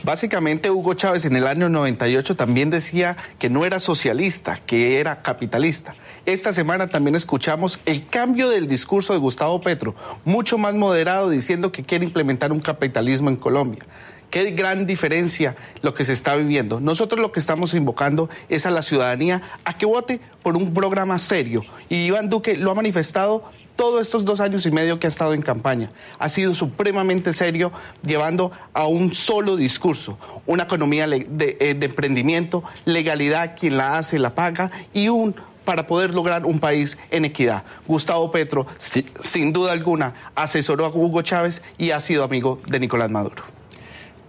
Básicamente 0.02 0.70
Hugo 0.70 0.94
Chávez 0.94 1.24
en 1.24 1.36
el 1.36 1.46
año 1.46 1.68
98 1.68 2.36
también 2.36 2.70
decía 2.70 3.16
que 3.38 3.50
no 3.50 3.64
era 3.64 3.80
socialista, 3.80 4.60
que 4.66 5.00
era 5.00 5.22
capitalista. 5.22 5.94
Esta 6.26 6.52
semana 6.52 6.88
también 6.88 7.14
escuchamos 7.14 7.80
el 7.86 8.06
cambio 8.06 8.48
del 8.48 8.68
discurso 8.68 9.12
de 9.12 9.18
Gustavo 9.18 9.60
Petro, 9.60 9.94
mucho 10.24 10.58
más 10.58 10.74
moderado, 10.74 11.30
diciendo 11.30 11.72
que 11.72 11.84
quiere 11.84 12.04
implementar 12.04 12.52
un 12.52 12.60
capitalismo 12.60 13.30
en 13.30 13.36
Colombia. 13.36 13.86
Qué 14.30 14.52
gran 14.52 14.86
diferencia 14.86 15.56
lo 15.82 15.92
que 15.92 16.04
se 16.04 16.12
está 16.12 16.36
viviendo. 16.36 16.80
Nosotros 16.80 17.20
lo 17.20 17.32
que 17.32 17.40
estamos 17.40 17.74
invocando 17.74 18.30
es 18.48 18.64
a 18.64 18.70
la 18.70 18.82
ciudadanía 18.82 19.42
a 19.64 19.76
que 19.76 19.86
vote 19.86 20.20
por 20.44 20.56
un 20.56 20.72
programa 20.72 21.18
serio. 21.18 21.64
Y 21.88 21.96
Iván 22.04 22.28
Duque 22.28 22.56
lo 22.56 22.70
ha 22.70 22.74
manifestado 22.74 23.50
todos 23.76 24.02
estos 24.02 24.24
dos 24.24 24.40
años 24.40 24.66
y 24.66 24.70
medio 24.70 24.98
que 24.98 25.06
ha 25.06 25.08
estado 25.08 25.34
en 25.34 25.42
campaña. 25.42 25.90
Ha 26.18 26.28
sido 26.28 26.54
supremamente 26.54 27.32
serio, 27.32 27.72
llevando 28.02 28.52
a 28.74 28.86
un 28.86 29.14
solo 29.14 29.56
discurso, 29.56 30.18
una 30.46 30.64
economía 30.64 31.06
de, 31.06 31.56
eh, 31.60 31.74
de 31.74 31.86
emprendimiento, 31.86 32.62
legalidad, 32.84 33.56
quien 33.58 33.76
la 33.76 33.98
hace 33.98 34.18
la 34.18 34.34
paga, 34.34 34.70
y 34.92 35.08
un 35.08 35.34
para 35.64 35.86
poder 35.86 36.14
lograr 36.14 36.46
un 36.46 36.58
país 36.58 36.98
en 37.10 37.24
equidad. 37.24 37.62
Gustavo 37.86 38.30
Petro, 38.30 38.66
sin 38.78 39.52
duda 39.52 39.72
alguna, 39.72 40.14
asesoró 40.34 40.84
a 40.84 40.88
Hugo 40.88 41.22
Chávez 41.22 41.62
y 41.78 41.92
ha 41.92 42.00
sido 42.00 42.24
amigo 42.24 42.60
de 42.66 42.80
Nicolás 42.80 43.10
Maduro. 43.10 43.44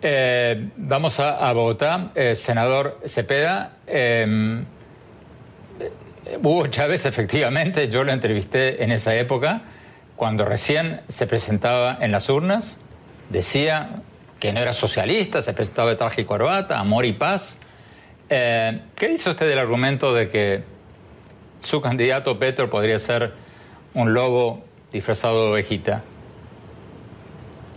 Eh, 0.04 0.70
vamos 0.78 1.20
a, 1.20 1.52
Bogotá, 1.54 2.12
eh, 2.16 2.36
senador 2.36 3.00
Cepeda. 3.08 3.78
Em, 3.86 4.66
Hugo 6.44 6.68
Chávez, 6.68 7.06
efectivamente, 7.06 7.90
yo 7.90 8.04
lo 8.04 8.12
entrevisté 8.12 8.84
en 8.84 8.92
esa 8.92 9.16
época, 9.16 9.64
cuando 10.16 10.46
recién 10.46 11.02
se 11.08 11.26
presentaba 11.26 11.98
en 12.00 12.12
las 12.12 12.30
urnas, 12.30 12.80
decía 13.30 14.02
que 14.40 14.54
no 14.54 14.60
era 14.60 14.74
socialista, 14.74 15.42
se 15.42 15.54
presentaba 15.54 15.90
de 15.90 15.96
traje 15.96 16.22
y 16.22 16.74
amor 16.74 17.06
y 17.06 17.14
paz. 17.14 17.58
Eh, 18.30 18.82
¿Qué 18.96 19.08
dice 19.08 19.32
usted 19.32 19.50
del 19.50 19.60
argumento 19.60 20.14
de 20.14 20.30
que 20.30 20.64
su 21.62 21.82
candidato 21.82 22.38
Petro 22.38 22.70
podría 22.70 23.00
ser 23.00 23.34
un 23.94 24.14
lobo 24.14 24.64
disfrazado 24.94 25.46
de 25.46 25.52
ovejita? 25.54 26.04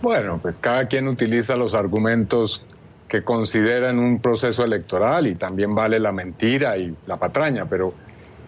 Bueno, 0.01 0.39
pues 0.41 0.57
cada 0.57 0.87
quien 0.87 1.07
utiliza 1.07 1.55
los 1.55 1.73
argumentos 1.73 2.63
que 3.07 3.23
considera 3.23 3.89
en 3.89 3.99
un 3.99 4.19
proceso 4.19 4.63
electoral 4.63 5.27
y 5.27 5.35
también 5.35 5.73
vale 5.73 5.99
la 5.99 6.11
mentira 6.11 6.77
y 6.77 6.95
la 7.05 7.17
patraña, 7.17 7.65
pero 7.65 7.89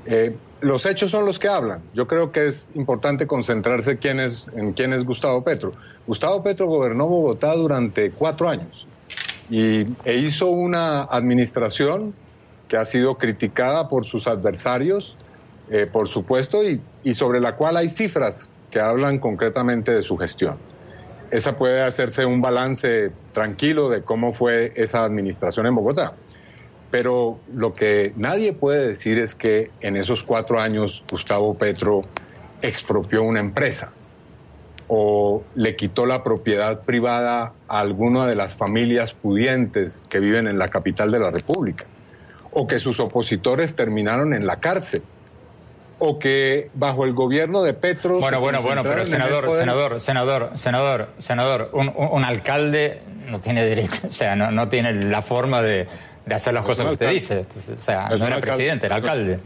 eh, 0.08 0.36
los 0.62 0.86
hechos 0.86 1.12
son 1.12 1.26
los 1.26 1.38
que 1.40 1.48
hablan. 1.48 1.82
Yo 1.94 2.08
creo 2.08 2.32
que 2.32 2.48
es 2.48 2.70
importante 2.74 3.28
concentrarse 3.28 3.98
quién 3.98 4.20
es, 4.20 4.48
en 4.56 4.74
quién 4.74 4.94
es 4.94 5.06
Gustavo 5.06 5.44
Petro. 5.44 5.72
Gustavo 6.08 6.42
Petro 6.42 6.68
gobernó 6.68 7.08
Bogotá 7.08 7.54
durante 7.56 8.12
cuatro 8.12 8.50
años 8.50 8.88
y, 9.50 9.86
e 10.04 10.18
hizo 10.18 10.48
una 10.48 11.04
administración 11.04 12.14
que 12.68 12.78
ha 12.78 12.86
sido 12.86 13.18
criticada 13.18 13.88
por 13.88 14.06
sus 14.06 14.28
adversarios 14.28 15.16
eh, 15.70 15.86
por 15.86 16.08
supuesto, 16.08 16.64
y, 16.64 16.80
y 17.04 17.14
sobre 17.14 17.42
la 17.42 17.58
cual 17.58 17.76
hay 17.76 17.90
cifras 17.90 18.50
que 18.72 18.80
hablan 18.80 19.20
concretamente 19.20 19.92
de 19.92 20.02
su 20.02 20.18
gestión. 20.18 20.56
Esa 21.30 21.58
puede 21.58 21.82
hacerse 21.82 22.26
un 22.26 22.42
balance 22.42 23.12
tranquilo 23.34 23.90
de 23.90 24.02
cómo 24.02 24.32
fue 24.32 24.72
esa 24.78 25.04
administración 25.04 25.68
en 25.68 25.76
Bogotá. 25.76 26.14
Pero 26.92 27.40
lo 27.54 27.74
que 27.74 28.14
nadie 28.16 28.54
puede 28.54 28.88
decir 28.88 29.20
es 29.20 29.36
que 29.36 29.72
en 29.82 29.98
esos 29.98 30.24
cuatro 30.24 30.60
años 30.60 31.04
Gustavo 31.10 31.54
Petro 31.54 32.02
expropió 32.62 33.24
una 33.24 33.40
empresa 33.40 33.92
o 34.88 35.44
le 35.56 35.76
quitó 35.76 36.06
la 36.06 36.24
propiedad 36.24 36.84
privada 36.86 37.54
a 37.68 37.80
alguna 37.80 38.26
de 38.26 38.36
las 38.36 38.56
familias 38.56 39.14
pudientes 39.14 40.08
que 40.10 40.20
viven 40.20 40.48
en 40.48 40.58
la 40.58 40.70
capital 40.70 41.12
de 41.12 41.20
la 41.20 41.30
República, 41.30 41.86
o 42.52 42.68
que 42.68 42.80
sus 42.80 43.00
opositores 43.02 43.76
terminaron 43.76 44.34
en 44.34 44.48
la 44.48 44.62
cárcel 44.62 45.04
o 46.00 46.20
que 46.20 46.70
bajo 46.74 47.06
el 47.06 47.14
gobierno 47.14 47.64
de 47.64 47.74
Petro... 47.74 48.20
Bueno, 48.20 48.40
bueno, 48.40 48.62
bueno, 48.62 48.84
pero 48.84 49.06
senador, 49.06 49.50
senador, 49.58 50.02
senador, 50.02 50.52
senador, 50.58 51.10
senador, 51.18 51.70
un, 51.74 52.24
alcalde 52.24 53.02
no 53.28 53.40
tiene 53.40 53.66
derecho, 53.66 54.08
o 54.08 54.12
sea, 54.12 54.36
no, 54.36 54.70
tiene 54.70 54.94
la 54.94 55.22
forma 55.22 55.62
de, 55.62 55.88
hacer 56.36 56.54
las 56.54 56.66
cosas 56.66 56.86
que 56.86 56.94
usted 56.94 57.10
dice. 57.12 57.46
O 57.78 57.82
sea, 57.82 58.10
no, 58.10 58.26
era 58.26 58.40
presidente, 58.40 58.86
era 58.86 58.96
alcalde. 58.96 59.40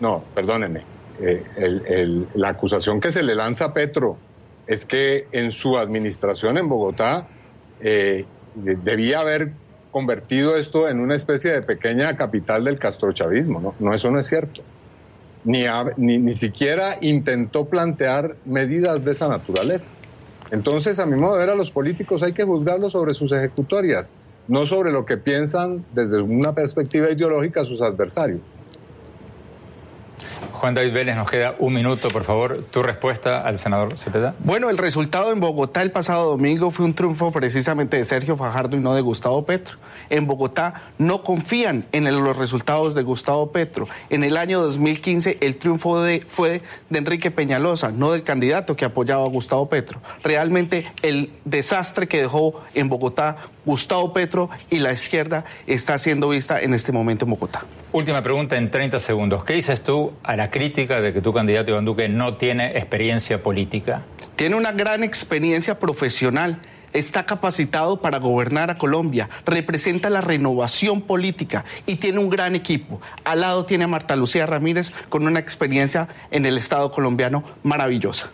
No, 0.00 0.22
perdóneme. 0.34 0.82
Eh, 1.20 2.24
la 2.34 2.48
acusación 2.48 3.00
que 3.00 3.12
se 3.12 3.22
le 3.22 3.34
lanza 3.34 3.66
a 3.66 3.74
Petro 3.74 4.18
es 4.66 4.86
que 4.86 5.26
en 5.32 5.50
su 5.50 5.76
administración 5.76 6.56
en 6.56 6.68
Bogotá 6.68 7.26
eh, 7.80 8.24
debía 8.54 9.20
haber 9.20 9.52
convertido 9.90 10.56
esto 10.56 10.88
en 10.88 11.00
una 11.00 11.16
especie 11.16 11.50
de 11.50 11.62
pequeña 11.62 12.16
capital 12.16 12.64
del 12.64 12.78
castrochavismo, 12.78 13.60
¿no? 13.60 13.74
No, 13.80 13.94
eso 13.94 14.10
no 14.10 14.20
es 14.20 14.28
cierto 14.28 14.62
ni, 15.44 15.64
ni, 15.96 16.34
siquiera 16.34 16.98
intentó 17.00 17.66
plantear 17.66 18.36
medidas 18.44 19.04
de 19.04 19.12
esa 19.12 19.28
naturaleza. 19.28 19.90
Entonces, 20.50 20.98
a 20.98 21.06
mi 21.06 21.16
modo 21.16 21.34
de 21.34 21.40
ver, 21.40 21.50
a 21.50 21.54
los 21.54 21.70
políticos 21.70 22.22
hay 22.22 22.32
que 22.32 22.44
juzgarlos 22.44 22.92
sobre 22.92 23.14
sus 23.14 23.32
ejecutorias, 23.32 24.14
no 24.50 24.66
sobre 24.66 24.90
lo 24.90 25.06
que 25.06 25.16
piensan 25.16 25.84
desde 25.94 26.20
una 26.20 26.52
perspectiva 26.52 27.08
ideológica 27.08 27.64
sus 27.64 27.80
adversarios. 27.80 28.40
Juan 30.60 30.74
David 30.74 30.92
Vélez, 30.92 31.16
nos 31.16 31.30
queda 31.30 31.54
un 31.58 31.72
minuto, 31.72 32.08
por 32.08 32.24
favor. 32.24 32.64
Tu 32.70 32.82
respuesta 32.82 33.40
al 33.40 33.58
senador 33.58 33.96
Cepeda. 33.96 34.34
Bueno, 34.40 34.68
el 34.68 34.76
resultado 34.76 35.32
en 35.32 35.40
Bogotá 35.40 35.80
el 35.80 35.90
pasado 35.90 36.28
domingo 36.28 36.70
fue 36.70 36.84
un 36.84 36.92
triunfo 36.92 37.32
precisamente 37.32 37.96
de 37.96 38.04
Sergio 38.04 38.36
Fajardo 38.36 38.76
y 38.76 38.80
no 38.80 38.94
de 38.94 39.00
Gustavo 39.00 39.46
Petro. 39.46 39.78
En 40.10 40.26
Bogotá 40.26 40.90
no 40.98 41.22
confían 41.22 41.86
en 41.92 42.04
los 42.04 42.36
resultados 42.36 42.94
de 42.94 43.02
Gustavo 43.02 43.52
Petro. 43.52 43.88
En 44.10 44.22
el 44.22 44.36
año 44.36 44.60
2015 44.60 45.38
el 45.40 45.56
triunfo 45.56 46.02
de, 46.02 46.26
fue 46.28 46.60
de 46.90 46.98
Enrique 46.98 47.30
Peñalosa, 47.30 47.90
no 47.90 48.12
del 48.12 48.22
candidato 48.22 48.76
que 48.76 48.84
apoyaba 48.84 49.24
a 49.24 49.28
Gustavo 49.28 49.70
Petro. 49.70 50.02
Realmente 50.22 50.92
el 51.00 51.30
desastre 51.46 52.06
que 52.06 52.20
dejó 52.20 52.60
en 52.74 52.90
Bogotá 52.90 53.38
Gustavo 53.64 54.12
Petro 54.12 54.50
y 54.70 54.78
la 54.78 54.92
izquierda 54.92 55.44
está 55.66 55.98
siendo 55.98 56.28
vista 56.28 56.60
en 56.60 56.74
este 56.74 56.92
momento 56.92 57.24
en 57.24 57.32
Bogotá. 57.32 57.64
Última 57.92 58.22
pregunta 58.22 58.56
en 58.56 58.70
30 58.70 59.00
segundos. 59.00 59.44
¿Qué 59.44 59.54
dices 59.54 59.82
tú 59.82 60.12
a 60.22 60.36
la 60.36 60.50
crítica 60.50 61.00
de 61.00 61.12
que 61.12 61.20
tu 61.20 61.32
candidato 61.32 61.70
Iván 61.70 61.84
Duque 61.84 62.08
no 62.08 62.34
tiene 62.34 62.78
experiencia 62.78 63.42
política? 63.42 64.02
Tiene 64.36 64.56
una 64.56 64.72
gran 64.72 65.02
experiencia 65.02 65.78
profesional. 65.78 66.60
Está 66.92 67.24
capacitado 67.24 68.00
para 68.00 68.18
gobernar 68.18 68.68
a 68.70 68.76
Colombia, 68.76 69.28
representa 69.46 70.10
la 70.10 70.20
renovación 70.20 71.02
política 71.02 71.64
y 71.86 71.96
tiene 71.96 72.18
un 72.18 72.30
gran 72.30 72.56
equipo. 72.56 73.00
Al 73.22 73.42
lado 73.42 73.64
tiene 73.64 73.84
a 73.84 73.88
Marta 73.88 74.16
Lucía 74.16 74.46
Ramírez 74.46 74.92
con 75.08 75.24
una 75.24 75.38
experiencia 75.38 76.08
en 76.32 76.46
el 76.46 76.58
Estado 76.58 76.90
colombiano 76.90 77.44
maravillosa. 77.62 78.32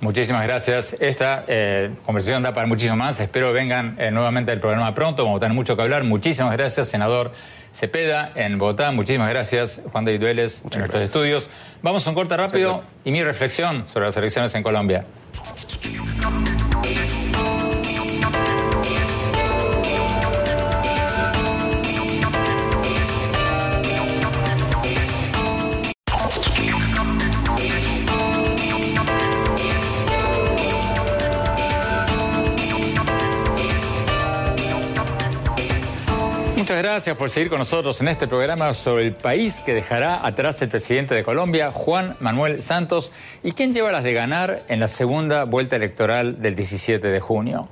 Muchísimas 0.00 0.42
gracias. 0.42 0.94
Esta 1.00 1.44
eh, 1.48 1.90
conversación 2.04 2.42
da 2.42 2.54
para 2.54 2.66
muchísimo 2.66 2.96
más. 2.96 3.18
Espero 3.18 3.52
vengan 3.52 3.96
eh, 3.98 4.10
nuevamente 4.10 4.52
al 4.52 4.60
programa 4.60 4.94
pronto. 4.94 5.24
Vamos 5.24 5.38
a 5.38 5.40
tener 5.40 5.54
mucho 5.54 5.74
que 5.74 5.82
hablar. 5.82 6.04
Muchísimas 6.04 6.52
gracias, 6.52 6.88
senador. 6.88 7.32
Cepeda 7.74 8.32
en 8.34 8.58
Bogotá. 8.58 8.90
Muchísimas 8.90 9.28
gracias, 9.30 9.80
Juan 9.92 10.04
David 10.04 10.20
Vélez, 10.20 10.62
en 10.70 10.78
nuestros 10.78 11.02
estudios. 11.02 11.50
Vamos 11.82 12.06
a 12.06 12.10
un 12.10 12.14
corte 12.14 12.36
rápido 12.36 12.82
y 13.04 13.10
mi 13.10 13.22
reflexión 13.22 13.86
sobre 13.92 14.06
las 14.06 14.16
elecciones 14.16 14.54
en 14.54 14.62
Colombia. 14.62 15.04
Gracias 36.96 37.18
por 37.18 37.28
seguir 37.28 37.50
con 37.50 37.58
nosotros 37.58 38.00
en 38.00 38.08
este 38.08 38.26
programa 38.26 38.72
sobre 38.72 39.04
el 39.04 39.12
país 39.12 39.60
que 39.60 39.74
dejará 39.74 40.26
atrás 40.26 40.62
el 40.62 40.70
presidente 40.70 41.14
de 41.14 41.24
Colombia, 41.24 41.70
Juan 41.70 42.16
Manuel 42.20 42.62
Santos, 42.62 43.12
y 43.42 43.52
quien 43.52 43.74
lleva 43.74 43.92
las 43.92 44.02
de 44.02 44.14
ganar 44.14 44.62
en 44.68 44.80
la 44.80 44.88
segunda 44.88 45.44
vuelta 45.44 45.76
electoral 45.76 46.40
del 46.40 46.56
17 46.56 47.06
de 47.06 47.20
junio. 47.20 47.68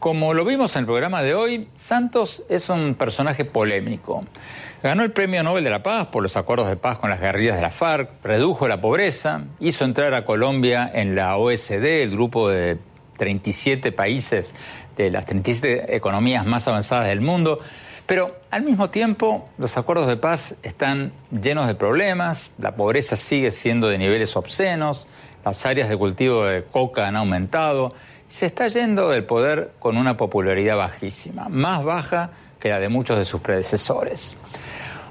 Como 0.00 0.34
lo 0.34 0.44
vimos 0.44 0.74
en 0.74 0.80
el 0.80 0.86
programa 0.86 1.22
de 1.22 1.36
hoy, 1.36 1.68
Santos 1.78 2.42
es 2.48 2.68
un 2.68 2.96
personaje 2.96 3.44
polémico. 3.44 4.24
Ganó 4.82 5.04
el 5.04 5.12
Premio 5.12 5.44
Nobel 5.44 5.62
de 5.62 5.70
la 5.70 5.84
Paz 5.84 6.08
por 6.08 6.24
los 6.24 6.36
acuerdos 6.36 6.68
de 6.68 6.74
paz 6.74 6.98
con 6.98 7.10
las 7.10 7.20
guerrillas 7.20 7.54
de 7.54 7.62
la 7.62 7.70
FARC, 7.70 8.10
redujo 8.24 8.66
la 8.66 8.80
pobreza, 8.80 9.42
hizo 9.60 9.84
entrar 9.84 10.14
a 10.14 10.24
Colombia 10.24 10.90
en 10.92 11.14
la 11.14 11.36
OSD, 11.36 12.02
el 12.02 12.10
grupo 12.10 12.48
de 12.48 12.76
37 13.18 13.92
países 13.92 14.52
de 14.96 15.12
las 15.12 15.26
37 15.26 15.94
economías 15.94 16.44
más 16.44 16.66
avanzadas 16.66 17.06
del 17.06 17.20
mundo. 17.20 17.60
Pero 18.08 18.36
al 18.50 18.62
mismo 18.62 18.88
tiempo, 18.88 19.50
los 19.58 19.76
acuerdos 19.76 20.06
de 20.06 20.16
paz 20.16 20.54
están 20.62 21.12
llenos 21.30 21.66
de 21.66 21.74
problemas, 21.74 22.52
la 22.56 22.74
pobreza 22.74 23.16
sigue 23.16 23.50
siendo 23.50 23.86
de 23.86 23.98
niveles 23.98 24.34
obscenos, 24.34 25.06
las 25.44 25.66
áreas 25.66 25.90
de 25.90 25.96
cultivo 25.98 26.46
de 26.46 26.64
coca 26.64 27.06
han 27.06 27.16
aumentado, 27.16 27.92
se 28.30 28.46
está 28.46 28.66
yendo 28.68 29.10
del 29.10 29.24
poder 29.24 29.72
con 29.78 29.98
una 29.98 30.16
popularidad 30.16 30.78
bajísima, 30.78 31.50
más 31.50 31.84
baja 31.84 32.30
que 32.58 32.70
la 32.70 32.80
de 32.80 32.88
muchos 32.88 33.18
de 33.18 33.26
sus 33.26 33.42
predecesores. 33.42 34.38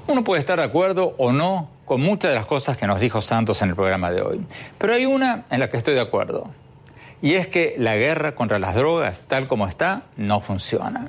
Uno 0.08 0.24
puede 0.24 0.40
estar 0.40 0.58
de 0.58 0.64
acuerdo 0.64 1.14
o 1.18 1.30
no 1.30 1.68
con 1.84 2.00
muchas 2.00 2.32
de 2.32 2.34
las 2.34 2.46
cosas 2.46 2.76
que 2.76 2.88
nos 2.88 2.98
dijo 2.98 3.20
Santos 3.20 3.62
en 3.62 3.68
el 3.68 3.76
programa 3.76 4.10
de 4.10 4.22
hoy, 4.22 4.44
pero 4.76 4.94
hay 4.94 5.06
una 5.06 5.44
en 5.50 5.60
la 5.60 5.70
que 5.70 5.76
estoy 5.76 5.94
de 5.94 6.00
acuerdo, 6.00 6.50
y 7.22 7.34
es 7.34 7.46
que 7.46 7.76
la 7.78 7.96
guerra 7.96 8.34
contra 8.34 8.58
las 8.58 8.74
drogas, 8.74 9.24
tal 9.28 9.46
como 9.46 9.68
está, 9.68 10.02
no 10.16 10.40
funciona. 10.40 11.08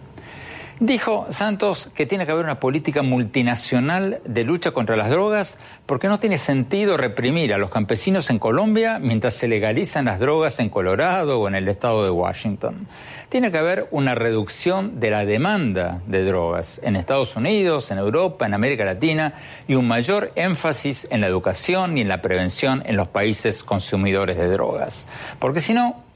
Dijo 0.82 1.28
Santos 1.32 1.90
que 1.94 2.06
tiene 2.06 2.26
que 2.26 2.32
haber 2.32 2.46
una 2.46 2.62
política 2.62 3.04
multinacional 3.04 4.22
de 4.24 4.46
lucha 4.46 4.72
contra 4.72 4.96
las 4.96 5.10
drogas 5.10 5.58
porque 5.86 6.08
no 6.08 6.22
tiene 6.22 6.38
sentido 6.38 6.96
reprimir 6.96 7.54
a 7.54 7.58
los 7.58 7.70
campesinos 7.70 8.30
en 8.30 8.40
Colombia 8.40 8.98
mientras 8.98 9.34
se 9.34 9.50
legalizan 9.50 10.06
las 10.06 10.22
drogas 10.22 10.58
en 10.60 10.70
Colorado 10.70 11.42
o 11.42 11.50
en 11.50 11.56
el 11.56 11.68
estado 11.68 12.06
de 12.06 12.12
Washington. 12.12 12.88
Tiene 13.28 13.52
que 13.52 13.58
haber 13.58 13.90
una 13.92 14.16
reducción 14.16 15.02
de 15.02 15.12
la 15.12 15.26
demanda 15.26 16.02
de 16.08 16.24
drogas 16.24 16.80
en 16.82 16.96
Estados 16.96 17.36
Unidos, 17.36 17.92
en 17.92 17.98
Europa, 17.98 18.46
en 18.46 18.54
América 18.54 18.86
Latina 18.86 19.34
y 19.68 19.76
un 19.76 19.86
mayor 19.86 20.32
énfasis 20.36 21.10
en 21.12 21.20
la 21.20 21.28
educación 21.28 21.98
y 21.98 22.02
en 22.02 22.08
la 22.08 22.22
prevención 22.22 22.84
en 22.86 22.96
los 22.96 23.10
países 23.10 23.66
consumidores 23.66 24.38
de 24.38 24.48
drogas. 24.48 25.10
Porque 25.40 25.60
si 25.60 25.74
no, 25.74 26.09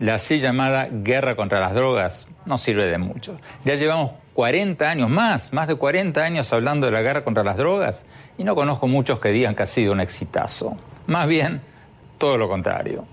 la 0.00 0.14
así 0.14 0.40
llamada 0.40 0.88
guerra 0.90 1.36
contra 1.36 1.60
las 1.60 1.74
drogas 1.74 2.26
no 2.46 2.58
sirve 2.58 2.86
de 2.86 2.98
mucho. 2.98 3.38
Ya 3.64 3.74
llevamos 3.74 4.12
40 4.34 4.88
años 4.88 5.10
más, 5.10 5.52
más 5.52 5.68
de 5.68 5.76
40 5.76 6.22
años 6.22 6.52
hablando 6.52 6.86
de 6.86 6.92
la 6.92 7.02
guerra 7.02 7.22
contra 7.22 7.44
las 7.44 7.58
drogas 7.58 8.06
y 8.38 8.44
no 8.44 8.54
conozco 8.54 8.88
muchos 8.88 9.20
que 9.20 9.28
digan 9.28 9.54
que 9.54 9.62
ha 9.62 9.66
sido 9.66 9.92
un 9.92 10.00
exitazo. 10.00 10.76
Más 11.06 11.28
bien, 11.28 11.60
todo 12.16 12.38
lo 12.38 12.48
contrario. 12.48 13.04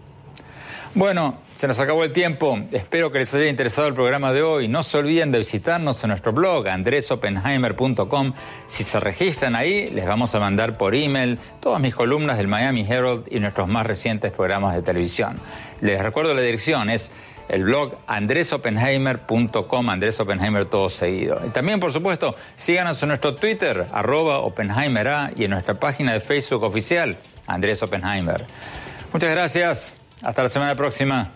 Bueno, 0.95 1.35
se 1.55 1.67
nos 1.67 1.77
acabó 1.79 2.03
el 2.03 2.13
tiempo. 2.13 2.57
Espero 2.71 3.11
que 3.11 3.19
les 3.19 3.33
haya 3.33 3.47
interesado 3.47 3.87
el 3.87 3.93
programa 3.93 4.33
de 4.33 4.41
hoy. 4.41 4.67
No 4.67 4.81
se 4.81 4.97
olviden 4.97 5.31
de 5.31 5.39
visitarnos 5.39 6.03
en 6.03 6.09
nuestro 6.09 6.31
blog 6.33 6.67
andresopenheimer.com. 6.67 8.33
Si 8.65 8.83
se 8.83 8.99
registran 8.99 9.55
ahí, 9.55 9.87
les 9.87 10.07
vamos 10.07 10.33
a 10.33 10.39
mandar 10.39 10.77
por 10.77 10.95
email 10.95 11.37
todas 11.59 11.79
mis 11.81 11.93
columnas 11.93 12.37
del 12.37 12.47
Miami 12.47 12.85
Herald 12.87 13.25
y 13.29 13.39
nuestros 13.39 13.67
más 13.67 13.85
recientes 13.85 14.31
programas 14.31 14.73
de 14.75 14.81
televisión. 14.81 15.37
Les 15.81 16.01
recuerdo 16.01 16.33
la 16.33 16.41
dirección, 16.41 16.89
es 16.89 17.11
el 17.49 17.63
blog 17.63 17.97
andresopenheimer.com, 18.07 19.89
Andrés 19.89 20.19
Oppenheimer 20.19 20.65
todo 20.65 20.89
seguido. 20.89 21.41
Y 21.45 21.49
también, 21.49 21.79
por 21.79 21.93
supuesto, 21.93 22.35
síganos 22.55 23.01
en 23.03 23.09
nuestro 23.09 23.35
Twitter, 23.35 23.87
arroba 23.91 24.39
OppenheimerA, 24.39 25.31
y 25.35 25.45
en 25.45 25.51
nuestra 25.51 25.75
página 25.75 26.13
de 26.13 26.19
Facebook 26.19 26.63
oficial, 26.63 27.17
Andrés 27.45 27.81
Oppenheimer. 27.81 28.45
Muchas 29.13 29.31
gracias. 29.31 29.97
Hasta 30.21 30.43
la 30.43 30.49
semana 30.49 30.75
próxima. 30.75 31.31